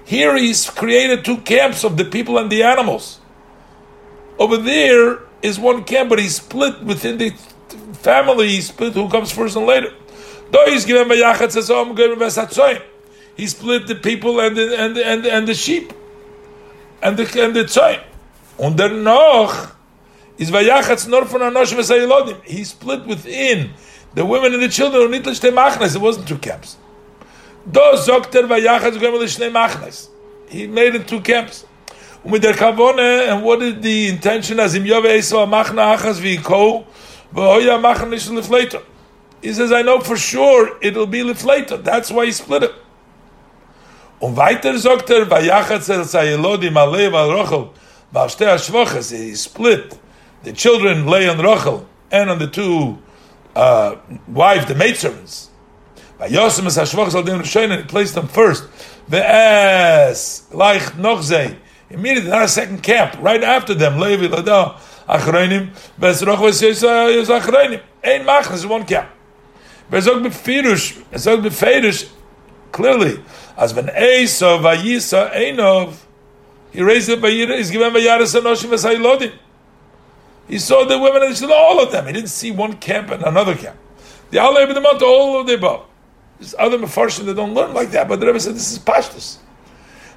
Here 0.09 0.35
he's 0.39 0.71
created 0.71 1.23
two 1.23 1.37
camps 1.37 1.85
of 1.85 1.99
the 1.99 2.05
people 2.07 2.39
and 2.39 2.51
the 2.51 2.63
animals. 2.63 3.21
Over 4.39 4.57
there 4.57 5.19
is 5.43 5.59
one 5.59 5.85
camp, 5.85 6.09
but 6.09 6.19
he's 6.19 6.37
split 6.37 6.83
within 6.83 7.19
the 7.19 7.33
family, 7.93 8.49
he's 8.49 8.69
split 8.69 8.95
who 8.95 9.11
comes 9.11 9.31
first 9.31 9.55
and 9.55 9.67
later. 9.67 9.93
He 13.37 13.47
split 13.47 13.87
the 13.87 13.95
people 14.03 14.41
and 14.41 14.57
the, 14.57 14.81
and 14.81 14.97
the, 14.97 15.07
and 15.07 15.23
the, 15.25 15.31
and 15.31 15.47
the 15.47 15.53
sheep 15.53 15.93
and 17.03 17.19
the 17.19 17.43
and 17.45 17.55
the 17.55 17.65
tzoyim. 17.65 18.03
Und 18.59 18.79
der 18.79 18.89
noch 18.89 19.73
is 20.39 20.51
vayachatz 20.51 21.07
nor 21.07 21.27
von 21.27 21.43
anosh 21.43 21.75
v'sayilodim. 21.75 22.43
He 22.45 22.65
split 22.65 23.05
within 23.07 23.75
the 24.15 24.25
women 24.25 24.55
and 24.55 24.63
the 24.63 24.71
children. 24.71 25.13
It 25.13 25.27
wasn't 26.01 26.27
two 26.27 26.39
camps. 26.39 26.79
He 30.49 30.67
made 30.67 30.95
it 30.95 31.07
two 31.09 31.21
camps. 31.21 31.67
Kavone, 32.25 33.29
and 33.29 33.45
what 33.45 33.63
is 33.63 33.81
the 33.81 34.09
intention? 34.09 34.59
As. 34.61 34.73
He 39.41 39.53
says, 39.53 39.73
I 39.73 39.83
know 39.83 40.01
for 40.01 40.17
sure 40.17 40.79
it'll 40.83 41.07
be 41.07 41.23
l'fleiter. 41.23 41.83
That's 41.83 42.11
why 42.11 42.27
he 42.27 42.33
split 42.33 42.63
it. 42.65 42.73
Und 44.21 44.37
weiter 44.37 44.77
sagt 44.79 45.11
er, 45.11 45.27
vayachatz 45.27 45.89
el 45.91 46.05
sayilodim 46.05 46.75
alev 46.75 47.15
al 47.15 47.31
rochel, 47.31 47.71
he 49.11 49.35
split. 49.35 49.99
The 50.43 50.53
children 50.53 51.07
lay 51.07 51.29
on 51.29 51.39
Rachel 51.39 51.87
and 52.11 52.31
on 52.31 52.39
the 52.39 52.49
two 52.49 52.99
uh, 53.55 53.97
wives, 54.27 54.67
the 54.67 54.75
maidservants. 54.75 55.48
By 56.19 56.29
Yosem 56.29 56.67
as 56.67 56.77
Hashvachas 56.77 57.15
al 57.15 57.23
Din 57.23 57.39
Rishonim, 57.39 57.79
he 57.79 57.85
placed 57.85 58.15
them 58.15 58.27
first. 58.27 58.65
Ve'es, 59.09 60.53
like 60.53 60.83
Nochzei, 60.95 61.57
immediately, 61.91 62.31
not 62.31 62.43
a 62.43 62.49
second 62.49 62.83
camp, 62.83 63.17
right 63.23 63.43
after 63.43 63.73
them, 63.73 63.99
Levi, 63.99 64.27
Lada, 64.27 64.77
Achreinim, 65.09 65.71
Ves 65.97 66.25
Rachel 66.25 66.47
is 66.47 66.83
Achreinim. 67.29 67.81
Ein 68.03 68.25
Machnas, 68.25 68.67
one 68.69 68.85
camp. 68.85 69.09
Bezog 69.91 70.23
befirish, 70.23 70.99
bezog 71.13 71.43
befirish, 71.43 72.11
clearly, 72.73 73.23
as 73.57 73.73
when 73.73 73.89
Esau, 73.89 74.59
Vayisa, 74.59 75.33
Einov, 75.33 75.97
he 76.73 76.83
raised 76.83 77.09
it 77.09 77.23
by 77.23 77.31
he's 77.31 77.71
given 77.71 77.93
by 77.93 78.01
Yaris 78.01 78.39
Anoshim. 78.39 79.33
He 80.49 80.59
saw 80.59 80.85
the 80.85 80.99
women 80.99 81.23
and 81.23 81.35
children, 81.35 81.59
all 81.59 81.83
of 81.83 81.91
them. 81.93 82.07
He 82.07 82.13
didn't 82.13 82.29
see 82.29 82.51
one 82.51 82.75
camp 82.75 83.11
and 83.11 83.23
another 83.23 83.55
camp. 83.55 83.77
The 84.31 84.39
Allah 84.39 84.67
all 85.03 85.41
of 85.41 85.47
the 85.47 85.55
above. 85.55 85.87
There's 86.39 86.55
other 86.59 86.79
Mefarshim 86.79 87.25
that 87.27 87.35
don't 87.35 87.55
learn 87.55 87.75
like 87.75 87.91
that, 87.91 88.09
but 88.09 88.21
the 88.21 88.27
Rebbe 88.27 88.41
said 88.41 88.55
this 88.55 88.73
is 88.73 88.79
pashtus. 88.79 89.39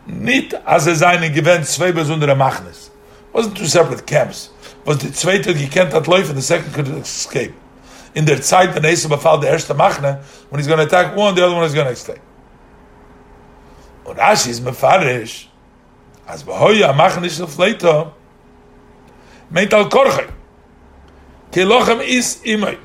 Nit 0.06 0.54
as 0.66 0.88
a 0.88 0.96
seine 0.96 1.30
gewend 1.34 1.66
zwei 1.66 1.92
besondere 1.92 2.36
Machnes. 2.36 2.90
Wasn't 3.34 3.56
two 3.58 3.66
separate 3.66 4.06
camps. 4.06 4.50
Was 4.86 5.00
the 5.00 5.08
zweite 5.08 5.54
gekent 5.54 5.92
hat 5.92 6.04
läuft 6.04 6.30
and 6.30 6.38
the 6.38 6.42
second 6.42 6.74
could 6.74 6.88
escape. 6.88 7.54
in 8.14 8.26
der 8.26 8.42
Zeit, 8.42 8.76
wenn 8.76 8.84
Esau 8.84 9.10
befall 9.10 9.40
der 9.40 9.52
erste 9.52 9.74
Machne, 9.74 10.24
when 10.50 10.60
he's 10.60 10.68
going 10.68 10.80
to 10.80 10.86
attack 10.86 11.16
one, 11.16 11.36
the 11.36 11.44
other 11.44 11.56
one 11.56 11.64
is 11.64 11.74
going 11.74 11.88
to 11.88 11.96
stay. 11.96 12.20
Und 14.04 14.18
Rashi 14.18 14.50
ist 14.50 14.64
mefarish, 14.64 15.48
as 16.28 16.44
behoya 16.44 16.94
Machne 16.94 17.28
ist 17.28 17.42
auf 17.42 17.58
Leito, 17.58 18.12
meint 19.50 19.74
al 19.74 19.90
Korche, 19.90 20.28
ke 21.52 21.64
lochem 21.64 22.02
is 22.02 22.42
imay. 22.44 22.78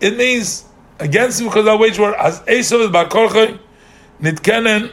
It 0.00 0.16
means, 0.16 0.64
against 0.98 1.40
him 1.40 1.48
because 1.48 1.66
I 1.68 1.74
wage 1.74 1.98
war, 1.98 2.14
as 2.14 2.42
Esau 2.48 2.78
is 2.78 2.90
bar 2.90 3.06
Korche, 3.08 3.58
nit 4.20 4.42
kennen, 4.42 4.92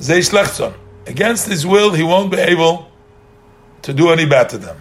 Against 0.00 1.48
his 1.48 1.66
will, 1.66 1.92
he 1.92 2.04
won't 2.04 2.30
be 2.30 2.36
able 2.36 2.88
to 3.82 3.92
do 3.92 4.10
any 4.10 4.26
bad 4.26 4.48
to 4.50 4.58
them. 4.58 4.76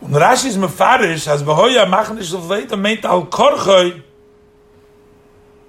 Und 0.00 0.14
Rashi 0.14 0.48
ist 0.48 0.56
mefarish, 0.56 1.26
as 1.26 1.42
behoya 1.42 2.14
nicht 2.14 2.30
so 2.30 2.40
vielleicht, 2.40 2.70
meint 2.76 3.04
al 3.04 3.26
korchoi, 3.26 4.02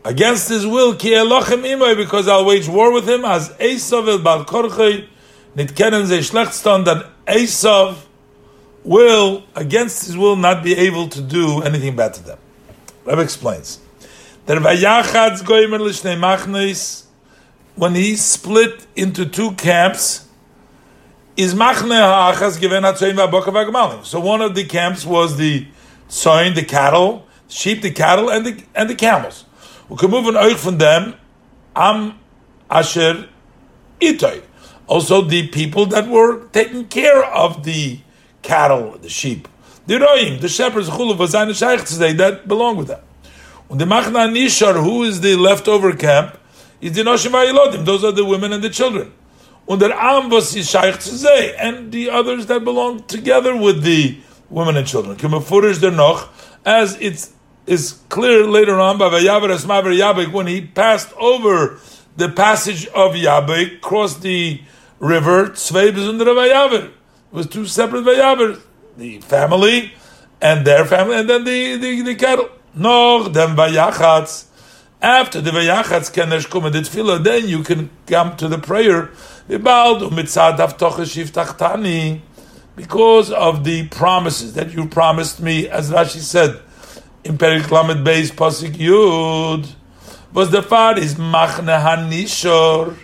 against 0.04 0.50
his 0.50 0.66
will, 0.66 0.96
ki 0.96 1.10
elochem 1.10 1.64
imoi, 1.64 1.96
because 1.98 2.28
I'll 2.28 2.46
wage 2.46 2.68
war 2.68 2.94
with 2.94 3.10
him, 3.10 3.26
as 3.26 3.50
Esav 3.58 4.08
el 4.08 4.20
bal 4.20 4.46
korchoi, 4.46 5.08
nit 5.56 5.74
kennen 5.74 6.08
that 6.86 7.06
Esav 7.26 7.96
will, 8.84 9.44
against 9.56 10.06
his 10.06 10.18
will, 10.18 10.36
not 10.36 10.64
be 10.64 10.74
able 10.76 11.08
to 11.10 11.22
do 11.22 11.62
anything 11.62 11.96
bad 11.96 12.14
to 12.16 12.24
them. 12.24 12.38
Rebbe 13.06 13.22
explains. 13.22 13.80
Machnes, 16.20 17.06
when 17.76 17.96
he 17.96 18.16
split 18.16 18.86
into 18.96 19.26
two 19.26 19.52
camps, 19.54 20.28
is 21.38 21.54
given. 21.54 22.84
So 24.04 24.20
one 24.20 24.42
of 24.42 24.56
the 24.56 24.66
camps 24.66 25.06
was 25.06 25.38
the 25.38 25.68
tzoin, 26.10 26.56
the 26.56 26.64
cattle, 26.64 27.26
sheep, 27.48 27.82
the 27.82 27.92
cattle, 27.92 28.30
and 28.30 28.46
the 28.46 28.64
and 28.76 28.90
the 28.90 28.96
camels. 28.96 29.46
We 29.90 29.98
can 29.98 30.12
move 30.12 30.28
an 30.28 30.36
oich 30.36 30.58
from 30.58 30.78
them, 30.78 31.16
am 31.76 32.20
asher. 32.70 33.28
Also 34.88 35.22
the 35.22 35.48
people 35.50 35.86
that 35.88 36.08
were 36.08 36.48
taking 36.48 36.88
care 36.88 37.24
of 37.24 37.64
the 37.64 38.00
cattle, 38.42 38.98
the 38.98 39.10
sheep. 39.10 39.48
The 39.88 39.96
roim, 39.96 40.39
the 40.39 40.50
shepherds, 40.50 40.88
that 40.88 42.48
belong 42.48 42.78
with 42.78 42.88
them. 42.88 43.02
And 43.70 43.80
the 43.80 43.86
machna 43.86 44.32
nishar, 44.32 44.82
who 44.84 45.04
is 45.04 45.22
the 45.22 45.36
leftover 45.36 45.96
camp, 45.96 46.38
is 46.80 46.94
the 46.94 47.02
noshim 47.02 47.32
v'ayilodim. 47.32 47.86
Those 47.86 48.04
are 48.04 48.12
the 48.12 48.26
women 48.26 48.54
and 48.54 48.64
the 48.64 48.70
children 48.70 49.14
und 49.72 49.80
der 49.80 49.94
Am 49.94 50.30
was 50.30 50.56
ist 50.56 50.70
shaykh 50.70 51.56
and 51.58 51.92
the 51.92 52.10
others 52.10 52.48
that 52.48 52.64
belong 52.64 53.04
together 53.08 53.56
with 53.56 53.84
the 53.84 54.18
women 54.50 54.76
and 54.76 54.86
children. 54.86 55.16
Kimafurish 55.16 55.80
der 55.80 55.92
noch, 55.92 56.30
as 56.66 57.00
it 57.00 57.30
is 57.68 58.00
clear 58.10 58.46
later 58.46 58.80
on 58.80 58.98
by 58.98 59.10
Vayavar 59.10 59.50
Esmaver 59.50 59.96
Yabik, 59.96 60.32
when 60.34 60.48
he 60.48 60.62
passed 60.62 61.14
over 61.18 61.80
the 62.18 62.28
passage 62.28 62.88
of 62.88 63.14
Yabik, 63.14 63.82
crossed 63.82 64.22
the 64.22 64.62
river, 65.00 65.50
Tzvei 65.50 65.92
Bezunder 65.92 66.26
Vayavar. 66.26 66.92
It 67.32 67.36
was 67.36 67.48
two 67.48 67.66
separate 67.66 68.04
Vayavers, 68.04 68.62
the 68.98 69.20
family 69.20 69.94
and 70.42 70.68
their 70.68 70.84
family, 70.86 71.16
and 71.16 71.30
then 71.30 71.46
the, 71.46 71.78
the, 71.78 72.02
the 72.02 72.16
cattle. 72.16 72.50
Noch 72.74 73.32
dem 73.32 73.56
Vayachatz, 73.56 74.46
after 75.02 75.40
the 75.40 75.52
Vayachatz 75.52 76.12
Kenesh 76.12 76.48
Kumadit 76.48 76.90
Tefillah, 76.90 77.24
then 77.24 77.48
you 77.48 77.64
can 77.64 77.90
come 78.06 78.36
to 78.38 78.48
the 78.48 78.58
prayer 78.58 79.12
because 82.76 83.32
of 83.32 83.64
the 83.64 83.88
promises 83.90 84.54
that 84.54 84.74
you 84.74 84.88
promised 84.88 85.42
me, 85.42 85.68
as 85.68 85.92
Rashi 85.92 86.20
said 86.20 86.62
in 87.24 87.38
Perik 87.38 87.70
Lamed 87.70 88.06
Beis 88.06 88.32
Pasik 88.32 88.76
Yud, 88.76 89.74
was 90.34 90.50
the 90.52 90.62
far 90.62 90.98
is 90.98 91.16
Machne 91.16 91.82
Hanishor. 91.82 92.96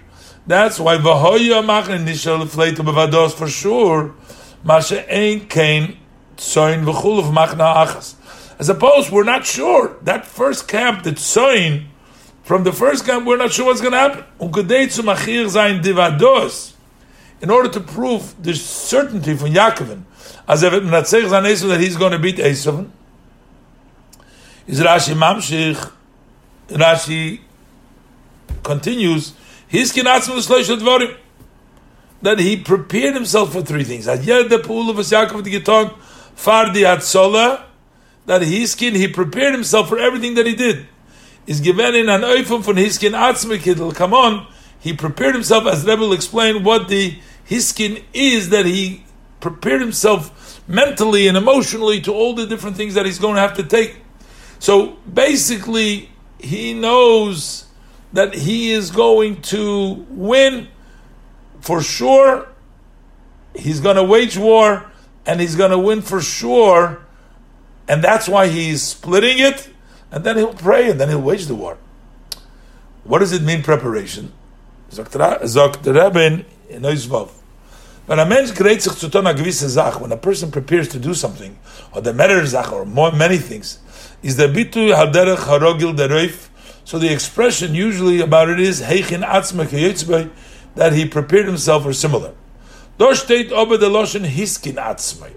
That's 0.48 0.80
why 0.80 0.98
Vahoya 0.98 1.62
Machne 1.62 2.06
Nishor 2.06 2.46
Fleita 2.46 2.78
Bevados 2.78 3.34
for 3.34 3.50
sure. 3.50 4.16
Masha 4.64 5.04
Ein 5.14 5.48
Kain 5.48 5.98
Tzoin 6.38 6.86
V'chul 6.86 7.20
of 7.20 7.26
Machne 7.26 7.60
Achas. 7.60 8.16
As 8.58 8.70
opposed, 8.70 9.12
we're 9.12 9.24
not 9.24 9.46
sure 9.46 9.98
that 10.04 10.26
first 10.26 10.68
camp, 10.68 11.04
the 11.04 11.12
Tzoin, 11.12 11.88
from 12.44 12.64
the 12.64 12.72
first 12.72 13.06
camp, 13.06 13.26
we're 13.26 13.36
not 13.38 13.52
sure 13.52 13.66
what's 13.66 13.82
going 13.82 13.92
to 13.92 14.00
happen. 14.00 14.24
In 17.40 17.50
order 17.52 17.70
to 17.70 17.80
prove 17.82 18.42
the 18.42 18.56
certainty 18.56 19.36
from 19.36 19.50
Yaakovin, 19.50 20.04
as 20.48 20.64
if 20.64 20.74
it 20.74 20.80
that 20.90 21.78
he's 21.82 21.98
going 21.98 22.14
to 22.14 22.20
beat 22.20 22.38
Esav, 22.38 22.90
is 24.66 24.80
Rashi 24.80 25.14
Mamshich. 25.14 25.92
Rashi 26.70 27.42
continues, 28.64 29.34
his 29.68 29.94
that 32.22 32.40
he 32.40 32.58
prepared 32.58 33.14
himself 33.14 33.52
for 33.54 33.62
three 33.62 33.84
things. 33.84 34.06
That 34.06 34.24
his 38.42 38.72
skin, 38.72 38.96
he 38.96 39.08
prepared 39.08 39.54
himself 39.54 39.90
for 39.90 40.00
everything 40.00 40.34
that 40.36 40.46
he 40.46 40.56
did 40.56 40.88
is 41.48 41.62
given 41.62 41.96
in 41.96 42.10
an 42.10 42.22
oifum 42.22 42.64
from 42.64 42.76
hiskin 42.76 43.12
atzmik. 43.12 43.96
come 43.96 44.14
on. 44.14 44.48
He 44.80 44.94
prepared 44.94 45.34
himself, 45.34 45.66
as 45.66 45.86
Rebbe 45.86 46.02
will 46.02 46.14
explain, 46.14 46.64
what 46.64 46.88
the 46.88 47.18
hiskin 47.50 48.04
is 48.14 48.50
that 48.50 48.66
he 48.66 49.04
prepared 49.40 49.82
himself 49.82 50.62
mentally 50.68 51.28
and 51.28 51.38
emotionally 51.38 52.02
to 52.02 52.14
all 52.14 52.36
the 52.36 52.46
different 52.46 52.76
things 52.76 52.94
that 52.94 53.06
he's 53.06 53.20
going 53.20 53.36
to 53.36 53.42
have 53.42 53.56
to 53.56 53.64
take. 53.64 53.98
So 54.60 54.98
basically, 55.12 56.10
he 56.40 56.74
knows 56.74 57.67
that 58.14 58.34
he 58.34 58.72
is 58.72 58.92
going 58.92 59.42
to 59.44 60.06
win 60.10 60.68
for 61.62 61.82
sure. 61.82 62.48
He's 63.56 63.80
going 63.80 63.96
to 63.96 64.04
wage 64.04 64.38
war 64.38 64.92
and 65.26 65.42
he's 65.42 65.56
going 65.56 65.72
to 65.72 65.80
win 65.80 66.02
for 66.02 66.22
sure. 66.22 67.02
And 67.88 68.04
that's 68.04 68.28
why 68.28 68.48
he's 68.48 68.82
splitting 68.82 69.40
it 69.40 69.70
and 70.12 70.24
then 70.24 70.38
he'll 70.38 70.54
pray, 70.54 70.90
and 70.90 71.00
then 71.00 71.10
he'll 71.10 71.22
wage 71.22 71.48
the 71.48 71.56
war. 71.56 71.78
What 73.04 73.20
does 73.20 73.34
it 73.34 73.42
mean, 73.42 73.64
preparation? 73.64 74.34
Sagt 74.90 75.12
der 75.12 75.94
Rebbe 75.94 76.46
in 76.70 76.82
Oizvov. 76.82 77.30
When 78.06 78.20
a 78.20 78.48
zu 78.48 79.10
tun 79.10 79.28
a 79.28 79.34
gewisse 79.34 79.68
Sache, 79.68 80.00
when 80.00 80.14
a 80.14 80.18
person 80.18 80.50
prepares 80.50 80.88
to 80.90 81.00
do 81.00 81.14
something, 81.14 81.60
or 81.94 82.02
the 82.02 82.14
matter 82.14 82.46
Sache, 82.46 82.72
or 82.72 82.86
more, 82.86 83.12
many 83.12 83.38
things, 83.38 83.80
is 84.24 84.38
the 84.38 84.48
bitu 84.48 84.94
haderech 84.96 85.38
harogil 85.38 85.96
dereif. 85.96 86.48
So 86.88 86.98
the 86.98 87.12
expression 87.12 87.76
usually 87.76 88.22
about 88.22 88.48
it 88.48 88.62
is 88.62 88.82
heichin 88.82 89.22
atzma 89.22 90.32
that 90.76 90.94
he 90.94 91.06
prepared 91.06 91.46
himself 91.46 91.86
or 91.86 91.92
similar. 91.92 92.34
Hiskin 92.98 94.76
is. 94.78 95.34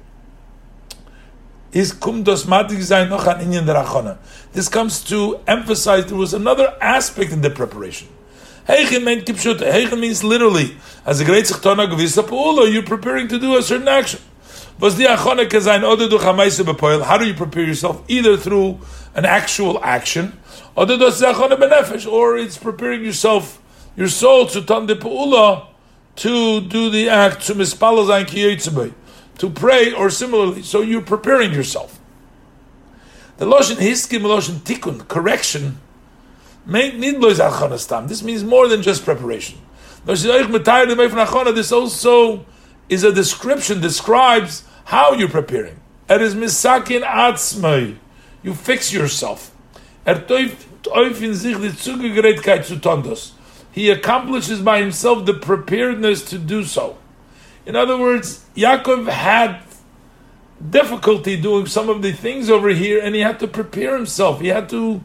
This 4.52 4.68
comes 4.68 5.02
to 5.02 5.40
emphasize 5.48 6.06
there 6.06 6.16
was 6.16 6.32
another 6.34 6.76
aspect 6.80 7.32
in 7.32 7.40
the 7.40 7.50
preparation. 7.50 8.06
Kipshut. 8.68 9.58
Heichen 9.58 9.98
means 9.98 10.22
literally, 10.22 10.76
as 11.04 11.20
a 11.20 11.24
great 11.24 11.46
zichtona 11.46 11.90
gewissa 11.90 12.22
pa'ula, 12.22 12.72
you're 12.72 12.84
preparing 12.84 13.26
to 13.26 13.40
do 13.40 13.56
a 13.56 13.62
certain 13.62 13.88
action. 13.88 14.20
How 14.80 14.88
do 17.18 17.26
you 17.26 17.34
prepare 17.34 17.64
yourself? 17.64 18.02
Either 18.08 18.38
through 18.38 18.78
an 19.14 19.26
actual 19.26 19.78
action, 19.84 20.40
or 20.74 20.86
it's 22.38 22.56
preparing 22.56 23.04
yourself, 23.04 23.60
your 23.94 24.08
soul 24.08 24.46
to 24.46 24.62
to 26.16 26.60
do 26.60 26.90
the 26.90 27.10
act 27.10 27.46
to 27.46 27.54
pray 29.50 29.92
or 29.92 30.10
similarly. 30.10 30.62
So 30.62 30.80
you're 30.80 31.02
preparing 31.02 31.52
yourself. 31.52 32.00
The 33.36 33.44
Loshin 33.44 33.76
Hiskim 33.76 34.22
Loshin 34.22 34.60
Tikkun, 34.60 35.06
correction, 35.08 35.78
this 36.66 38.22
means 38.22 38.44
more 38.44 38.68
than 38.68 38.82
just 38.82 39.04
preparation. 39.04 39.58
This 40.04 41.72
also 41.72 42.46
is 42.88 43.04
a 43.04 43.12
description, 43.12 43.80
describes 43.80 44.64
how 44.90 45.12
you're 45.12 45.28
preparing. 45.28 45.78
It 46.08 46.20
is 46.20 46.34
misakin 46.34 47.02
atzmai. 47.02 47.96
You 48.42 48.54
fix 48.54 48.92
yourself. 48.92 49.54
He 53.72 53.90
accomplishes 53.90 54.60
by 54.60 54.80
himself 54.80 55.26
the 55.26 55.34
preparedness 55.34 56.24
to 56.30 56.38
do 56.38 56.64
so. 56.64 56.98
In 57.64 57.76
other 57.76 57.96
words, 57.96 58.44
Yaakov 58.56 59.06
had 59.06 59.62
difficulty 60.68 61.40
doing 61.40 61.66
some 61.66 61.88
of 61.88 62.02
the 62.02 62.10
things 62.10 62.50
over 62.50 62.70
here, 62.70 63.00
and 63.00 63.14
he 63.14 63.20
had 63.20 63.38
to 63.38 63.46
prepare 63.46 63.94
himself. 63.94 64.40
He 64.40 64.48
had 64.48 64.68
to 64.70 65.00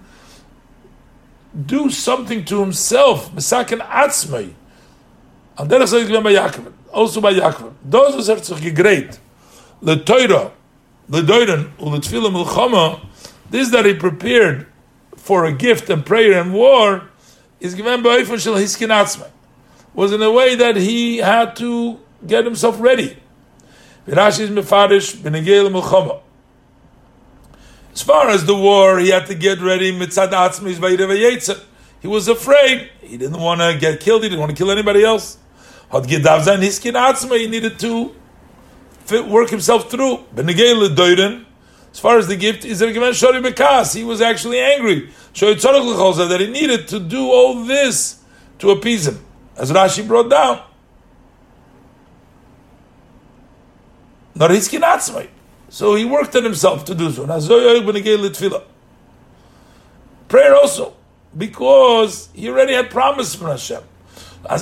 do 1.64 1.92
something 1.92 2.44
to 2.46 2.60
himself. 2.60 3.32
Misakin 3.36 3.82
atzmai. 3.82 4.52
Also 6.92 7.22
bei 7.22 7.32
Jakob. 7.34 7.76
Das 7.88 8.18
was 8.18 8.30
er 8.30 8.44
sich 8.44 8.74
Le 9.82 9.98
Torah, 9.98 10.52
und 11.10 11.92
le 11.92 12.00
Tfilah 12.00 12.32
Milchama, 12.32 13.02
this 13.50 13.70
that 13.72 13.86
he 13.86 13.94
prepared 13.94 14.68
for 15.16 15.46
a 15.46 15.52
gift 15.52 15.90
and 15.90 16.06
prayer 16.06 16.40
and 16.40 16.54
war 16.54 17.10
is 17.60 17.74
given 17.76 18.04
by 18.04 18.24
Shel 18.24 18.56
Hiskin 18.56 19.28
Was 19.94 20.12
in 20.12 20.22
a 20.22 20.32
way 20.32 20.56
that 20.56 20.76
he 20.76 21.18
had 21.18 21.56
to 21.58 22.00
get 22.26 22.46
himself 22.46 22.80
ready. 22.80 23.18
As 24.08 24.38
far 28.02 28.30
as 28.30 28.46
the 28.46 28.56
war, 28.56 29.00
he 29.00 29.10
had 29.10 29.26
to 29.28 29.36
get 29.36 29.60
ready 29.62 29.92
He 32.02 32.08
was 32.08 32.28
afraid. 32.28 32.92
He 33.02 33.18
didn't 33.18 33.40
want 33.40 33.62
to 33.62 33.78
get 33.80 34.00
killed. 34.00 34.24
He 34.24 34.30
didn't 34.30 34.42
want 34.42 34.52
to 34.52 34.58
kill 34.58 34.70
anybody 34.70 35.04
else. 35.04 35.38
Had. 35.92 36.06
He 36.06 37.48
needed 37.48 37.80
to 37.80 38.16
work 39.12 39.50
himself 39.50 39.90
through. 39.90 40.26
As 40.36 42.00
far 42.00 42.18
as 42.18 42.28
the 42.28 42.36
gift? 42.36 42.64
He 42.64 44.04
was 44.04 44.22
actually 44.22 44.60
angry. 44.60 45.10
That 45.34 46.38
he 46.40 46.48
needed 46.48 46.88
to 46.90 47.00
do 47.00 47.32
all 47.32 47.64
this 47.64 48.20
to 48.60 48.72
appease 48.72 49.08
him, 49.08 49.20
as 49.58 49.72
Rashi 49.72 50.06
brought 50.08 50.30
down. 50.30 50.62
So 55.70 55.96
he 55.96 56.06
worked 56.06 56.36
on 56.36 56.44
himself 56.44 56.84
to 56.86 56.96
do 56.96 57.12
so. 57.12 57.26
Prayer 60.28 60.56
also, 60.56 60.94
because 61.38 62.30
he 62.34 62.50
already 62.50 62.74
had 62.74 62.90
promise 62.90 63.36
from 63.36 63.48
Hashem. 63.48 63.84
Shem 64.48 64.58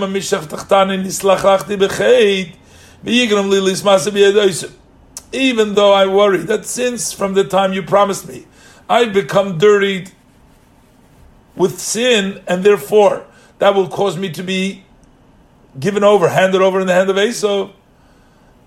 mishach 0.00 0.46
tachtani 0.46 0.98
nislach 1.04 1.40
lachti 1.40 1.76
b'cheit 1.76 1.86
v'yigram 1.86 1.96
li 1.96 1.96
lismasa 1.98 2.56
b'yedoisim. 2.56 2.67
Even 3.04 3.50
though 5.74 5.92
I 5.92 6.06
worry 6.06 6.38
that 6.38 6.64
since 6.64 7.12
from 7.12 7.34
the 7.34 7.44
time 7.44 7.72
you 7.72 7.82
promised 7.82 8.26
me, 8.28 8.46
I've 8.88 9.12
become 9.12 9.58
dirtied 9.58 10.12
with 11.54 11.78
sin, 11.78 12.42
and 12.46 12.64
therefore 12.64 13.26
that 13.58 13.74
will 13.74 13.88
cause 13.88 14.16
me 14.16 14.30
to 14.30 14.42
be 14.42 14.84
given 15.78 16.02
over, 16.02 16.28
handed 16.28 16.62
over 16.62 16.80
in 16.80 16.86
the 16.86 16.94
hand 16.94 17.10
of 17.10 17.18
Esau 17.18 17.70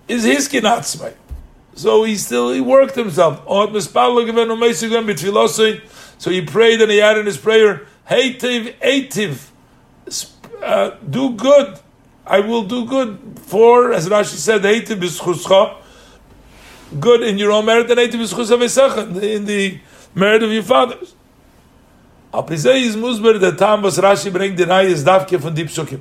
is 0.08 0.24
his 0.24 0.48
kinatzmai. 0.48 1.14
So 1.74 2.04
he 2.04 2.16
still 2.16 2.52
he 2.52 2.60
worked 2.60 2.94
himself. 2.94 3.42
So 6.18 6.30
he 6.30 6.42
prayed 6.42 6.82
and 6.82 6.90
he 6.90 7.00
added 7.00 7.20
in 7.20 7.26
his 7.26 7.38
prayer, 7.38 7.86
Heitiv 8.08 8.74
Eitiv, 8.80 9.48
uh, 10.62 10.90
do 11.08 11.30
good. 11.34 11.78
I 12.26 12.40
will 12.40 12.64
do 12.64 12.86
good 12.86 13.40
for, 13.46 13.92
as 13.92 14.08
Rashi 14.08 14.36
said, 14.36 14.62
Heitiv 14.62 15.00
B'schuscha, 15.00 15.76
good 17.00 17.22
in 17.22 17.38
your 17.38 17.52
own 17.52 17.66
merit, 17.66 17.90
and 17.90 17.98
Heitiv 17.98 18.20
B'schuscha 18.20 19.22
in 19.22 19.44
the 19.44 19.80
merit 20.14 20.42
of 20.42 20.52
your 20.52 20.62
fathers. 20.62 21.14
Apizei 22.32 22.82
is 22.82 22.96
Musber, 22.96 23.38
the 23.38 23.52
time 23.52 23.82
was 23.82 23.98
Rashi 23.98 24.32
bring 24.32 24.56
the 24.56 24.80
is 24.80 25.04
Davke 25.04 25.40
from 25.40 25.54
Deep 25.54 25.66
Sukkim. 25.66 26.00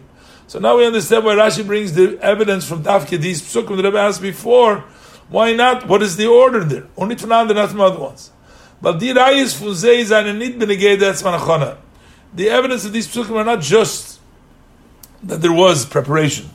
So 0.51 0.59
now 0.59 0.77
we 0.77 0.85
understand 0.85 1.23
why 1.23 1.35
Rashi 1.35 1.65
brings 1.65 1.93
the 1.93 2.19
evidence 2.21 2.67
from 2.67 2.83
Dafke, 2.83 3.17
these 3.17 3.41
psukim 3.41 3.77
that 3.77 3.85
Rebbe 3.85 3.97
asked 3.97 4.21
before. 4.21 4.83
Why 5.29 5.53
not? 5.53 5.87
What 5.87 6.01
is 6.01 6.17
the 6.17 6.27
order 6.27 6.65
there? 6.65 6.87
Only 6.97 7.15
Tanan, 7.15 7.55
not 7.55 7.69
from 7.69 7.79
other 7.79 7.99
ones. 7.99 8.31
But 8.81 8.99
the 8.99 9.11
Rayis 9.11 9.57
Fuzei 9.57 10.03
Zananit 10.03 10.59
Benegei 10.59 10.99
that's 10.99 11.21
Manachona. 11.21 11.77
The 12.33 12.49
evidence 12.49 12.83
of 12.83 12.91
these 12.91 13.07
psukim 13.07 13.37
are 13.37 13.45
not 13.45 13.61
just 13.61 14.19
that 15.23 15.41
there 15.41 15.53
was 15.53 15.85
preparation. 15.85 16.49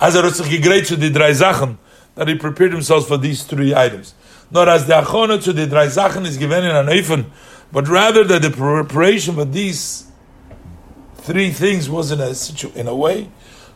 As 0.00 0.14
a 0.14 0.22
Rotzach 0.22 0.86
to 0.88 0.96
the 0.96 1.10
Dreizachen, 1.10 1.78
that 2.14 2.28
he 2.28 2.34
prepared 2.34 2.72
himself 2.72 3.08
for 3.08 3.16
these 3.16 3.44
three 3.44 3.74
items. 3.74 4.14
Not 4.50 4.68
as 4.68 4.86
the 4.86 4.94
Achona 4.94 5.42
to 5.44 5.52
the 5.52 5.66
Dreizachen 5.66 6.26
is 6.26 6.36
given 6.36 6.64
in 6.64 6.76
an 6.76 6.86
Eifen, 6.86 7.26
but 7.70 7.88
rather 7.88 8.22
that 8.24 8.42
the 8.42 8.50
preparation 8.50 9.34
for 9.34 9.46
these 9.46 10.06
three 11.16 11.50
things 11.50 11.88
was 11.88 12.10
in 12.10 12.20
a 12.20 12.34
situ- 12.34 12.72
in 12.74 12.86
a 12.86 12.94
way. 12.94 13.30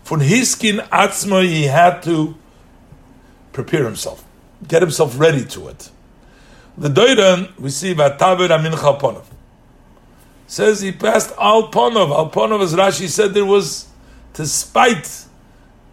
For 0.05 0.18
his 0.18 0.51
skin 0.51 0.78
atzma, 0.93 1.45
he 1.45 1.64
had 1.64 2.03
to 2.03 2.37
prepare 3.53 3.84
himself, 3.84 4.24
get 4.68 4.82
himself 4.82 5.18
ready 5.18 5.45
to 5.47 5.68
it. 5.68 5.91
The 6.76 6.89
Doiran, 6.91 7.59
we 7.59 7.70
see 7.70 7.95
Vataber 7.95 8.49
Amincha 8.49 9.01
Ponov. 9.01 9.24
Says 10.47 10.80
he 10.82 10.93
passed 10.93 11.32
Al 11.39 11.70
Ponov. 11.70 12.11
Al 12.11 12.30
Ponov, 12.30 12.62
as 12.62 12.74
Rashi 12.74 13.09
said, 13.09 13.32
there 13.32 13.47
was 13.47 13.87
to 14.37 14.47
spite 14.47 15.24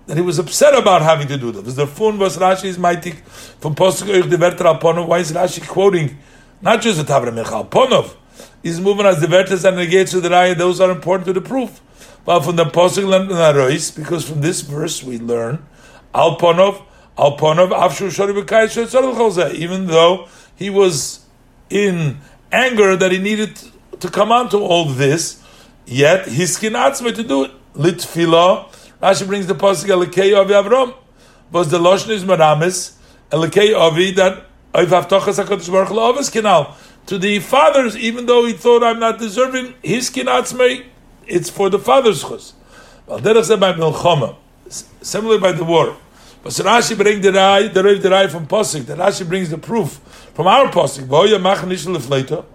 that 0.05 0.17
he 0.17 0.23
was 0.23 0.37
upset 0.37 0.77
about 0.77 1.01
having 1.01 1.27
to 1.27 1.37
do 1.37 1.51
that. 1.51 1.61
The 1.61 1.87
fun 1.87 2.19
was 2.19 2.37
Rashi's 2.37 2.77
mighty 2.77 3.11
from 3.11 3.73
Posuk 3.75 4.29
the 4.29 4.37
Verter 4.37 4.67
Al 4.67 4.79
Ponov. 4.79 5.07
Why 5.07 5.19
is 5.19 5.31
Rashi 5.31 5.65
quoting 5.67 6.17
not 6.61 6.81
just 6.81 6.97
the 6.97 7.03
Taber 7.05 7.31
Amincha 7.31 7.51
Al 7.51 7.65
Ponov? 7.65 8.15
is 8.63 8.79
moving 8.79 9.05
as 9.05 9.19
the 9.19 9.27
vertes 9.27 9.65
and 9.65 9.75
negates 9.75 10.11
to 10.11 10.21
the 10.21 10.29
raya, 10.29 10.57
those 10.57 10.79
are 10.79 10.89
important 10.89 11.27
to 11.27 11.33
the 11.33 11.41
proof. 11.41 11.81
But 12.25 12.41
from 12.41 12.55
the 12.55 12.63
Posuk 12.65 13.03
and 13.13 13.29
Arois, 13.31 13.93
because 13.95 14.27
from 14.27 14.39
this 14.39 14.61
verse 14.61 15.03
we 15.03 15.19
learn, 15.19 15.65
Al 16.13 16.37
Ponov, 16.37 16.83
Afshu 17.17 18.07
Shori 18.09 19.53
even 19.55 19.87
though 19.87 20.27
he 20.55 20.69
was 20.69 21.25
in 21.69 22.19
anger 22.51 22.95
that 22.95 23.11
he 23.11 23.17
needed 23.17 23.59
to 23.99 24.09
come 24.09 24.31
on 24.31 24.49
to 24.49 24.57
all 24.57 24.85
this, 24.85 25.43
yet 25.85 26.27
his 26.27 26.55
skin 26.55 26.73
to 26.73 27.23
do 27.23 27.43
it. 27.43 27.51
Litfila, 27.75 28.71
Rashi 29.01 29.27
brings 29.27 29.47
the 29.47 29.55
Posik 29.55 29.87
Elekei 29.87 30.37
Avi 30.37 30.53
Avram, 30.53 30.95
was 31.51 31.69
the 31.69 31.79
Lashon 31.79 32.09
is 32.09 32.23
Maramis, 32.23 32.95
Elekei 33.31 33.75
Avi, 33.75 34.11
that 34.11 34.45
Haftochas 34.73 35.43
HaKadosh 35.43 35.71
Baruch 35.71 35.89
Hu 35.89 36.31
Canal 36.31 36.75
to 37.05 37.17
the 37.17 37.39
fathers, 37.39 37.97
even 37.97 38.25
though 38.25 38.45
he 38.45 38.53
thought 38.53 38.83
I'm 38.83 38.99
not 38.99 39.19
deserving, 39.19 39.75
his 39.83 40.09
kinatzmei, 40.09 40.85
it's 41.27 41.49
for 41.49 41.69
the 41.69 41.79
father's 41.79 42.21
chus. 42.23 42.53
Well, 43.05 43.19
derech 43.19 43.45
said 43.45 43.59
by 43.59 43.73
milchama, 43.73 44.37
similarly 45.01 45.41
by 45.41 45.51
the 45.51 45.63
war. 45.63 45.97
But 46.43 46.53
Rashi 46.53 46.97
brings 46.97 47.23
the 47.23 47.33
rai, 47.33 47.67
the 47.69 47.83
rai, 47.83 47.97
the 47.99 48.09
rai 48.09 48.27
from 48.27 48.47
Posik, 48.47 48.85
the 48.85 48.95
Rashi 48.95 49.27
brings 49.27 49.49
the 49.49 49.57
proof 49.57 49.93
from 50.33 50.47
our 50.47 50.67
Posik, 50.67 51.07
Boya 51.07 51.41
mach 51.41 51.59
nishel 51.59 52.45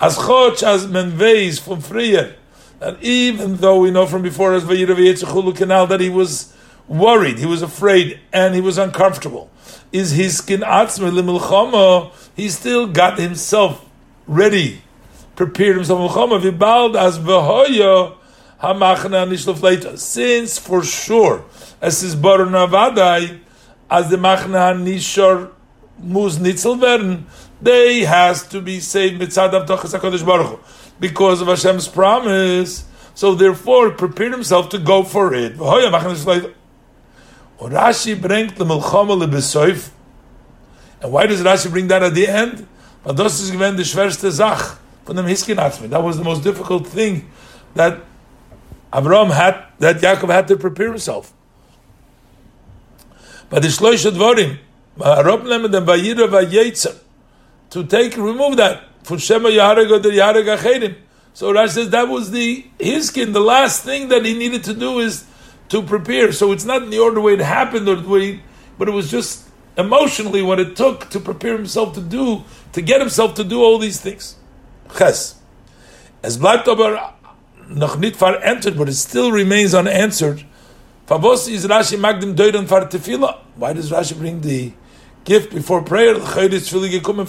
as 0.00 0.16
choch 0.16 0.62
as 0.64 0.86
menveis 0.86 1.60
from 1.60 1.80
Frier, 1.80 2.34
that 2.82 3.02
even 3.02 3.56
though 3.56 3.78
we 3.80 3.90
know 3.90 4.06
from 4.06 4.22
before 4.22 4.54
as 4.54 4.64
Vayirav 4.64 4.96
Yitzchulu 4.96 5.56
canal 5.56 5.86
that 5.86 6.00
he 6.00 6.08
was 6.08 6.52
worried, 6.88 7.38
he 7.38 7.46
was 7.46 7.62
afraid, 7.62 8.18
and 8.32 8.54
he 8.54 8.60
was 8.60 8.76
uncomfortable 8.76 9.50
is 9.92 10.12
his 10.12 10.38
skin 10.38 10.60
atzma 10.60 12.10
he 12.34 12.48
still 12.48 12.86
got 12.86 13.18
himself 13.18 13.84
ready, 14.26 14.80
prepared 15.36 15.76
himself. 15.76 16.12
Vibald 16.12 16.96
as 16.96 17.18
hamachna 18.60 19.98
Since 19.98 20.58
for 20.58 20.82
sure, 20.82 21.44
as 21.80 22.00
his 22.00 22.16
bar 22.16 22.38
navadai, 22.38 23.40
as 23.90 24.08
the 24.08 24.16
machna 24.16 24.74
nishor 24.82 25.50
mus 25.98 26.38
nitzel 26.38 27.22
they 27.60 28.00
has 28.00 28.46
to 28.48 28.60
be 28.60 28.80
saved 28.80 29.20
mitzad 29.20 29.52
of 29.52 29.68
Tochas 29.68 29.96
HaKadosh 29.96 30.26
Baruch. 30.26 30.60
Because 31.02 31.42
of 31.42 31.48
Hashem's 31.48 31.88
promise, 31.88 32.84
so 33.12 33.34
therefore 33.34 33.90
prepared 33.90 34.30
himself 34.30 34.68
to 34.68 34.78
go 34.78 35.02
for 35.02 35.34
it. 35.34 35.56
Rashi 35.56 36.14
bringt 38.14 38.54
the 38.54 38.64
Milchama 38.64 39.16
lebesoif. 39.20 39.90
And 41.00 41.12
why 41.12 41.26
does 41.26 41.42
Rashi 41.42 41.68
bring 41.72 41.88
that 41.88 42.04
at 42.04 42.14
the 42.14 42.28
end? 42.28 42.68
That 43.04 43.16
was 43.16 43.50
the 46.18 46.24
most 46.24 46.44
difficult 46.44 46.86
thing 46.86 47.28
that 47.74 48.00
Avram 48.92 49.32
had, 49.32 49.64
that 49.80 49.96
Yaakov 49.96 50.28
had 50.28 50.46
to 50.46 50.56
prepare 50.56 50.90
himself. 50.90 51.32
But 53.50 53.62
the 53.62 53.68
Shloisha 53.68 54.12
Dvorim, 54.12 54.58
Rob 54.96 55.42
Lemon 55.44 55.74
and 55.74 55.84
Vayira 55.84 56.28
Vayetzer, 56.28 56.96
to 57.70 57.82
take, 57.82 58.16
remove 58.16 58.56
that. 58.58 58.84
From 59.02 59.18
Shema 59.18 59.48
Yahareg 59.48 59.90
or 59.90 60.00
Yahareg 60.00 60.56
Achedim. 60.56 60.96
So 61.34 61.52
Rashi 61.52 61.70
says 61.70 61.90
that 61.90 62.08
was 62.08 62.30
the 62.30 62.66
Hiskin, 62.78 63.32
the 63.32 63.40
last 63.40 63.84
thing 63.84 64.08
that 64.08 64.24
he 64.24 64.36
needed 64.36 64.64
to 64.64 64.74
do 64.74 64.98
is 64.98 65.24
to 65.70 65.82
prepare. 65.82 66.32
So 66.32 66.52
it's 66.52 66.64
not 66.64 66.82
in 66.82 66.90
the 66.90 66.98
order 66.98 67.20
way 67.20 67.34
it 67.34 67.40
happened 67.40 67.88
or 67.88 67.96
the 67.96 68.08
way, 68.08 68.42
but 68.78 68.88
it 68.88 68.92
was 68.92 69.10
just 69.10 69.48
emotionally 69.78 70.42
what 70.42 70.60
it 70.60 70.76
took 70.76 71.08
to 71.10 71.20
prepare 71.20 71.56
himself 71.56 71.94
to 71.94 72.00
do, 72.00 72.44
to 72.72 72.82
get 72.82 73.00
himself 73.00 73.34
to 73.34 73.44
do 73.44 73.62
all 73.62 73.78
these 73.78 74.00
things. 74.00 74.36
Ches. 74.96 75.36
As 76.22 76.38
noch 76.38 77.96
nicht 77.98 78.20
entered, 78.42 78.76
but 78.76 78.88
it 78.88 78.94
still 78.94 79.32
remains 79.32 79.74
unanswered. 79.74 80.44
Favos 81.06 81.48
is 81.48 81.66
Rashi 81.66 81.98
magdim 81.98 82.34
deuden 82.34 82.66
far 82.66 82.86
tefillah. 82.86 83.38
Why 83.56 83.72
does 83.72 83.90
Rashi 83.90 84.16
bring 84.18 84.40
the 84.42 84.72
gift 85.24 85.54
before 85.54 85.82
prayer? 85.82 86.14
The 86.14 86.20
chayr 86.20 86.52
is 86.52 86.68
tefillah 86.68 87.00
gekommen 87.00 87.26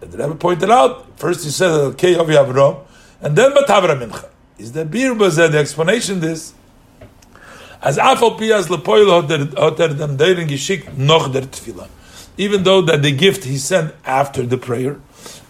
freer. 0.00 0.10
The 0.10 0.18
Rebbe 0.18 0.34
pointed 0.34 0.70
out, 0.70 1.18
first 1.18 1.44
he 1.44 1.50
said, 1.50 1.70
okay, 1.70 2.16
Avi 2.16 2.34
Avram, 2.34 2.84
and 3.20 3.36
then 3.36 3.52
Batavra 3.52 3.98
Mincha. 3.98 4.28
is 4.58 4.72
the 4.72 4.84
Bir 4.84 5.14
Bazeh, 5.14 5.50
the 5.50 5.58
explanation 5.58 6.20
this, 6.20 6.52
as 7.82 7.96
Afal 7.96 8.38
Piyas 8.38 8.66
Lepoil 8.68 9.22
Hoter 9.54 9.96
Dem 9.96 10.16
Deiren 10.18 10.46
Geshik 10.46 10.96
Noch 10.96 11.32
Der 11.32 11.42
Tefillah. 11.42 11.88
Even 12.36 12.62
though 12.62 12.82
that 12.82 13.02
the 13.02 13.12
gift 13.12 13.44
he 13.44 13.56
sent 13.56 13.94
after 14.04 14.44
the 14.44 14.58
prayer 14.58 15.00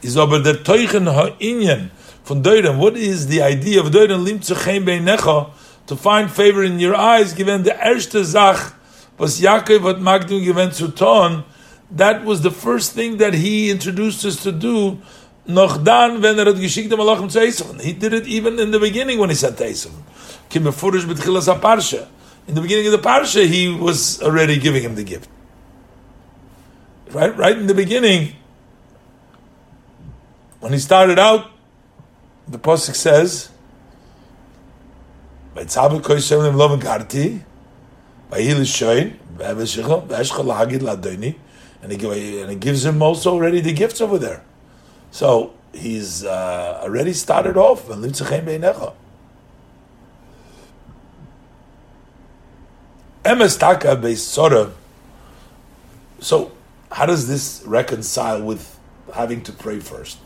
is 0.03 0.17
over 0.17 0.39
the 0.39 0.53
Teuchen 0.53 1.13
Ha'inyan 1.13 1.91
von 2.25 2.43
Deiren. 2.43 2.79
What 2.79 2.97
is 2.97 3.27
the 3.27 3.43
idea 3.43 3.81
of 3.81 3.87
Deiren 3.87 4.25
Lim 4.25 4.39
Beinecha 4.39 5.51
to 5.87 5.97
find 5.97 6.31
favor 6.31 6.63
in 6.63 6.79
your 6.79 6.95
eyes, 6.95 7.35
given 7.35 7.65
the 7.65 7.73
erste 7.85 8.25
Zach 8.25 8.75
was 9.19 9.41
Yaakov 9.41 9.83
what 9.83 9.99
Magdu 9.99 10.43
given 10.43 10.71
zu 10.71 10.89
Ton, 10.93 11.45
that 11.91 12.25
was 12.25 12.43
the 12.43 12.51
first 12.51 12.93
thing 12.93 13.17
that 13.19 13.35
he 13.35 13.71
introduced 13.71 14.25
us 14.25 14.43
to 14.43 14.53
do 14.53 14.99
noch 15.47 15.79
dann, 15.83 16.23
wenn 16.23 16.39
hat 16.39 16.57
geschickt 16.57 16.91
dem 16.91 16.99
Malachim 16.99 17.29
zu 17.29 17.41
He 17.81 17.93
did 17.93 18.13
it 18.13 18.27
even 18.27 18.59
in 18.59 18.71
the 18.71 18.79
beginning 18.79 19.19
when 19.19 19.31
he 19.31 19.37
to 19.37 19.47
Esav. 19.49 19.91
Kim 20.49 20.65
befurish 20.65 21.05
betchilas 21.05 21.47
ha-parsha. 21.47 22.07
In 22.47 22.55
the 22.55 22.61
beginning 22.61 22.87
of 22.87 22.93
the 22.93 22.99
parsha, 22.99 23.47
he 23.47 23.69
was 23.69 24.23
already 24.23 24.59
giving 24.59 24.83
him 24.83 24.95
the 24.95 25.05
gift. 25.05 25.29
Right, 27.11 27.37
right 27.37 27.57
in 27.57 27.67
the 27.67 27.75
beginning, 27.75 28.37
when 30.61 30.73
he 30.73 30.79
started 30.79 31.19
out, 31.19 31.51
the 32.47 32.59
pasuk 32.59 32.95
says, 32.95 33.51
"Vaytzavu 35.57 36.01
koyishem 36.01 36.43
lem 36.43 36.57
lovin 36.57 36.81
karti, 36.81 37.41
vayil 38.31 38.61
shoyin, 38.63 39.17
vayveshich, 39.37 40.07
vayeshcha 40.07 40.45
lahagid 40.45 40.81
ladoni," 40.81 41.35
and 41.83 41.93
he 41.93 42.41
and 42.41 42.51
he 42.51 42.57
gives 42.57 42.85
him 42.85 43.03
also 43.03 43.33
already 43.33 43.61
the 43.61 43.73
gifts 43.73 44.01
over 44.01 44.19
there. 44.19 44.43
So 45.11 45.55
he's 45.73 46.25
uh, 46.25 46.81
already 46.83 47.13
started 47.13 47.57
off. 47.57 47.89
So 56.21 56.53
how 56.93 57.07
does 57.07 57.29
this 57.29 57.63
reconcile 57.67 58.43
with 58.43 58.79
having 59.15 59.43
to 59.43 59.53
pray 59.53 59.81
first? 59.81 60.19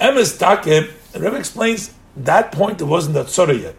Emes 0.00 0.38
taka. 0.38 0.88
Rebbe 1.14 1.36
explains 1.36 1.94
that 2.16 2.52
point. 2.52 2.80
It 2.80 2.84
wasn't 2.84 3.14
that 3.14 3.28
sora 3.28 3.54
yet. 3.54 3.76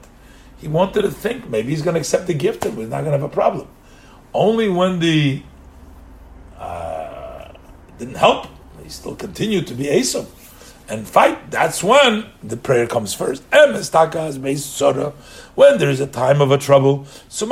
He 0.59 0.67
wanted 0.67 1.03
to 1.03 1.11
think 1.11 1.49
maybe 1.49 1.69
he's 1.69 1.81
going 1.81 1.93
to 1.93 1.99
accept 1.99 2.27
the 2.27 2.33
gift 2.33 2.65
and 2.65 2.75
we're 2.75 2.87
not 2.87 3.01
going 3.01 3.13
to 3.13 3.19
have 3.19 3.23
a 3.23 3.29
problem. 3.29 3.67
Only 4.33 4.67
when 4.69 4.99
the 4.99 5.41
uh, 6.59 7.51
didn't 7.97 8.15
help 8.15 8.47
he 8.89 8.93
still 8.93 9.15
continued 9.15 9.67
to 9.67 9.75
be 9.75 9.85
Esav 9.85 10.25
and 10.89 11.07
fight. 11.07 11.51
That's 11.51 11.83
when 11.83 12.25
the 12.41 12.57
prayer 12.57 12.87
comes 12.87 13.13
first. 13.13 13.43
When 13.51 13.73
there 15.77 15.89
is 15.91 15.99
a 15.99 16.07
time 16.07 16.41
of 16.41 16.49
a 16.49 16.57
trouble, 16.57 17.03
first 17.03 17.45
you 17.45 17.51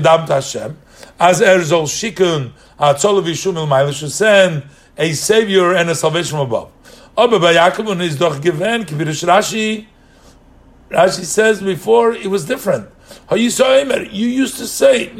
daven 0.00 0.26
to 0.26 0.34
Hashem, 0.34 0.76
as 1.20 1.40
Erzol 1.40 1.86
Shikun, 1.86 2.50
Hatzol 2.80 3.22
Vishum 3.22 3.86
Il 3.86 3.92
should 3.92 4.10
send 4.10 4.64
a 4.96 5.12
savior 5.12 5.72
and 5.76 5.88
a 5.90 5.94
salvation 5.94 6.38
from 6.38 6.48
above. 6.48 6.72
Aber 7.16 7.38
bei 7.38 7.54
Yaakov 7.54 8.00
is 8.00 8.18
doch 8.18 8.42
given, 8.42 8.84
kibirish 8.84 9.24
Rashi, 9.24 9.86
Rashi 10.90 11.24
says 11.24 11.62
before 11.62 12.12
it 12.12 12.26
was 12.26 12.44
different. 12.44 12.88
How 13.28 13.36
You 13.36 13.50
saw 13.50 13.78
Emer, 13.78 14.02
you 14.02 14.26
used 14.26 14.56
to 14.58 14.66
say, 14.66 15.12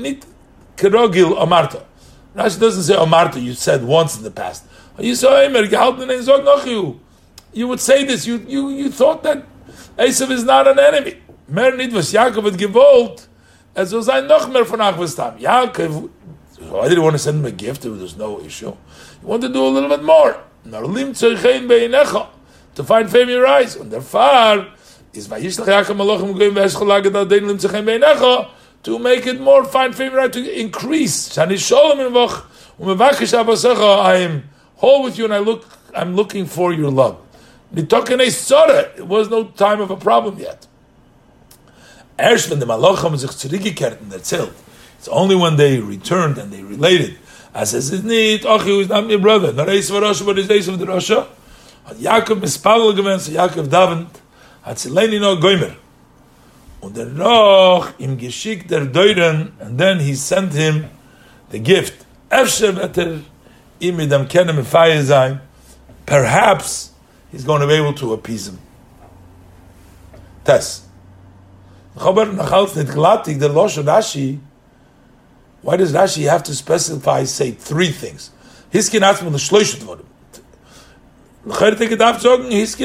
kerogil 0.79 1.37
amarta. 1.37 1.85
Rashi 2.39 2.61
doesn't 2.61 2.85
say 2.85 2.95
Omarta, 2.95 3.43
you 3.43 3.55
said 3.55 3.83
once 3.83 4.17
in 4.17 4.23
the 4.23 4.31
past. 4.31 4.65
You. 4.99 7.01
You 7.53 7.69
would 7.69 7.81
say 7.81 8.05
this, 8.05 8.27
you, 8.27 8.37
you, 8.47 8.69
you 8.69 8.91
thought 8.91 9.23
that 9.25 9.45
Esav 9.97 10.31
is 10.31 10.45
not 10.45 10.69
an 10.69 10.79
enemy. 10.79 11.21
Mer 11.49 11.77
nit 11.77 11.93
was 11.93 12.13
Yaakov 12.13 12.45
had 12.45 12.55
gewollt, 12.55 13.27
as 13.75 13.93
was 13.93 14.09
ein 14.09 14.29
noch 14.29 14.53
mehr 14.53 14.65
von 14.65 14.79
Achvestam. 14.79 15.41
Yaakov, 15.41 16.11
I 16.61 16.89
didn't 16.89 17.03
want 17.03 17.15
to 17.15 17.19
send 17.19 17.39
him 17.39 17.47
a 17.47 17.51
gift 17.51 17.85
if 17.85 17.99
was 17.99 18.17
no 18.17 18.41
issue? 18.41 18.77
He 19.21 19.27
wanted 19.27 19.49
to 19.49 19.55
do 19.55 19.65
a 19.65 19.69
little 19.69 19.89
bit 19.89 20.05
more. 20.05 20.39
To 22.75 22.85
find 22.85 23.11
favor 23.11 23.23
in 23.23 23.29
your 23.31 23.47
eyes. 23.47 23.77
Der 23.77 24.01
Fahr 24.01 24.69
is 25.13 25.27
Vayishlach 25.27 25.67
Yaakov 25.67 25.97
Malachim 25.97 26.37
Goyim 26.37 26.55
Ve'escholaget 26.55 27.13
Adein 27.13 27.47
Lim 27.47 27.57
Tzechein 27.57 27.85
Beinecha 27.85 28.49
to 28.83 28.99
make 28.99 29.27
it 29.27 29.41
more 29.41 29.65
fine 29.65 29.93
favorite, 29.93 30.33
to 30.35 30.61
increase. 30.61 31.29
Shani 31.31 31.55
Sholombok, 31.55 32.45
I 34.05 34.17
am 34.17 34.49
whole 34.77 35.03
with 35.03 35.19
you 35.19 35.25
and 35.25 35.35
I 35.35 35.39
look, 35.39 35.67
I'm 35.95 36.15
looking 36.15 36.47
for 36.47 36.73
your 36.73 36.91
love. 36.91 37.19
It 37.75 37.93
was 39.07 39.29
no 39.29 39.45
time 39.45 39.81
of 39.81 39.91
a 39.91 39.97
problem 39.97 40.39
yet. 40.39 40.67
It's 42.19 42.51
only 45.09 45.37
when 45.37 45.57
they 45.57 45.79
returned 45.81 46.39
and 46.39 46.53
they 46.53 46.63
related. 46.63 47.19
As 47.55 47.71
says 47.71 47.93
it 47.93 48.05
need, 48.05 48.45
is 48.45 48.89
not 48.89 49.07
my 49.07 49.17
brother, 49.17 49.53
not 49.53 49.69
Eis 49.69 49.91
Varasha, 49.91 50.25
but 50.25 50.39
is 50.39 50.51
Eis 50.51 50.69
of 50.69 50.79
the 50.79 50.87
Russia. 50.87 51.27
Yaakov 51.89 52.41
mispalel 52.41 52.95
gewen, 52.95 53.19
so 53.19 53.33
Yaakov 53.33 53.69
davent, 53.69 54.21
hat 54.63 54.77
Zileni 54.77 55.21
no 55.21 55.37
goimer. 55.37 55.75
Der 56.83 57.05
Deuren, 58.87 59.53
and 59.61 59.79
then 59.79 60.01
he 60.01 60.15
sent 60.15 60.53
him 60.53 60.89
the 61.51 61.59
gift. 61.59 62.05
Fire 62.31 62.43
er 64.91 65.03
sein, 65.03 65.41
perhaps 66.07 66.93
he's 67.31 67.45
going 67.45 67.61
to 67.61 67.67
be 67.67 67.75
able 67.75 67.95
to 67.95 68.13
appease 68.13 68.49
him. 68.49 68.59
Tess. 70.45 70.87
Chobar 71.97 72.37
Losh 73.55 73.79
Rashi, 73.79 74.39
why 75.63 75.77
does 75.77 75.93
Rashi 75.93 76.29
have 76.29 76.43
to 76.45 76.55
specify, 76.55 77.25
say, 77.25 77.51
three 77.51 77.91
things? 77.91 78.31
Hiskin 78.73 79.01
atzma 79.01 79.33
the 79.33 80.08
Just 81.49 82.79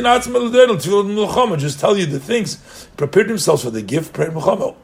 tell 1.79 1.97
you 1.97 2.05
the 2.05 2.19
things. 2.19 2.87
Prepared 2.95 3.27
themselves 3.27 3.63
for 3.63 3.71
the 3.71 3.81
gift. 3.81 4.13
Pray 4.13 4.27
milchama. 4.27 4.75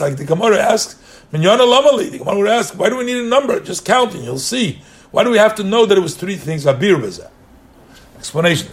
Like 0.00 0.16
the 0.16 0.24
Gemara 0.24 0.58
asks, 0.58 0.96
the 1.30 1.38
Gemara 1.38 2.38
would 2.38 2.48
ask, 2.48 2.74
why 2.78 2.88
do 2.88 2.96
we 2.96 3.04
need 3.04 3.18
a 3.18 3.28
number? 3.28 3.60
Just 3.60 3.84
count 3.84 4.14
and 4.14 4.24
you'll 4.24 4.38
see. 4.38 4.80
Why 5.10 5.22
do 5.24 5.30
we 5.30 5.36
have 5.38 5.54
to 5.56 5.62
know 5.62 5.84
that 5.86 5.98
it 5.98 6.00
was 6.00 6.16
three 6.16 6.36
things? 6.36 6.66
Explanation. 8.16 8.70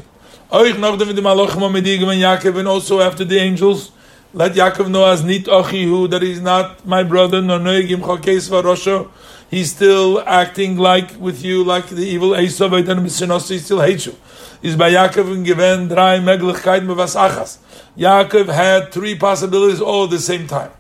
And 0.52 0.84
also 0.84 3.00
after 3.00 3.26
the 3.26 3.38
angels, 3.38 3.92
let 4.34 4.54
Yaakov 4.54 4.90
know 4.90 5.06
as 5.06 5.24
nit 5.24 5.46
achihu 5.46 6.10
that 6.10 6.22
he's 6.22 6.40
not 6.40 6.88
my 6.88 7.04
brother, 7.04 7.42
nor 7.42 7.60
noegim 7.60 8.00
chalkeis 8.00 8.50
varosho 8.50 9.10
he's 9.52 9.72
still 9.76 10.22
acting 10.22 10.78
like 10.78 11.12
with 11.20 11.44
you, 11.44 11.64
like 11.64 11.88
the 11.88 12.04
evil 12.04 12.30
Esav, 12.30 13.50
he 13.50 13.60
still 13.60 13.82
hates 13.82 14.08
you. 14.08 14.16
Is 14.64 14.76
by 14.76 14.92
Yaakov 14.92 15.34
and 15.34 15.46
given 15.46 15.88
drei 15.88 16.20
Meglichkeiten 16.20 16.96
was 16.96 17.16
achas. 17.16 17.58
Yaakov 17.98 18.48
had 18.48 18.92
three 18.92 19.16
possibilities 19.16 19.82
all 19.82 20.06
at 20.06 20.12
the 20.12 20.20
same 20.20 20.48
time. 20.48 20.72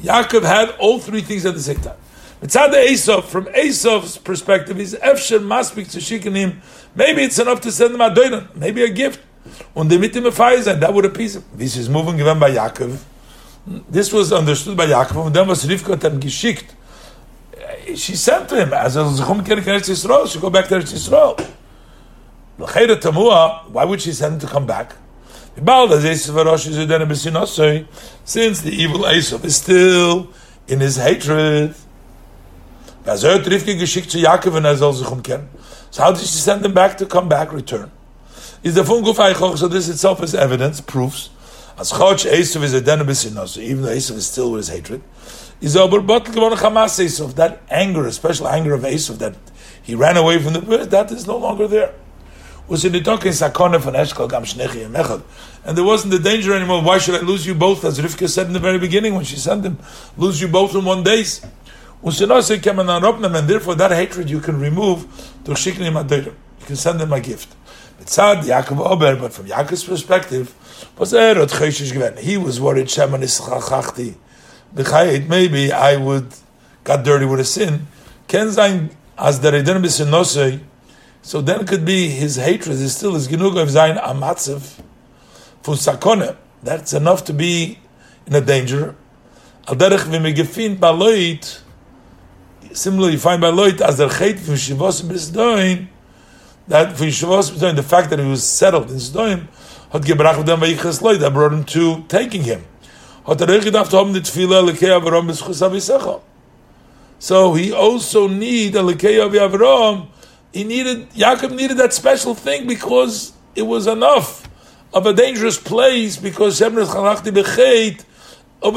Yaakov 0.00 0.42
had 0.42 0.70
all 0.78 0.98
three 0.98 1.20
things 1.20 1.44
at 1.44 1.54
the 1.54 1.60
same 1.60 1.80
time. 1.80 1.96
Mitzad 2.40 2.72
Esav, 2.72 3.24
from 3.24 3.46
Esav's 3.46 4.16
perspective, 4.16 4.78
is 4.78 4.94
Efsher 5.02 5.40
Maspik 5.40 6.32
him. 6.36 6.62
Maybe 6.94 7.24
it's 7.24 7.38
enough 7.40 7.60
to 7.62 7.72
send 7.72 7.94
him 7.94 8.00
a 8.00 8.10
doinan, 8.10 8.54
maybe 8.54 8.84
a 8.84 8.88
gift. 8.88 9.20
Und 9.74 9.90
the 9.90 9.96
mitim 9.96 10.26
and 10.72 10.82
that 10.82 10.94
would 10.94 11.04
appease 11.04 11.36
him. 11.36 11.44
This 11.54 11.76
is 11.76 11.88
moving 11.88 12.16
given 12.16 12.38
by 12.38 12.52
Yaakov. 12.52 12.98
This 13.68 14.12
was 14.14 14.32
understood 14.32 14.78
by 14.78 14.86
Yaakov, 14.86 15.26
and 15.26 15.36
then 15.36 15.46
was 15.46 15.66
Rivka 15.66 16.00
then 16.00 16.18
geschickt. 16.18 16.74
She 17.94 18.16
sent 18.16 18.48
to 18.48 18.56
him, 18.62 18.72
as 18.72 18.96
a 18.96 19.00
Zechum 19.00 19.44
Kerik 19.44 19.64
Eretz 19.64 19.90
Yisrael, 19.90 20.26
she 20.26 20.40
go 20.40 20.48
back 20.48 20.68
to 20.68 20.76
Eretz 20.76 20.94
Yisrael. 20.94 21.36
Why 23.70 23.84
would 23.84 24.00
she 24.00 24.12
send 24.12 24.34
him 24.34 24.40
to 24.40 24.46
come 24.46 24.64
back? 24.64 24.94
Since 25.54 25.66
the 28.62 28.70
evil 28.70 29.00
Esav 29.00 29.44
is 29.44 29.56
still 29.56 30.30
in 30.66 30.80
his 30.80 30.96
hatred, 30.96 31.74
so 33.04 33.28
how 36.02 36.12
did 36.12 36.20
she 36.20 36.26
send 36.26 36.64
him 36.64 36.72
back 36.72 36.96
to 36.98 37.06
come 37.06 37.28
back, 37.28 37.52
return? 37.52 37.90
Is 38.62 38.74
the 38.74 38.84
so 38.84 39.68
this 39.68 39.88
itself 39.88 40.22
is 40.22 40.34
evidence, 40.34 40.80
proofs 40.80 41.30
as 41.78 41.92
Choch 41.92 42.28
Esav 42.28 42.62
is 42.64 42.74
a 42.74 42.80
denabis 42.80 43.24
even 43.58 43.82
though 43.82 43.90
Esav 43.90 44.16
is 44.16 44.26
still 44.26 44.50
with 44.50 44.66
his 44.66 44.68
hatred, 44.68 45.00
is 45.60 45.76
over 45.76 46.00
bottle 46.00 46.32
Hamas 46.56 46.98
Esav, 46.98 47.34
that 47.36 47.62
anger, 47.70 48.06
a 48.06 48.12
special 48.12 48.48
anger 48.48 48.74
of 48.74 48.82
Esav 48.82 49.18
that 49.18 49.36
he 49.82 49.94
ran 49.94 50.16
away 50.16 50.38
from 50.38 50.54
the 50.54 50.60
that 50.60 51.12
is 51.12 51.26
no 51.26 51.36
longer 51.36 51.68
there. 51.68 51.94
Was 52.66 52.84
in 52.84 52.92
the 52.92 53.00
Sakona 53.00 53.80
and 55.64 55.78
there 55.78 55.84
wasn't 55.84 56.12
the 56.12 56.18
danger 56.18 56.52
anymore. 56.52 56.82
Why 56.82 56.98
should 56.98 57.14
I 57.14 57.20
lose 57.20 57.46
you 57.46 57.54
both? 57.54 57.82
As 57.84 57.98
Rivka 57.98 58.28
said 58.28 58.46
in 58.46 58.52
the 58.52 58.58
very 58.58 58.78
beginning 58.78 59.14
when 59.14 59.24
she 59.24 59.36
sent 59.36 59.64
him, 59.64 59.78
lose 60.18 60.38
you 60.42 60.48
both 60.48 60.74
in 60.74 60.84
one 60.84 61.02
day. 61.02 61.24
And 62.02 62.12
therefore 63.48 63.74
that 63.76 63.90
hatred 63.90 64.28
you 64.28 64.40
can 64.40 64.60
remove. 64.60 65.06
You 65.46 65.54
can 65.54 66.76
send 66.76 67.00
them 67.00 67.12
a 67.12 67.20
gift. 67.20 67.54
Mitzad 68.00 68.42
Yaakov 68.44 68.78
Ober, 68.90 69.16
but 69.16 69.32
from 69.32 69.46
Yaakov's 69.46 69.84
perspective, 69.84 70.54
was 70.96 71.12
er 71.12 71.34
hat 71.34 71.48
Choshish 71.48 71.92
given. 71.92 72.16
He 72.16 72.36
was 72.36 72.60
worried, 72.60 72.90
Shema 72.90 73.18
Nischachachti. 73.18 74.14
Maybe 75.28 75.72
I 75.72 75.96
would 75.96 76.32
got 76.84 77.04
dirty 77.04 77.24
with 77.24 77.40
a 77.40 77.44
sin. 77.44 77.86
Ken 78.26 78.50
sein, 78.50 78.90
as 79.16 79.40
Reden 79.40 79.82
bis 79.82 80.00
so 81.22 81.40
then 81.40 81.66
could 81.66 81.84
be 81.84 82.08
his 82.08 82.36
hatred 82.36 82.76
is 82.76 82.96
still 82.96 83.14
his 83.14 83.28
genug 83.28 83.60
of 83.60 83.68
amatzev 83.68 84.80
for 85.62 85.74
sakone. 85.74 86.36
That's 86.62 86.92
enough 86.92 87.24
to 87.24 87.32
be 87.32 87.78
in 88.26 88.34
a 88.34 88.40
danger. 88.40 88.94
Al 89.66 89.74
derech 89.74 90.04
v'me 90.04 90.34
gefin 90.34 90.78
baloit, 90.78 91.60
similarly 92.72 93.14
you 93.14 93.18
find 93.18 93.42
baloit 93.42 93.80
as 93.80 93.98
der 93.98 94.08
chet 94.08 94.38
from 94.38 94.54
shivos 94.54 95.02
b'sdoin, 95.02 95.88
that 96.68 96.96
for 96.96 97.04
b'sdoin, 97.04 97.76
the 97.76 97.82
fact 97.82 98.10
that 98.10 98.18
he 98.18 98.26
was 98.26 98.44
settled 98.44 98.90
in 98.90 98.96
Sdoim, 98.96 99.48
hat 99.90 100.02
gebrach 100.02 100.42
v'dem 100.42 100.60
v'yichas 100.60 101.02
loit, 101.02 101.18
that 101.18 101.32
brought 101.32 101.52
him 101.52 101.64
to 101.64 102.04
taking 102.08 102.44
him. 102.44 102.64
Er. 103.30 103.36
So 107.18 107.54
he 107.54 107.72
also 107.72 108.28
need 108.28 108.74
a 108.74 108.78
lekei 108.78 109.22
of 109.24 109.32
Avram. 109.32 110.08
He 110.52 110.64
needed 110.64 111.10
Yaakov 111.10 111.54
needed 111.54 111.76
that 111.76 111.92
special 111.92 112.34
thing 112.34 112.66
because 112.66 113.34
it 113.54 113.62
was 113.62 113.86
enough 113.86 114.48
of 114.94 115.04
a 115.04 115.12
dangerous 115.12 115.58
place 115.58 116.16
because 116.16 116.62
over 116.62 116.80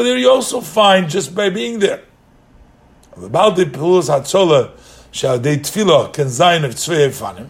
there 0.03 0.17
you 0.17 0.29
also 0.29 0.59
find 0.59 1.09
just 1.09 1.33
by 1.33 1.49
being 1.49 1.79
there. 1.79 2.03
About 3.15 3.55
the 3.55 3.65
puls 3.67 4.09
hatzola 4.09 4.71
shall 5.11 5.39
they 5.39 5.57
tefillah 5.57 6.11
can 6.11 6.27
zayin 6.27 6.65
of 6.65 6.75
tzvei 6.75 7.07
fanim. 7.09 7.47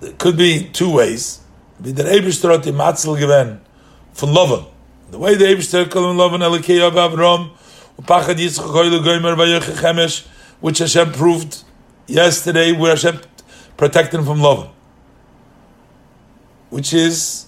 It 0.00 0.18
could 0.18 0.36
be 0.36 0.68
two 0.72 0.92
ways. 0.92 1.40
Be 1.80 1.92
the 1.92 2.04
Eibishter 2.04 2.62
the 2.62 2.70
matzel 2.72 3.18
given 3.18 3.60
from 4.12 4.30
Lovan. 4.30 4.66
The 5.10 5.18
way 5.18 5.34
the 5.34 5.44
Eibishter 5.44 5.90
call 5.90 6.10
him 6.10 6.16
Lovan 6.16 6.40
Elikei 6.40 6.86
of 6.86 6.94
Avram 6.94 7.50
upachad 8.00 8.36
yitzchak 8.36 8.70
hoyle 8.70 9.00
goymer 9.00 9.36
vayochechemesh 9.36 10.26
which 10.60 10.78
Hashem 10.78 11.12
proved 11.12 11.62
yesterday 12.06 12.72
where 12.72 12.90
Hashem 12.90 13.20
protected 13.76 14.20
him 14.20 14.26
from 14.26 14.38
Lovan 14.38 14.70
which 16.70 16.92
is 16.92 17.46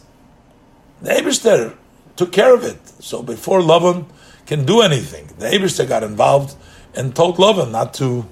the 1.02 1.10
Eberster 1.10 1.76
took 2.16 2.32
care 2.32 2.54
of 2.54 2.64
it. 2.64 2.78
So 3.02 3.22
before 3.22 3.60
Lavan 3.60 4.06
can 4.46 4.64
do 4.64 4.80
anything, 4.80 5.28
the 5.38 5.46
Eberster 5.46 5.88
got 5.88 6.02
involved 6.02 6.56
and 6.94 7.14
told 7.14 7.36
Lavan 7.36 7.70
not 7.70 7.94
to 7.94 8.26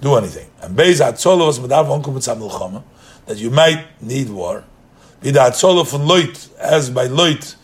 do 0.00 0.16
anything. 0.16 0.50
And 0.60 0.76
Beis 0.76 1.18
Solo 1.18 1.46
was 1.46 1.58
that 3.26 3.38
you 3.38 3.50
might 3.50 3.84
need 4.02 4.30
war. 4.30 4.64
Bida 5.20 5.54
Solo 5.54 5.84
from 5.84 6.02
Loit, 6.02 6.54
as 6.58 6.90
by 6.90 7.06
Loit, 7.08 7.56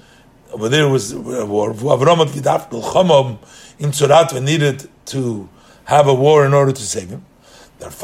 over 0.53 0.69
there 0.69 0.89
was 0.89 1.13
uh, 1.15 1.19
war. 1.47 1.73
Avram 1.73 2.27
Gidaf 2.27 2.71
Milchamam 2.71 3.39
in 3.79 3.91
Tzurat 3.91 4.43
needed 4.43 4.89
to 5.07 5.49
have 5.85 6.07
a 6.07 6.15
war 6.15 6.45
in 6.47 6.55
order 6.55 6.73
to 6.73 6.83
save 6.83 7.09
him. 7.11 7.25
That's 7.79 8.03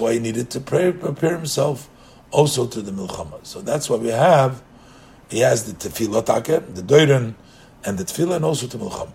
why 0.00 0.12
he 0.12 0.18
needed 0.18 0.50
to 0.50 0.60
pray, 0.60 0.92
prepare 0.92 1.36
himself 1.36 1.88
also 2.30 2.66
to 2.66 2.82
the 2.82 2.92
milchama. 2.92 3.44
So 3.46 3.60
that's 3.60 3.88
why 3.88 3.96
we 3.96 4.08
have. 4.08 4.62
He 5.30 5.40
has 5.40 5.72
the 5.72 5.72
tefillah 5.72 6.24
take, 6.44 6.74
the 6.74 6.82
doiren, 6.82 7.34
and 7.84 7.98
the 7.98 8.04
tefillah, 8.04 8.36
and 8.36 8.44
also 8.44 8.66
the 8.66 8.78
milchama. 8.78 9.12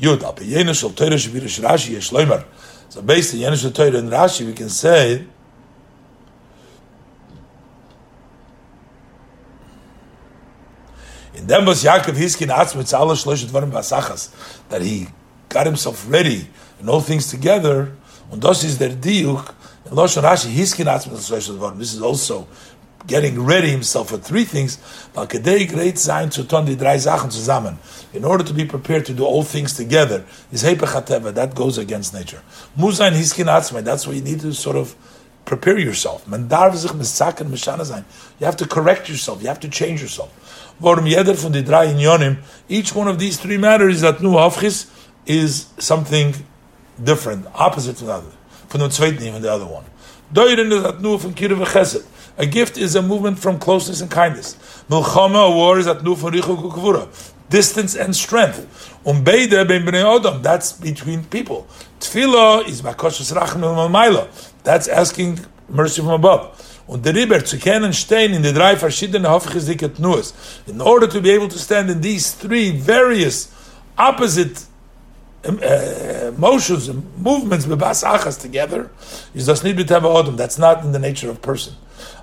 Yud 0.00 0.22
al 0.22 0.34
piyenish 0.34 0.84
al 0.84 0.90
Torah 0.90 1.10
shvirish 1.10 1.60
Rashi 1.62 1.92
yesh 1.92 2.10
loimer. 2.10 2.44
So 2.88 3.02
based 3.02 3.34
on 3.34 3.40
Yenish 3.40 3.74
Torah 3.74 3.98
and 3.98 4.10
Rashi, 4.10 4.46
we 4.46 4.52
can 4.52 4.68
say. 4.68 5.26
In 11.34 11.46
was 11.66 11.84
Yaakov 11.84 12.14
Hiskin 12.14 12.48
Atzmitz 12.48 12.98
Allah 12.98 13.14
Shloshet 13.14 13.46
Varim 13.46 13.70
Basachas 13.70 14.30
that 14.68 14.80
he 14.82 15.08
got 15.48 15.66
himself 15.66 16.10
ready 16.10 16.48
and 16.80 16.88
all 16.88 17.00
things 17.00 17.30
together. 17.30 17.92
And 18.32 18.40
das 18.40 18.64
is 18.64 18.78
der 18.78 18.90
Diuk 18.90 19.54
Lashon 19.90 20.22
Rashi, 20.22 21.78
This 21.78 21.94
is 21.94 22.02
also 22.02 22.48
getting 23.06 23.42
ready 23.44 23.70
himself 23.70 24.08
for 24.10 24.16
three 24.18 24.44
things. 24.44 24.78
In 28.12 28.24
order 28.24 28.44
to 28.44 28.52
be 28.52 28.64
prepared 28.64 29.06
to 29.06 29.14
do 29.14 29.24
all 29.24 29.42
things 29.42 29.74
together, 29.76 30.24
is 30.52 30.62
that 30.62 31.52
goes 31.54 31.78
against 31.78 32.14
nature. 32.14 32.42
That's 32.76 34.06
why 34.06 34.12
you 34.12 34.22
need 34.22 34.40
to 34.40 34.52
sort 34.52 34.76
of 34.76 34.94
prepare 35.44 35.78
yourself. 35.78 36.24
You 36.28 36.46
have 38.46 38.56
to 38.56 38.66
correct 38.66 39.08
yourself. 39.08 39.42
You 39.42 39.48
have 39.48 39.60
to 39.60 39.68
change 39.68 40.02
yourself. 40.02 40.30
Each 42.68 42.94
one 42.94 43.08
of 43.08 43.18
these 43.18 43.38
three 43.38 43.56
matters 43.56 44.00
that 44.02 44.20
nu 44.20 44.36
is 45.26 45.66
something 45.78 46.34
different, 47.02 47.46
opposite 47.54 47.96
to 47.96 48.04
the 48.04 48.12
other 48.12 48.30
from 48.68 48.80
the 48.80 48.88
the 49.40 49.52
other 49.52 49.66
one. 49.66 49.84
A 52.38 52.46
gift 52.46 52.76
is 52.76 52.94
a 52.94 53.02
movement 53.02 53.38
from 53.38 53.58
closeness 53.58 54.02
and 54.02 54.10
kindness. 54.10 54.56
Milchama, 54.90 55.54
war, 55.54 55.78
is 55.78 55.86
at 55.86 56.04
nur 56.04 56.16
from 56.16 56.32
richuk 56.32 56.70
ukvura. 56.70 57.08
Distance 57.48 57.94
and 57.94 58.14
strength. 58.14 58.66
Um 59.06 59.24
beide 59.24 59.66
ben 59.66 59.84
bnei 59.86 60.04
odom. 60.04 60.42
That's 60.42 60.72
between 60.72 61.24
people. 61.24 61.66
Tefillah 61.98 62.68
is 62.68 62.82
bakoshas 62.82 63.32
rachim 63.32 63.62
mamayla. 63.62 64.28
That's 64.64 64.86
asking 64.86 65.40
mercy 65.68 66.02
from 66.02 66.10
above. 66.10 66.82
Und 66.86 67.04
der 67.04 67.14
Riber 67.14 67.44
zu 67.44 67.56
kennen 67.56 67.92
stehen 67.92 68.32
in 68.32 68.42
the 68.42 68.52
drei 68.52 68.76
verschiedene 68.76 69.28
Hofchizdiket 69.28 69.98
Nuas. 69.98 70.34
In 70.66 70.80
order 70.80 71.08
to 71.08 71.20
be 71.20 71.30
able 71.30 71.48
to 71.48 71.58
stand 71.58 71.90
in 71.90 72.00
these 72.00 72.32
three 72.32 72.70
various 72.70 73.48
opposite 73.96 74.60
uh, 75.44 76.32
motions 76.36 76.88
and 76.88 77.04
movements 77.18 77.66
bebas 77.66 78.04
achas 78.04 78.40
together 78.40 78.90
is 79.34 79.46
das 79.46 79.62
need 79.62 79.76
b'teva 79.76 80.02
odom. 80.02 80.36
That's 80.36 80.58
not 80.58 80.84
in 80.84 80.92
the 80.92 80.98
nature 80.98 81.30
of 81.30 81.40
person. 81.42 81.74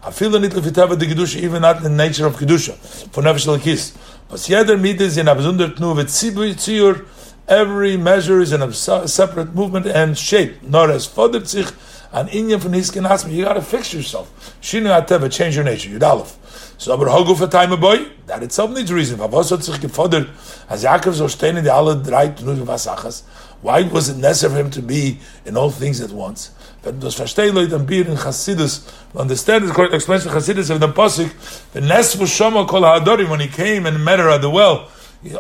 I 0.03 0.09
the 0.09 0.39
need 0.39 0.51
b'teva 0.51 0.97
the 0.97 1.05
kedusha, 1.05 1.41
even 1.41 1.61
not 1.61 1.78
in 1.78 1.84
the 1.84 1.89
nature 1.89 2.26
of 2.26 2.36
kedusha 2.36 2.76
for 3.11 3.24
nefesh 3.24 3.47
lekis. 3.47 3.95
But 4.28 4.39
jeder 4.41 4.78
midas 4.78 5.18
in 5.18 5.28
abzunder 5.28 5.76
tnu 5.76 5.95
v'tzibur 5.95 7.05
Every 7.47 7.97
measure 7.97 8.39
is 8.39 8.53
in 8.53 8.61
a 8.61 8.72
separate 8.72 9.53
movement 9.53 9.86
and 9.86 10.18
shape. 10.18 10.64
Not 10.64 10.89
as 10.89 11.07
fodert 11.07 11.47
sich 11.47 11.68
an 12.14 12.28
inyan 12.30 12.61
from 12.61 12.72
hiskin 12.72 13.05
asmi. 13.07 13.34
You 13.34 13.43
got 13.43 13.53
to 13.55 13.61
fix 13.61 13.93
yourself. 13.93 14.57
Shinu 14.61 14.88
ateva, 14.88 15.30
change 15.32 15.55
your 15.55 15.66
nature. 15.66 15.89
Yudalef. 15.89 16.36
So 16.84 16.92
aber 16.92 17.06
hogu 17.06 17.38
for 17.38 17.48
time 17.48 17.72
a 17.72 17.78
boy, 17.78 18.08
that 18.26 18.44
itself 18.44 18.70
needs 18.72 18.92
reason. 18.92 19.18
Was 19.18 19.52
hat 19.52 19.64
sich 19.64 19.80
gefordert, 19.80 20.28
as 20.68 20.84
Yaakov 20.84 21.14
so 21.14 21.28
stehen 21.28 21.56
in 21.56 21.64
the 21.64 21.74
alle 21.74 21.96
drei 21.96 22.28
Tnut 22.28 22.58
Vasachas, 22.58 23.22
why 23.62 23.84
was 23.84 24.10
it 24.10 24.18
necessary 24.18 24.52
for 24.52 24.60
him 24.60 24.70
to 24.70 24.82
be 24.82 25.18
in 25.46 25.56
all 25.56 25.70
things 25.70 26.02
at 26.02 26.12
once? 26.12 26.52
Wenn 26.84 27.00
das 27.00 27.16
verstehen 27.16 27.56
Leute 27.56 27.76
am 27.76 27.86
Bier 27.86 28.06
in 28.06 28.18
Chassidus, 28.18 28.82
understand 29.16 29.66
the 29.66 29.74
correct 29.74 29.94
explanation 29.94 30.28
of 30.28 30.36
Chassidus 30.36 30.70
of 30.70 30.82
the 30.82 30.90
Pasuk, 30.90 31.32
the 31.72 31.80
Nes 31.80 32.18
Shama 32.30 32.66
kol 32.66 32.82
ha'adorim, 32.82 33.30
when 33.30 33.40
he 33.40 33.48
came 33.48 33.86
and 33.86 34.04
met 34.04 34.20
her 34.20 34.30
at 34.30 34.42
the 34.42 34.50
well, 34.50 34.90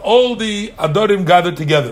all 0.01 0.37
the 0.37 0.69
Adorim 0.77 1.25
gathered 1.25 1.57
together. 1.57 1.91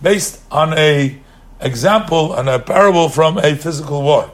Based 0.00 0.42
on 0.52 0.78
a 0.78 1.18
example 1.60 2.34
and 2.34 2.48
a 2.48 2.60
parable 2.60 3.08
from 3.08 3.38
a 3.38 3.56
physical 3.56 4.02
war. 4.02 4.30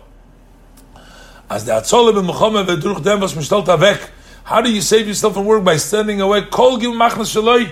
As 1.52 1.66
the 1.66 1.72
Atzolim 1.72 2.18
and 2.18 2.26
milchama 2.26 2.64
v'druch 2.64 3.04
dem 3.04 3.20
was 3.20 3.34
mishtalt 3.34 3.66
avek. 3.66 4.08
How 4.42 4.62
do 4.62 4.72
you 4.72 4.80
save 4.80 5.06
yourself 5.06 5.34
from 5.34 5.44
work 5.44 5.62
by 5.62 5.76
standing 5.76 6.18
away? 6.22 6.46
Kol 6.46 6.78
gil 6.78 6.94
machnas 6.94 7.28
shaloi. 7.36 7.70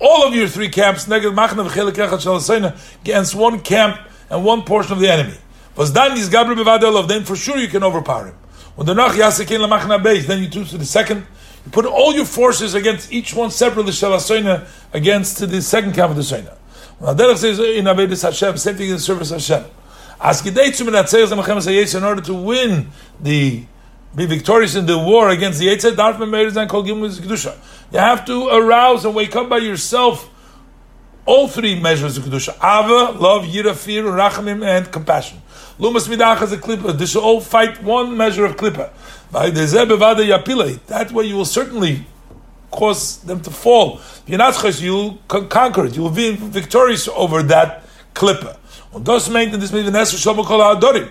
All 0.00 0.26
of 0.26 0.34
your 0.34 0.48
three 0.48 0.68
camps, 0.68 1.06
neged 1.06 1.32
machna 1.32 1.64
v'chelik 1.64 1.92
echad 1.92 2.18
shalasayna, 2.18 2.76
against 3.02 3.36
one 3.36 3.60
camp 3.60 4.00
and 4.30 4.44
one 4.44 4.62
portion 4.62 4.94
of 4.94 4.98
the 4.98 5.08
enemy. 5.08 5.36
Was 5.76 5.92
dan 5.92 6.18
is 6.18 6.28
gabri 6.28 6.56
bevadel 6.56 6.98
of 6.98 7.06
them, 7.06 7.22
for 7.22 7.36
sure 7.36 7.56
you 7.56 7.68
can 7.68 7.84
overpower 7.84 8.26
him. 8.26 8.34
When 8.74 8.88
the 8.88 8.94
nach 8.94 9.12
yasekin 9.12 9.64
lamachna 9.64 10.02
beis, 10.02 10.26
then 10.26 10.42
you 10.42 10.48
choose 10.48 10.70
to 10.70 10.78
the 10.78 10.84
second. 10.84 11.24
You 11.64 11.70
put 11.70 11.86
all 11.86 12.12
your 12.12 12.24
forces 12.24 12.74
against 12.74 13.12
each 13.12 13.32
one 13.32 13.52
separately, 13.52 13.92
shalasayna, 13.92 14.66
against 14.92 15.38
the 15.38 15.62
second 15.62 15.92
camp 15.94 16.10
of 16.10 16.16
the 16.16 16.24
sayna. 16.24 16.56
Now 17.00 17.14
Derech 17.14 17.36
says 17.36 17.60
in 17.60 17.84
Avedis 17.84 18.24
Hashem, 18.24 18.56
same 18.56 18.74
thing 18.74 18.88
in 18.88 18.94
the 18.94 18.98
service 18.98 19.30
of 19.30 19.36
Hashem 19.36 19.70
in 21.94 22.04
order 22.04 22.20
to 22.22 22.34
win 22.34 22.90
the 23.20 23.64
be 24.14 24.26
victorious 24.26 24.74
in 24.74 24.86
the 24.86 24.98
war 24.98 25.28
against 25.28 25.60
the 25.60 25.68
Yetzer, 25.68 25.94
you 27.92 27.98
have 27.98 28.24
to 28.24 28.48
arouse 28.48 29.04
and 29.04 29.14
wake 29.14 29.36
up 29.36 29.48
by 29.48 29.58
yourself 29.58 30.28
all 31.26 31.46
three 31.46 31.78
measures 31.78 32.16
of 32.16 32.24
Kedusha. 32.24 32.56
Ava, 32.56 33.18
love, 33.18 33.44
Yira, 33.44 33.74
fear, 33.74 34.02
Rachamim, 34.02 34.64
and 34.64 34.90
compassion. 34.90 35.40
Lumas 35.78 36.08
Midach 36.08 36.42
is 36.42 36.52
a 36.52 36.58
klippa. 36.58 36.98
This 36.98 37.12
should 37.12 37.22
all 37.22 37.40
fight 37.40 37.82
one 37.82 38.16
measure 38.16 38.44
of 38.44 38.56
klippa. 38.56 38.90
That 40.86 41.12
way 41.12 41.24
you 41.24 41.36
will 41.36 41.44
certainly 41.44 42.04
cause 42.70 43.18
them 43.18 43.40
to 43.42 43.50
fall. 43.50 43.98
If 43.98 44.22
you're 44.26 44.38
not 44.38 44.82
you'll 44.82 45.18
conquer 45.28 45.86
it. 45.86 45.96
You 45.96 46.02
will 46.02 46.10
be 46.10 46.34
victorious 46.34 47.06
over 47.08 47.42
that 47.44 47.84
klippe. 48.14 48.56
Und 48.92 49.06
das 49.06 49.28
meint 49.28 49.54
in 49.54 49.60
mit 49.60 49.92
Nesser 49.92 50.16
Shlomo 50.16 50.44
Kol 50.44 50.60
HaAdorim. 50.60 51.08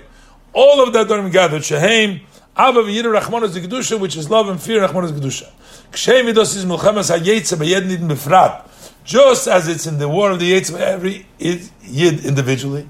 All 0.54 0.82
of 0.82 0.92
the 0.92 1.00
Adorim 1.00 1.32
gathered, 1.32 1.64
Shehem, 1.64 2.20
Ava 2.58 2.82
v'yiru 2.82 3.18
Rachmanos 3.18 3.54
the 3.54 3.62
Kedusha, 3.62 3.98
which 3.98 4.18
is 4.18 4.30
love 4.30 4.50
and 4.50 4.62
fear 4.62 4.86
Rachmanos 4.86 5.14
the 5.14 5.22
Kedusha. 5.22 5.50
Kshem 5.92 6.26
vidos 6.26 6.58
is 6.58 6.66
Milchemes 6.66 7.10
HaYetze 7.16 7.56
b'yed 7.58 7.88
nidin 7.88 8.10
befrat. 8.10 8.66
Just 9.06 9.48
as 9.48 9.70
it's 9.70 9.88
in 9.88 9.98
the 9.98 10.10
war 10.10 10.32
of 10.32 10.40
the 10.40 10.52
Yetze 10.52 10.78
every 10.78 11.26
Yid 11.40 12.26
individually. 12.26 12.88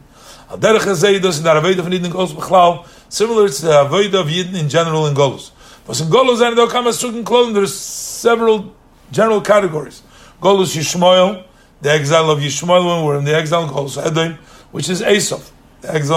Al 0.49 0.57
derech 0.57 0.79
hazeh 0.79 1.21
dos 1.21 1.37
in 1.37 1.43
the 1.43 1.49
Raveda 1.51 1.81
von 1.81 1.91
Yidin 1.91 2.11
Golos 2.11 2.33
Bechlau, 2.33 2.87
similar 3.09 3.47
to 3.47 3.61
the 3.61 3.71
Raveda 3.71 4.21
of 4.21 4.27
Yidin 4.27 4.59
in 4.59 4.69
general 4.69 5.05
in 5.05 5.13
Golos. 5.13 5.51
But 5.85 6.01
in 6.01 6.07
Golos 6.07 6.41
and 6.45 6.57
they'll 6.57 6.67
come 6.67 6.87
as 6.87 6.99
Sukkot 6.99 7.23
clothing, 7.25 7.53
there's 7.53 7.75
several 7.75 8.73
general 9.11 9.41
categories. 9.41 10.01
Golos 10.41 10.75
Yishmoel, 10.75 11.43
the 11.81 11.91
exile 11.91 12.31
of 12.31 12.39
Yishmael 12.39 12.97
when 12.97 13.05
we're 13.05 13.19
in 13.19 13.25
the 13.25 13.35
exile 13.35 13.65
of 13.65 13.69
Golos 13.69 14.03
Edom, 14.03 14.39
which 14.71 14.89
is 14.89 15.01
Esav. 15.01 15.51
Each 15.81 16.09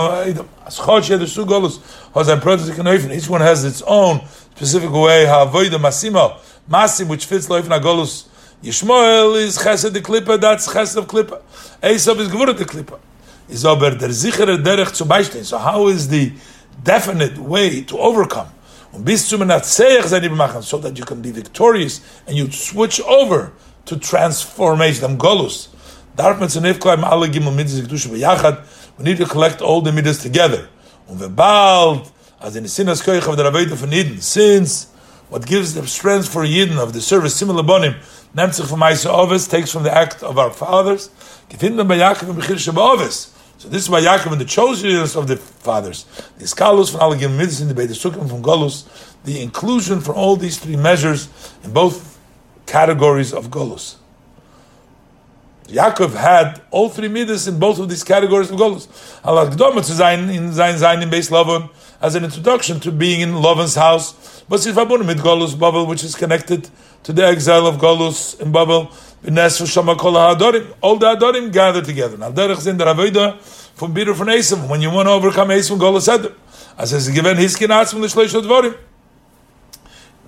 one 3.28 3.40
has 3.40 3.64
its 3.64 3.82
own 3.82 4.20
specific 4.57 4.90
way, 4.90 5.24
Masimo, 5.26 6.36
Masim, 6.68 7.09
which 7.09 7.26
fits 7.26 7.48
Loifen 7.48 7.78
HaGolos. 7.78 8.26
Yishmael 8.62 9.40
is 9.40 9.59
Chesed 9.59 9.92
the 9.92 10.00
Klippa, 10.00 10.40
that's 10.40 10.68
Chesed 10.68 10.96
of 10.96 11.07
Klippa. 11.07 11.42
Esav 11.80 12.18
is 12.18 12.28
Gvurat 12.28 12.59
the 12.59 12.64
Klippa. 12.64 12.98
Is 13.48 13.64
aber 13.64 13.92
der 13.92 14.12
sichere 14.12 14.59
Derech 14.59 14.92
zu 14.94 15.05
beistehen. 15.05 15.44
So 15.44 15.59
how 15.59 15.88
is 15.88 16.09
the 16.09 16.32
definite 16.82 17.38
way 17.38 17.82
to 17.82 17.98
overcome? 17.98 18.48
Und 18.92 19.05
bis 19.05 19.28
zum 19.28 19.46
Natzeach 19.46 20.07
sein 20.07 20.36
machen, 20.36 20.62
so 20.62 20.78
that 20.78 20.98
you 20.98 21.05
can 21.05 21.22
be 21.22 21.30
victorious 21.30 22.00
and 22.26 22.36
you 22.36 22.50
switch 22.50 23.00
over 23.03 23.53
to 23.84 23.96
transformation, 23.96 25.05
am 25.05 25.18
Golus. 25.18 25.68
We 26.14 26.24
need 29.04 29.16
to 29.16 29.24
collect 29.24 29.62
all 29.62 29.80
the 29.80 29.92
Midas 29.92 30.22
together. 30.22 30.68
As 31.08 32.56
in 32.56 32.64
the 32.64 32.68
Sinas 32.68 33.02
Koich 33.02 33.26
of 33.28 33.36
the 33.36 33.44
Rabbeinu 33.44 33.74
von 33.74 33.92
Eden, 33.92 34.20
since 34.20 34.88
what 35.30 35.46
gives 35.46 35.72
the 35.74 35.86
strength 35.86 36.28
for 36.28 36.44
Yidden 36.44 36.76
of 36.76 36.92
the 36.92 37.00
service, 37.00 37.34
similar 37.34 37.62
bonim, 37.62 37.94
nimmt 38.36 38.52
sich 38.54 38.66
from 38.66 38.82
Isa 38.82 39.10
Ovis, 39.10 39.46
takes 39.46 39.70
from 39.70 39.84
the 39.84 39.94
act 39.96 40.22
of 40.22 40.36
our 40.36 40.50
fathers, 40.50 41.08
gefinden 41.48 41.88
bei 41.88 41.96
Yaakov 41.96 42.28
und 42.28 42.42
Bechir 42.42 42.56
Shabbat 42.56 43.30
So 43.56 43.68
this 43.68 43.82
is 43.82 43.88
why 43.88 44.02
Yaakov 44.02 44.32
and 44.32 44.40
the 44.40 44.44
chosenness 44.44 45.16
of 45.16 45.28
the 45.28 45.36
fathers, 45.36 46.04
the 46.36 46.44
Skalus 46.44 46.90
from 46.90 47.00
Alle 47.00 47.16
Gimel 47.16 47.38
Midas 47.38 47.60
in 47.62 47.68
the 47.68 47.74
Beit 47.74 47.90
Sukkim 47.90 48.28
from 48.28 48.42
Golus, 48.42 48.84
the 49.24 49.40
inclusion 49.40 50.00
for 50.00 50.14
all 50.14 50.36
these 50.36 50.58
three 50.58 50.76
measures 50.76 51.28
in 51.64 51.72
both 51.72 52.18
categories 52.66 53.32
of 53.32 53.48
Golus. 53.48 53.96
Yaakov 55.68 56.14
had 56.14 56.60
all 56.70 56.88
three 56.88 57.08
midas 57.08 57.46
in 57.48 57.58
both 57.58 57.78
of 57.78 57.88
these 57.88 58.04
categories 58.04 58.50
of 58.50 58.58
Golus. 58.58 58.88
Allah 59.24 59.48
Gdoma 59.48 59.74
to 59.86 59.92
Zayin 59.92 60.34
in 60.34 60.50
Zayin 60.50 60.74
Zayin 60.74 61.02
in 61.02 61.10
base 61.10 61.30
Lavan 61.30 61.70
as 62.00 62.14
an 62.14 62.24
introduction 62.24 62.80
to 62.80 62.90
being 62.90 63.20
in 63.20 63.30
Lavan's 63.30 63.76
house. 63.76 64.42
But 64.48 64.60
Sifabun 64.60 65.06
with 65.06 65.20
Golus 65.20 65.58
Babel, 65.58 65.86
which 65.86 66.04
is 66.04 66.14
connected 66.14 66.68
to 67.04 67.12
the 67.12 67.24
exile 67.24 67.66
of 67.66 67.76
Golus 67.76 68.40
in 68.40 68.52
Babel. 68.52 68.86
B'nes 69.24 69.60
v'shama 69.62 69.96
kol 69.96 70.14
ha'adorim. 70.14 70.74
All 70.80 70.96
the 70.96 71.06
adorim 71.06 71.52
gathered 71.52 71.84
together. 71.84 72.18
Now 72.18 72.32
derech 72.32 72.60
zin 72.60 72.76
der 72.76 73.38
from 73.74 73.92
Bitter 73.94 74.14
from 74.14 74.28
Esav. 74.28 74.68
When 74.68 74.82
you 74.82 74.90
want 74.90 75.06
to 75.06 75.12
overcome 75.12 75.48
Esav, 75.48 75.78
Golus 75.78 76.12
Edom. 76.12 76.34
As 76.76 76.92
is 76.92 77.08
given 77.08 77.36
from 77.36 78.00
the 78.00 78.08
Shleish 78.08 78.42
Dvorim. 78.42 78.76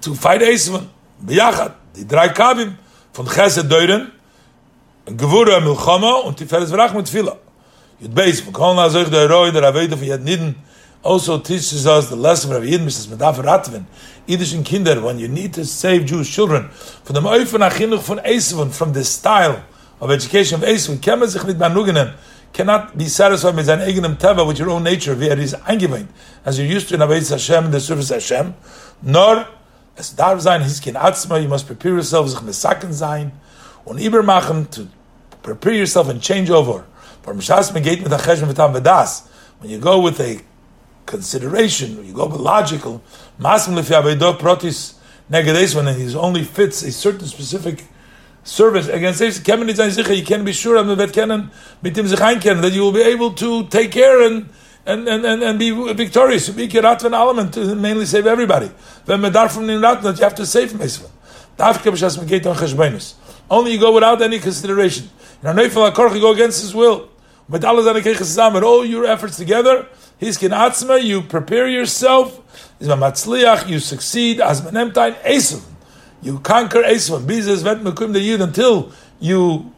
To 0.03 0.15
fight 0.15 0.43
Esav. 0.43 0.87
B'yachad. 1.23 1.75
Die 1.95 2.05
drei 2.05 2.29
Kabim 2.29 2.77
von 3.13 3.27
Chesed 3.27 3.69
Deuren 3.69 4.13
Gewura 5.07 5.61
Milchama 5.61 6.15
und 6.25 6.39
Tiferes 6.39 6.71
Vrach 6.71 6.95
mit 6.95 7.07
Tfila. 7.07 7.37
Yud 8.01 8.15
Beis, 8.15 8.41
von 8.41 8.55
Kol 8.55 8.75
Nazoich 8.75 9.11
der 9.11 9.31
Roi, 9.31 9.51
der 9.51 9.63
Aveda 9.63 9.99
von 9.99 10.07
Yad 10.07 10.23
Nidden, 10.23 10.55
also 11.03 11.37
teaches 11.37 11.85
us 11.85 12.09
the 12.09 12.17
lesson 12.17 12.57
of 12.57 12.65
Yid 12.65 12.81
Mrs. 12.81 13.09
Medaf 13.09 13.37
Ratven, 13.37 13.85
Yiddishin 14.27 14.65
Kinder, 14.65 15.03
when 15.03 15.19
you 15.19 15.29
need 15.29 15.53
to 15.53 15.67
save 15.67 16.07
Jewish 16.07 16.33
children, 16.35 16.71
from 16.71 17.17
the 17.17 17.21
Moifen 17.21 17.61
Achinuch 17.61 18.01
von 18.01 18.17
Esavan, 18.21 18.73
from 18.73 18.95
the 18.95 19.05
style 19.05 19.63
of 20.01 20.11
education 20.11 20.63
of 20.63 20.67
Esavan, 20.67 20.97
kemen 20.97 21.29
sich 21.29 21.45
mit 21.45 21.59
Manugenen, 21.59 22.15
cannot 22.55 22.97
be 22.97 23.05
satisfied 23.05 23.57
with 23.57 23.67
sein 23.67 23.81
eigenem 23.81 24.17
Teva, 24.17 24.47
with 24.47 24.59
your 24.59 24.71
own 24.71 24.85
nature, 24.85 25.21
wie 25.21 25.29
er 25.29 25.39
ist 25.39 25.55
eingeweint, 25.67 26.09
as 26.47 26.59
you're 26.59 26.67
used 26.67 26.89
to 26.89 26.95
in 26.95 27.03
Avedis 27.03 27.29
Hashem, 27.29 27.67
in 27.67 27.73
the 27.73 27.79
service 27.79 28.11
of 28.11 28.17
Hashem, 28.17 28.55
nor, 29.03 29.47
es 29.99 30.17
darf 30.17 30.41
sein, 30.41 30.63
his 30.63 30.81
kin 30.81 30.95
atzma, 30.95 31.43
you 31.43 31.49
must 31.49 31.67
prepare 31.67 31.93
yourself, 31.93 32.31
sich 32.31 32.41
mesaken 32.41 32.95
sein, 32.95 33.33
und 33.85 33.99
machen 34.23 34.71
to 34.71 34.87
prepare 35.43 35.75
yourself 35.75 36.09
and 36.09 36.23
change 36.23 36.51
over. 36.51 36.85
When 37.25 37.41
you 39.71 39.79
go 39.79 40.01
with 40.01 40.21
a 40.21 40.41
consideration, 41.07 42.05
you 42.05 42.13
go 42.13 42.27
with 42.27 42.41
logical, 42.41 43.03
protis 43.39 44.95
when 45.75 45.97
he 45.97 46.15
only 46.15 46.45
fits 46.45 46.83
a 46.83 46.93
certain 46.93 47.27
specific 47.27 47.85
service 48.43 48.89
against 48.89 49.23
you 49.23 49.33
can 50.25 50.45
be 50.45 50.53
sure 50.53 50.83
that 50.83 52.71
you 52.73 52.83
will 52.83 52.93
be 52.93 53.03
able 53.03 53.33
to 53.33 53.67
take 53.69 53.91
care 53.91 54.21
and 54.23 54.51
and, 54.87 55.09
and, 55.09 55.25
and, 55.25 55.43
and 55.43 55.59
be 55.59 55.71
victorious. 55.95 56.51
Be 56.51 56.69
kiratvan 56.69 57.15
element 57.15 57.55
to 57.55 57.75
mainly 57.75 58.05
save 58.05 58.27
everybody. 58.27 58.71
When 59.07 59.21
medar 59.21 59.51
from 59.51 59.67
that 59.67 60.19
you 60.19 60.25
have 60.25 60.35
to 60.35 60.45
save 60.45 60.73
Mesvan. 60.73 61.09
Only 63.51 63.73
you 63.73 63.81
go 63.81 63.93
without 63.93 64.23
any 64.23 64.39
consideration. 64.39 65.11
You 65.43 65.53
go 65.53 66.33
against 66.33 66.61
his 66.63 66.75
will. 66.75 67.09
With 67.49 67.65
all 67.65 68.85
your 68.87 69.05
efforts 69.05 69.37
together, 69.37 69.87
He's 70.19 70.39
atzma, 70.39 71.03
you 71.03 71.23
prepare 71.23 71.69
yourself, 71.69 72.41
you 72.81 73.79
succeed. 73.79 74.41
You 76.23 76.39
conquer 76.39 76.83
yid 78.21 78.41
until 78.41 78.93
you 79.21 79.73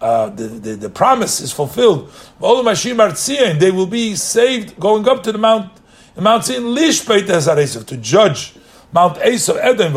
uh, 0.00 0.30
the, 0.30 0.44
the, 0.44 0.74
the 0.74 0.88
promise 0.90 1.40
is 1.40 1.52
fulfilled. 1.52 2.10
They 2.40 3.70
will 3.70 3.86
be 3.86 4.16
saved 4.16 4.80
going 4.80 5.06
up 5.08 5.22
to 5.24 5.32
the 5.32 5.38
Mount 5.38 5.70
the 6.14 6.22
Mount 6.22 6.44
Lishpeit 6.44 7.86
to 7.86 7.96
judge 7.96 8.54
Mount 8.92 9.16
Esav 9.18 9.58
Edom 9.60 9.92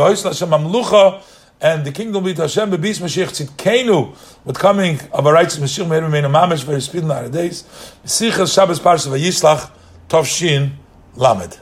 and 1.62 1.86
the 1.86 1.92
kingdom 1.92 2.24
will 2.24 2.32
be 2.32 2.36
to 2.36 2.44
Hashem 2.44 2.72
bebis 2.72 3.02
Mashiach 3.02 3.48
Tzidkenu 3.48 4.16
with 4.46 4.58
coming 4.58 5.00
of 5.12 5.26
a 5.26 5.32
righteous 5.32 5.58
Mashiach 5.58 5.88
may 5.88 6.02
remain 6.02 6.26
a 6.26 6.30
mamish 6.30 6.64
very 6.64 6.82
speed 6.82 7.04
in 7.04 7.12
our 7.12 7.30
days. 7.30 7.64
Sichas 8.06 8.54
Shabbos 8.54 8.80
Parsha 8.80 9.08
Vayislach 9.08 9.72
Tovshin 10.10 10.74
Lamed. 11.16 11.60